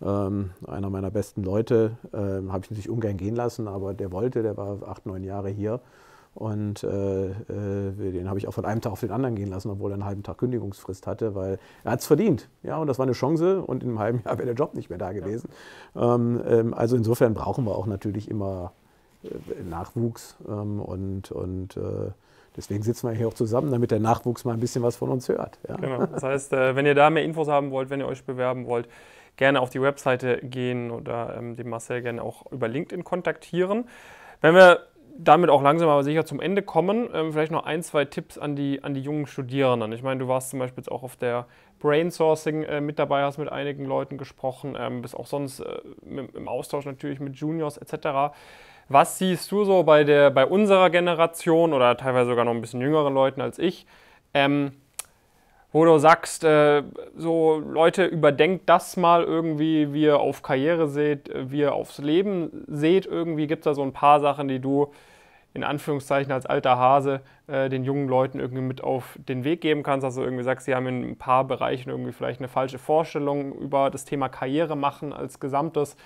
Einer 0.00 0.90
meiner 0.90 1.10
besten 1.10 1.44
Leute 1.44 1.96
habe 2.12 2.60
ich 2.62 2.70
natürlich 2.70 2.90
ungern 2.90 3.16
gehen 3.16 3.36
lassen, 3.36 3.68
aber 3.68 3.94
der 3.94 4.10
wollte, 4.10 4.42
der 4.42 4.56
war 4.56 4.82
acht, 4.86 5.06
neun 5.06 5.22
Jahre 5.22 5.48
hier 5.48 5.80
und 6.34 6.82
äh, 6.82 7.26
äh, 7.28 7.32
den 8.12 8.28
habe 8.28 8.38
ich 8.38 8.48
auch 8.48 8.52
von 8.52 8.64
einem 8.64 8.80
Tag 8.80 8.92
auf 8.92 9.00
den 9.00 9.12
anderen 9.12 9.36
gehen 9.36 9.48
lassen, 9.48 9.70
obwohl 9.70 9.92
er 9.92 9.94
einen 9.94 10.04
halben 10.04 10.22
Tag 10.24 10.38
Kündigungsfrist 10.38 11.06
hatte, 11.06 11.34
weil 11.34 11.58
er 11.84 11.92
hat 11.92 12.00
es 12.00 12.06
verdient. 12.06 12.48
Ja, 12.62 12.78
und 12.78 12.88
das 12.88 12.98
war 12.98 13.04
eine 13.04 13.12
Chance 13.12 13.62
und 13.62 13.82
in 13.84 13.90
einem 13.90 13.98
halben 14.00 14.22
Jahr 14.24 14.36
wäre 14.38 14.46
der 14.46 14.54
Job 14.54 14.74
nicht 14.74 14.90
mehr 14.90 14.98
da 14.98 15.12
gewesen. 15.12 15.48
Ja. 15.94 16.14
Ähm, 16.14 16.42
ähm, 16.46 16.74
also 16.74 16.96
insofern 16.96 17.34
brauchen 17.34 17.64
wir 17.64 17.76
auch 17.76 17.86
natürlich 17.86 18.28
immer 18.28 18.72
Nachwuchs 19.68 20.36
ähm, 20.48 20.80
und, 20.80 21.30
und 21.30 21.76
äh, 21.76 22.10
deswegen 22.56 22.82
sitzen 22.82 23.08
wir 23.08 23.14
hier 23.14 23.28
auch 23.28 23.34
zusammen, 23.34 23.70
damit 23.70 23.90
der 23.90 24.00
Nachwuchs 24.00 24.44
mal 24.44 24.52
ein 24.52 24.60
bisschen 24.60 24.82
was 24.82 24.96
von 24.96 25.10
uns 25.10 25.28
hört. 25.28 25.58
Ja. 25.68 25.76
Genau. 25.76 26.06
Das 26.06 26.22
heißt, 26.22 26.52
äh, 26.52 26.76
wenn 26.76 26.86
ihr 26.86 26.94
da 26.94 27.10
mehr 27.10 27.24
Infos 27.24 27.48
haben 27.48 27.70
wollt, 27.70 27.90
wenn 27.90 28.00
ihr 28.00 28.06
euch 28.06 28.24
bewerben 28.24 28.66
wollt, 28.66 28.88
gerne 29.36 29.60
auf 29.60 29.70
die 29.70 29.82
Webseite 29.82 30.38
gehen 30.42 30.90
oder 30.90 31.36
ähm, 31.36 31.56
den 31.56 31.68
Marcel 31.68 32.02
gerne 32.02 32.22
auch 32.22 32.50
über 32.52 32.68
LinkedIn 32.68 33.04
kontaktieren. 33.04 33.88
Wenn 34.40 34.54
wir 34.54 34.86
damit 35.16 35.50
auch 35.50 35.62
langsam 35.62 35.88
aber 35.88 36.02
sicher 36.02 36.24
zum 36.24 36.40
Ende 36.40 36.62
kommen. 36.62 37.08
Ähm, 37.12 37.32
vielleicht 37.32 37.52
noch 37.52 37.64
ein, 37.64 37.82
zwei 37.82 38.04
Tipps 38.04 38.38
an 38.38 38.56
die, 38.56 38.82
an 38.82 38.94
die 38.94 39.00
jungen 39.00 39.26
Studierenden. 39.26 39.92
Ich 39.92 40.02
meine, 40.02 40.20
du 40.20 40.28
warst 40.28 40.50
zum 40.50 40.58
Beispiel 40.58 40.82
jetzt 40.82 40.90
auch 40.90 41.02
auf 41.02 41.16
der 41.16 41.46
Brainsourcing 41.78 42.64
äh, 42.64 42.80
mit 42.80 42.98
dabei, 42.98 43.22
hast 43.22 43.38
mit 43.38 43.50
einigen 43.50 43.84
Leuten 43.84 44.18
gesprochen, 44.18 44.76
ähm, 44.78 45.02
bist 45.02 45.16
auch 45.16 45.26
sonst 45.26 45.60
äh, 45.60 45.78
im 46.04 46.48
Austausch 46.48 46.84
natürlich 46.84 47.20
mit 47.20 47.36
Juniors 47.36 47.76
etc. 47.76 48.34
Was 48.88 49.18
siehst 49.18 49.50
du 49.50 49.64
so 49.64 49.82
bei, 49.82 50.04
der, 50.04 50.30
bei 50.30 50.46
unserer 50.46 50.90
Generation 50.90 51.72
oder 51.72 51.96
teilweise 51.96 52.30
sogar 52.30 52.44
noch 52.44 52.52
ein 52.52 52.60
bisschen 52.60 52.80
jüngeren 52.80 53.14
Leuten 53.14 53.40
als 53.40 53.58
ich? 53.58 53.86
Ähm, 54.34 54.72
wo 55.74 55.84
du 55.84 55.98
sagst, 55.98 56.44
äh, 56.44 56.84
so 57.16 57.58
Leute, 57.58 58.04
überdenkt 58.04 58.68
das 58.68 58.96
mal 58.96 59.24
irgendwie, 59.24 59.92
wie 59.92 60.02
ihr 60.02 60.20
auf 60.20 60.42
Karriere 60.42 60.86
seht, 60.86 61.28
wie 61.34 61.60
ihr 61.60 61.74
aufs 61.74 61.98
Leben 61.98 62.64
seht 62.68 63.06
irgendwie. 63.06 63.48
Gibt 63.48 63.62
es 63.62 63.64
da 63.64 63.74
so 63.74 63.82
ein 63.82 63.92
paar 63.92 64.20
Sachen, 64.20 64.46
die 64.46 64.60
du 64.60 64.92
in 65.52 65.64
Anführungszeichen 65.64 66.32
als 66.32 66.46
alter 66.46 66.78
Hase 66.78 67.22
äh, 67.48 67.68
den 67.68 67.82
jungen 67.82 68.08
Leuten 68.08 68.38
irgendwie 68.38 68.62
mit 68.62 68.84
auf 68.84 69.18
den 69.28 69.42
Weg 69.42 69.62
geben 69.62 69.82
kannst? 69.82 70.04
Also 70.04 70.22
irgendwie 70.22 70.44
sagst, 70.44 70.66
sie 70.66 70.76
haben 70.76 70.86
in 70.86 71.02
ein 71.02 71.16
paar 71.16 71.42
Bereichen 71.42 71.90
irgendwie 71.90 72.12
vielleicht 72.12 72.38
eine 72.38 72.48
falsche 72.48 72.78
Vorstellung 72.78 73.52
über 73.54 73.90
das 73.90 74.04
Thema 74.04 74.28
Karriere 74.28 74.76
machen 74.76 75.12
als 75.12 75.40
Gesamtes. 75.40 75.96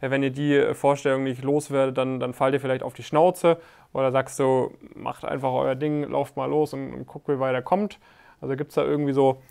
Äh, 0.00 0.10
wenn 0.10 0.22
ihr 0.22 0.30
die 0.30 0.74
Vorstellung 0.74 1.24
nicht 1.24 1.42
loswerdet, 1.42 1.98
dann, 1.98 2.20
dann 2.20 2.34
fallt 2.34 2.54
ihr 2.54 2.60
vielleicht 2.60 2.82
auf 2.82 2.94
die 2.94 3.02
Schnauze 3.02 3.58
oder 3.92 4.12
sagst 4.12 4.38
du, 4.38 4.72
macht 4.94 5.24
einfach 5.24 5.52
euer 5.52 5.74
Ding, 5.74 6.04
lauft 6.10 6.36
mal 6.36 6.46
los 6.46 6.72
und, 6.72 6.92
und 6.92 7.06
guckt, 7.06 7.28
wie 7.28 7.38
weiter 7.38 7.62
kommt. 7.62 7.98
Also 8.40 8.56
gibt 8.56 8.70
es 8.70 8.74
da 8.76 8.84
irgendwie 8.84 9.12
so 9.12 9.42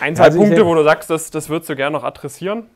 ein, 0.00 0.16
zwei 0.16 0.24
also 0.24 0.38
Punkte, 0.38 0.66
wo 0.66 0.74
du 0.74 0.84
sagst, 0.84 1.10
das, 1.10 1.30
das 1.30 1.48
würdest 1.48 1.70
du 1.70 1.76
gerne 1.76 1.96
noch 1.96 2.04
adressieren? 2.04 2.66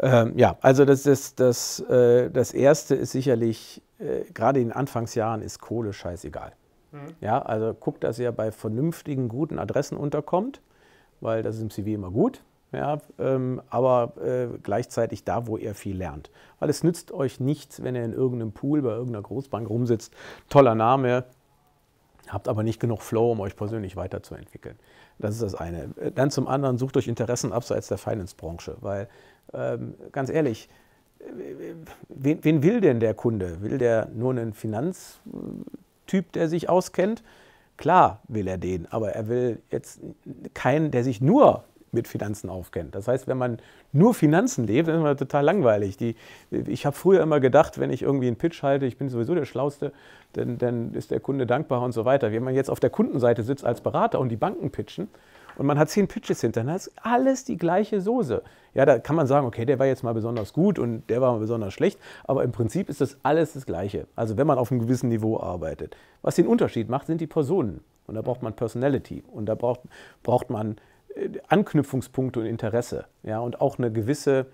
Ähm, 0.00 0.32
ja, 0.36 0.56
also 0.60 0.84
das, 0.84 1.06
ist, 1.06 1.38
das, 1.40 1.80
äh, 1.80 2.30
das 2.30 2.52
Erste 2.52 2.94
ist 2.94 3.12
sicherlich, 3.12 3.80
äh, 3.98 4.22
gerade 4.32 4.60
in 4.60 4.72
Anfangsjahren 4.72 5.40
ist 5.40 5.60
Kohle 5.60 5.92
scheißegal. 5.92 6.52
Mhm. 6.92 7.14
Ja, 7.20 7.40
also 7.40 7.74
guckt, 7.74 8.04
dass 8.04 8.18
ihr 8.18 8.32
bei 8.32 8.50
vernünftigen, 8.50 9.28
guten 9.28 9.58
Adressen 9.58 9.96
unterkommt, 9.96 10.60
weil 11.20 11.42
das 11.42 11.56
ist 11.56 11.62
im 11.62 11.70
CV 11.70 11.90
immer 11.90 12.10
gut. 12.10 12.42
Ja, 12.74 12.98
ähm, 13.18 13.62
aber 13.70 14.14
äh, 14.22 14.58
gleichzeitig 14.62 15.24
da, 15.24 15.46
wo 15.46 15.56
ihr 15.56 15.74
viel 15.74 15.96
lernt. 15.96 16.30
Weil 16.58 16.70
es 16.70 16.82
nützt 16.82 17.12
euch 17.12 17.40
nichts, 17.40 17.82
wenn 17.82 17.94
ihr 17.94 18.04
in 18.04 18.12
irgendeinem 18.12 18.52
Pool 18.52 18.82
bei 18.82 18.90
irgendeiner 18.90 19.22
Großbank 19.22 19.68
rumsitzt. 19.68 20.12
Toller 20.48 20.74
Name, 20.74 21.24
habt 22.28 22.48
aber 22.48 22.62
nicht 22.62 22.80
genug 22.80 23.02
Flow, 23.02 23.32
um 23.32 23.40
euch 23.40 23.56
persönlich 23.56 23.96
weiterzuentwickeln. 23.96 24.76
Das 25.18 25.34
ist 25.34 25.42
das 25.42 25.54
eine. 25.54 25.90
Dann 26.14 26.30
zum 26.30 26.48
anderen 26.48 26.78
sucht 26.78 26.96
euch 26.96 27.06
Interessen 27.06 27.52
abseits 27.52 27.88
der 27.88 27.98
Finance-Branche, 27.98 28.76
weil 28.80 29.08
ähm, 29.52 29.94
ganz 30.12 30.30
ehrlich, 30.30 30.68
wen, 32.08 32.38
wen, 32.42 32.62
will 32.62 32.80
denn 32.80 33.00
der 33.00 33.14
Kunde? 33.14 33.62
Will 33.62 33.78
der 33.78 34.08
nur 34.14 34.32
einen 34.32 34.52
Finanztyp, 34.52 36.32
der 36.32 36.48
sich 36.48 36.68
auskennt? 36.68 37.22
Klar 37.76 38.20
will 38.28 38.48
er 38.48 38.58
den, 38.58 38.90
aber 38.90 39.12
er 39.12 39.28
will 39.28 39.60
jetzt 39.70 40.00
keinen, 40.54 40.90
der 40.90 41.04
sich 41.04 41.20
nur 41.20 41.64
mit 41.94 42.08
Finanzen 42.08 42.50
aufkennt. 42.50 42.94
Das 42.94 43.08
heißt, 43.08 43.26
wenn 43.26 43.38
man 43.38 43.58
nur 43.92 44.14
Finanzen 44.14 44.66
lebt, 44.66 44.88
dann 44.88 44.96
ist 44.96 45.02
man 45.02 45.16
total 45.16 45.44
langweilig. 45.44 45.96
Die, 45.96 46.16
ich 46.50 46.84
habe 46.84 46.96
früher 46.96 47.22
immer 47.22 47.40
gedacht, 47.40 47.78
wenn 47.78 47.90
ich 47.90 48.02
irgendwie 48.02 48.26
einen 48.26 48.36
Pitch 48.36 48.62
halte, 48.62 48.86
ich 48.86 48.98
bin 48.98 49.08
sowieso 49.08 49.34
der 49.34 49.44
Schlauste, 49.44 49.92
dann, 50.34 50.58
dann 50.58 50.92
ist 50.94 51.10
der 51.10 51.20
Kunde 51.20 51.46
dankbar 51.46 51.82
und 51.82 51.92
so 51.92 52.04
weiter. 52.04 52.32
Wenn 52.32 52.44
man 52.44 52.54
jetzt 52.54 52.70
auf 52.70 52.80
der 52.80 52.90
Kundenseite 52.90 53.42
sitzt 53.42 53.64
als 53.64 53.80
Berater 53.80 54.20
und 54.20 54.28
die 54.28 54.36
Banken 54.36 54.70
pitchen 54.70 55.08
und 55.56 55.66
man 55.66 55.78
hat 55.78 55.88
zehn 55.88 56.08
Pitches 56.08 56.40
hinter, 56.40 56.64
dann 56.64 56.74
ist 56.74 56.92
alles 57.02 57.44
die 57.44 57.56
gleiche 57.56 58.00
Soße. 58.00 58.42
Ja, 58.74 58.84
da 58.84 58.98
kann 58.98 59.14
man 59.14 59.26
sagen, 59.26 59.46
okay, 59.46 59.64
der 59.64 59.78
war 59.78 59.86
jetzt 59.86 60.02
mal 60.02 60.14
besonders 60.14 60.52
gut 60.52 60.78
und 60.78 61.08
der 61.08 61.20
war 61.20 61.32
mal 61.32 61.38
besonders 61.38 61.72
schlecht, 61.72 61.98
aber 62.24 62.42
im 62.42 62.50
Prinzip 62.52 62.88
ist 62.88 63.00
das 63.00 63.16
alles 63.22 63.52
das 63.52 63.66
Gleiche. 63.66 64.06
Also 64.16 64.36
wenn 64.36 64.46
man 64.46 64.58
auf 64.58 64.70
einem 64.70 64.80
gewissen 64.80 65.08
Niveau 65.08 65.38
arbeitet. 65.38 65.96
Was 66.22 66.34
den 66.34 66.46
Unterschied 66.46 66.88
macht, 66.88 67.06
sind 67.06 67.20
die 67.20 67.26
Personen. 67.26 67.80
Und 68.06 68.16
da 68.16 68.22
braucht 68.22 68.42
man 68.42 68.54
Personality 68.54 69.22
und 69.32 69.46
da 69.46 69.54
braucht, 69.54 69.80
braucht 70.22 70.50
man 70.50 70.76
Anknüpfungspunkte 71.48 72.40
und 72.40 72.46
Interesse. 72.46 73.06
Ja, 73.22 73.40
und 73.40 73.60
auch 73.60 73.78
eine 73.78 73.92
gewisse, 73.92 74.46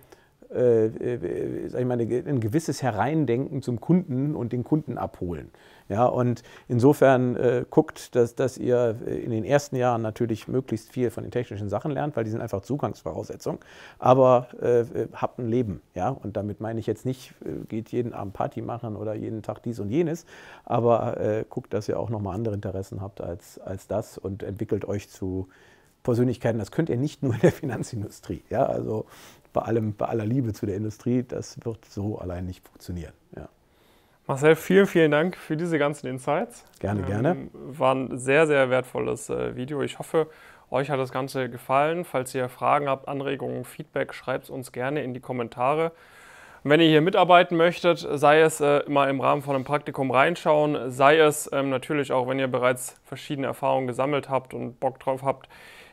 äh, 0.52 0.86
äh, 0.86 1.66
ich 1.66 1.84
mal, 1.84 1.98
ein 1.98 2.40
gewisses 2.40 2.82
Hereindenken 2.82 3.62
zum 3.62 3.80
Kunden 3.80 4.34
und 4.34 4.52
den 4.52 4.64
Kunden 4.64 4.98
abholen. 4.98 5.50
Ja, 5.88 6.06
und 6.06 6.44
insofern 6.68 7.34
äh, 7.34 7.64
guckt, 7.68 8.14
dass, 8.14 8.36
dass 8.36 8.58
ihr 8.58 8.96
in 9.06 9.32
den 9.32 9.44
ersten 9.44 9.74
Jahren 9.74 10.02
natürlich 10.02 10.46
möglichst 10.46 10.92
viel 10.92 11.10
von 11.10 11.24
den 11.24 11.32
technischen 11.32 11.68
Sachen 11.68 11.90
lernt, 11.90 12.14
weil 12.14 12.22
die 12.22 12.30
sind 12.30 12.40
einfach 12.40 12.62
Zugangsvoraussetzung. 12.62 13.58
Aber 13.98 14.46
äh, 14.60 14.84
habt 15.14 15.40
ein 15.40 15.48
Leben. 15.48 15.82
Ja? 15.96 16.10
Und 16.10 16.36
damit 16.36 16.60
meine 16.60 16.78
ich 16.78 16.86
jetzt 16.86 17.04
nicht, 17.04 17.34
äh, 17.44 17.64
geht 17.66 17.90
jeden 17.90 18.12
Abend 18.12 18.34
Party 18.34 18.62
machen 18.62 18.94
oder 18.94 19.14
jeden 19.14 19.42
Tag 19.42 19.64
dies 19.64 19.80
und 19.80 19.90
jenes. 19.90 20.26
Aber 20.64 21.18
äh, 21.18 21.44
guckt, 21.48 21.74
dass 21.74 21.88
ihr 21.88 21.98
auch 21.98 22.08
nochmal 22.08 22.36
andere 22.36 22.54
Interessen 22.54 23.00
habt 23.00 23.20
als, 23.20 23.58
als 23.58 23.88
das 23.88 24.16
und 24.16 24.44
entwickelt 24.44 24.84
euch 24.84 25.08
zu 25.08 25.48
Persönlichkeiten. 26.02 26.58
Das 26.58 26.70
könnt 26.70 26.88
ihr 26.88 26.96
nicht 26.96 27.22
nur 27.22 27.34
in 27.34 27.40
der 27.40 27.52
Finanzindustrie. 27.52 28.42
Ja, 28.50 28.66
also 28.66 29.06
bei, 29.52 29.62
allem, 29.62 29.94
bei 29.94 30.06
aller 30.06 30.26
Liebe 30.26 30.52
zu 30.52 30.66
der 30.66 30.76
Industrie, 30.76 31.22
das 31.22 31.58
wird 31.64 31.84
so 31.84 32.18
allein 32.18 32.46
nicht 32.46 32.66
funktionieren. 32.66 33.12
Ja. 33.36 33.48
Marcel, 34.26 34.54
vielen, 34.54 34.86
vielen 34.86 35.10
Dank 35.10 35.36
für 35.36 35.56
diese 35.56 35.78
ganzen 35.78 36.06
Insights. 36.06 36.64
Gerne, 36.78 37.00
ähm, 37.00 37.06
gerne. 37.06 37.36
War 37.52 37.94
ein 37.94 38.18
sehr, 38.18 38.46
sehr 38.46 38.70
wertvolles 38.70 39.28
äh, 39.28 39.56
Video. 39.56 39.82
Ich 39.82 39.98
hoffe, 39.98 40.28
euch 40.70 40.88
hat 40.90 41.00
das 41.00 41.10
Ganze 41.10 41.50
gefallen. 41.50 42.04
Falls 42.04 42.34
ihr 42.34 42.48
Fragen 42.48 42.88
habt, 42.88 43.08
Anregungen, 43.08 43.64
Feedback, 43.64 44.14
schreibt 44.14 44.44
es 44.44 44.50
uns 44.50 44.70
gerne 44.70 45.02
in 45.02 45.14
die 45.14 45.20
Kommentare. 45.20 45.92
Und 46.62 46.70
wenn 46.70 46.80
ihr 46.80 46.88
hier 46.88 47.00
mitarbeiten 47.00 47.56
möchtet, 47.56 48.06
sei 48.12 48.40
es 48.42 48.60
äh, 48.60 48.82
mal 48.86 49.08
im 49.08 49.20
Rahmen 49.20 49.42
von 49.42 49.56
einem 49.56 49.64
Praktikum 49.64 50.10
reinschauen, 50.10 50.90
sei 50.90 51.18
es 51.18 51.50
ähm, 51.52 51.70
natürlich 51.70 52.12
auch, 52.12 52.28
wenn 52.28 52.38
ihr 52.38 52.48
bereits 52.48 53.00
verschiedene 53.04 53.46
Erfahrungen 53.46 53.86
gesammelt 53.86 54.28
habt 54.28 54.52
und 54.52 54.78
Bock 54.78 55.00
drauf 55.00 55.22
habt, 55.22 55.48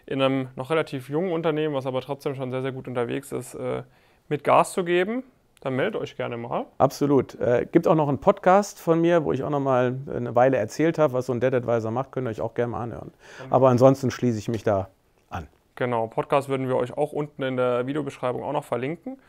in 0.08 0.22
einem 0.22 0.50
noch 0.56 0.70
relativ 0.70 1.10
jungen 1.10 1.32
Unternehmen, 1.32 1.76
was 1.76 1.86
aber 1.86 2.02
trotzdem 2.02 2.36
schon 2.36 2.50
sehr, 2.50 2.62
sehr 2.62 2.72
gut 2.72 2.88
unterwegs 2.88 3.32
ist, 3.32 3.54
äh, 3.56 3.84
mit 4.30 4.44
Gas 4.44 4.74
zu 4.74 4.84
geben, 4.84 5.24
dann 5.62 5.76
meldet 5.76 6.02
euch 6.02 6.16
gerne 6.16 6.38
mal. 6.38 6.66
Absolut. 6.78 7.36
Äh, 7.36 7.68
gibt 7.72 7.88
auch 7.88 7.96
noch 7.96 8.08
einen 8.08 8.20
Podcast 8.20 8.80
von 8.80 9.02
mir, 9.02 9.24
wo 9.26 9.32
ich 9.32 9.44
auch 9.44 9.50
noch 9.50 9.60
mal 9.60 9.98
eine 10.14 10.36
Weile 10.36 10.58
erzählt 10.58 10.98
habe, 10.98 11.14
was 11.14 11.26
so 11.26 11.34
ein 11.34 11.40
Dead 11.40 11.54
Advisor 11.54 11.92
macht. 11.92 12.12
Könnt 12.12 12.28
ihr 12.28 12.32
euch 12.32 12.42
auch 12.42 12.54
gerne 12.54 12.72
mal 12.72 12.84
anhören. 12.84 13.12
Genau. 13.38 13.56
Aber 13.56 13.70
ansonsten 13.70 14.12
schließe 14.12 14.38
ich 14.38 14.48
mich 14.50 14.64
da 14.64 14.90
an. 15.30 15.48
Genau, 15.76 16.08
Podcast 16.08 16.50
würden 16.50 16.68
wir 16.68 16.76
euch 16.76 16.96
auch 16.96 17.12
unten 17.12 17.44
in 17.44 17.58
der 17.58 17.88
Videobeschreibung 17.88 18.44
auch 18.44 18.54
noch 18.54 18.64
verlinken. 18.64 19.20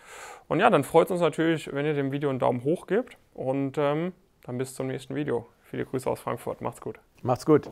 Und 0.48 0.60
ja, 0.60 0.70
dann 0.70 0.84
freut 0.84 1.06
es 1.06 1.12
uns 1.12 1.20
natürlich, 1.20 1.72
wenn 1.72 1.86
ihr 1.86 1.94
dem 1.94 2.12
Video 2.12 2.30
einen 2.30 2.38
Daumen 2.38 2.64
hoch 2.64 2.86
gebt. 2.86 3.16
Und 3.34 3.78
ähm, 3.78 4.12
dann 4.44 4.58
bis 4.58 4.74
zum 4.74 4.86
nächsten 4.86 5.14
Video. 5.14 5.46
Viele 5.62 5.84
Grüße 5.84 6.08
aus 6.08 6.20
Frankfurt. 6.20 6.60
Macht's 6.60 6.80
gut. 6.80 6.98
Macht's 7.22 7.44
gut. 7.44 7.70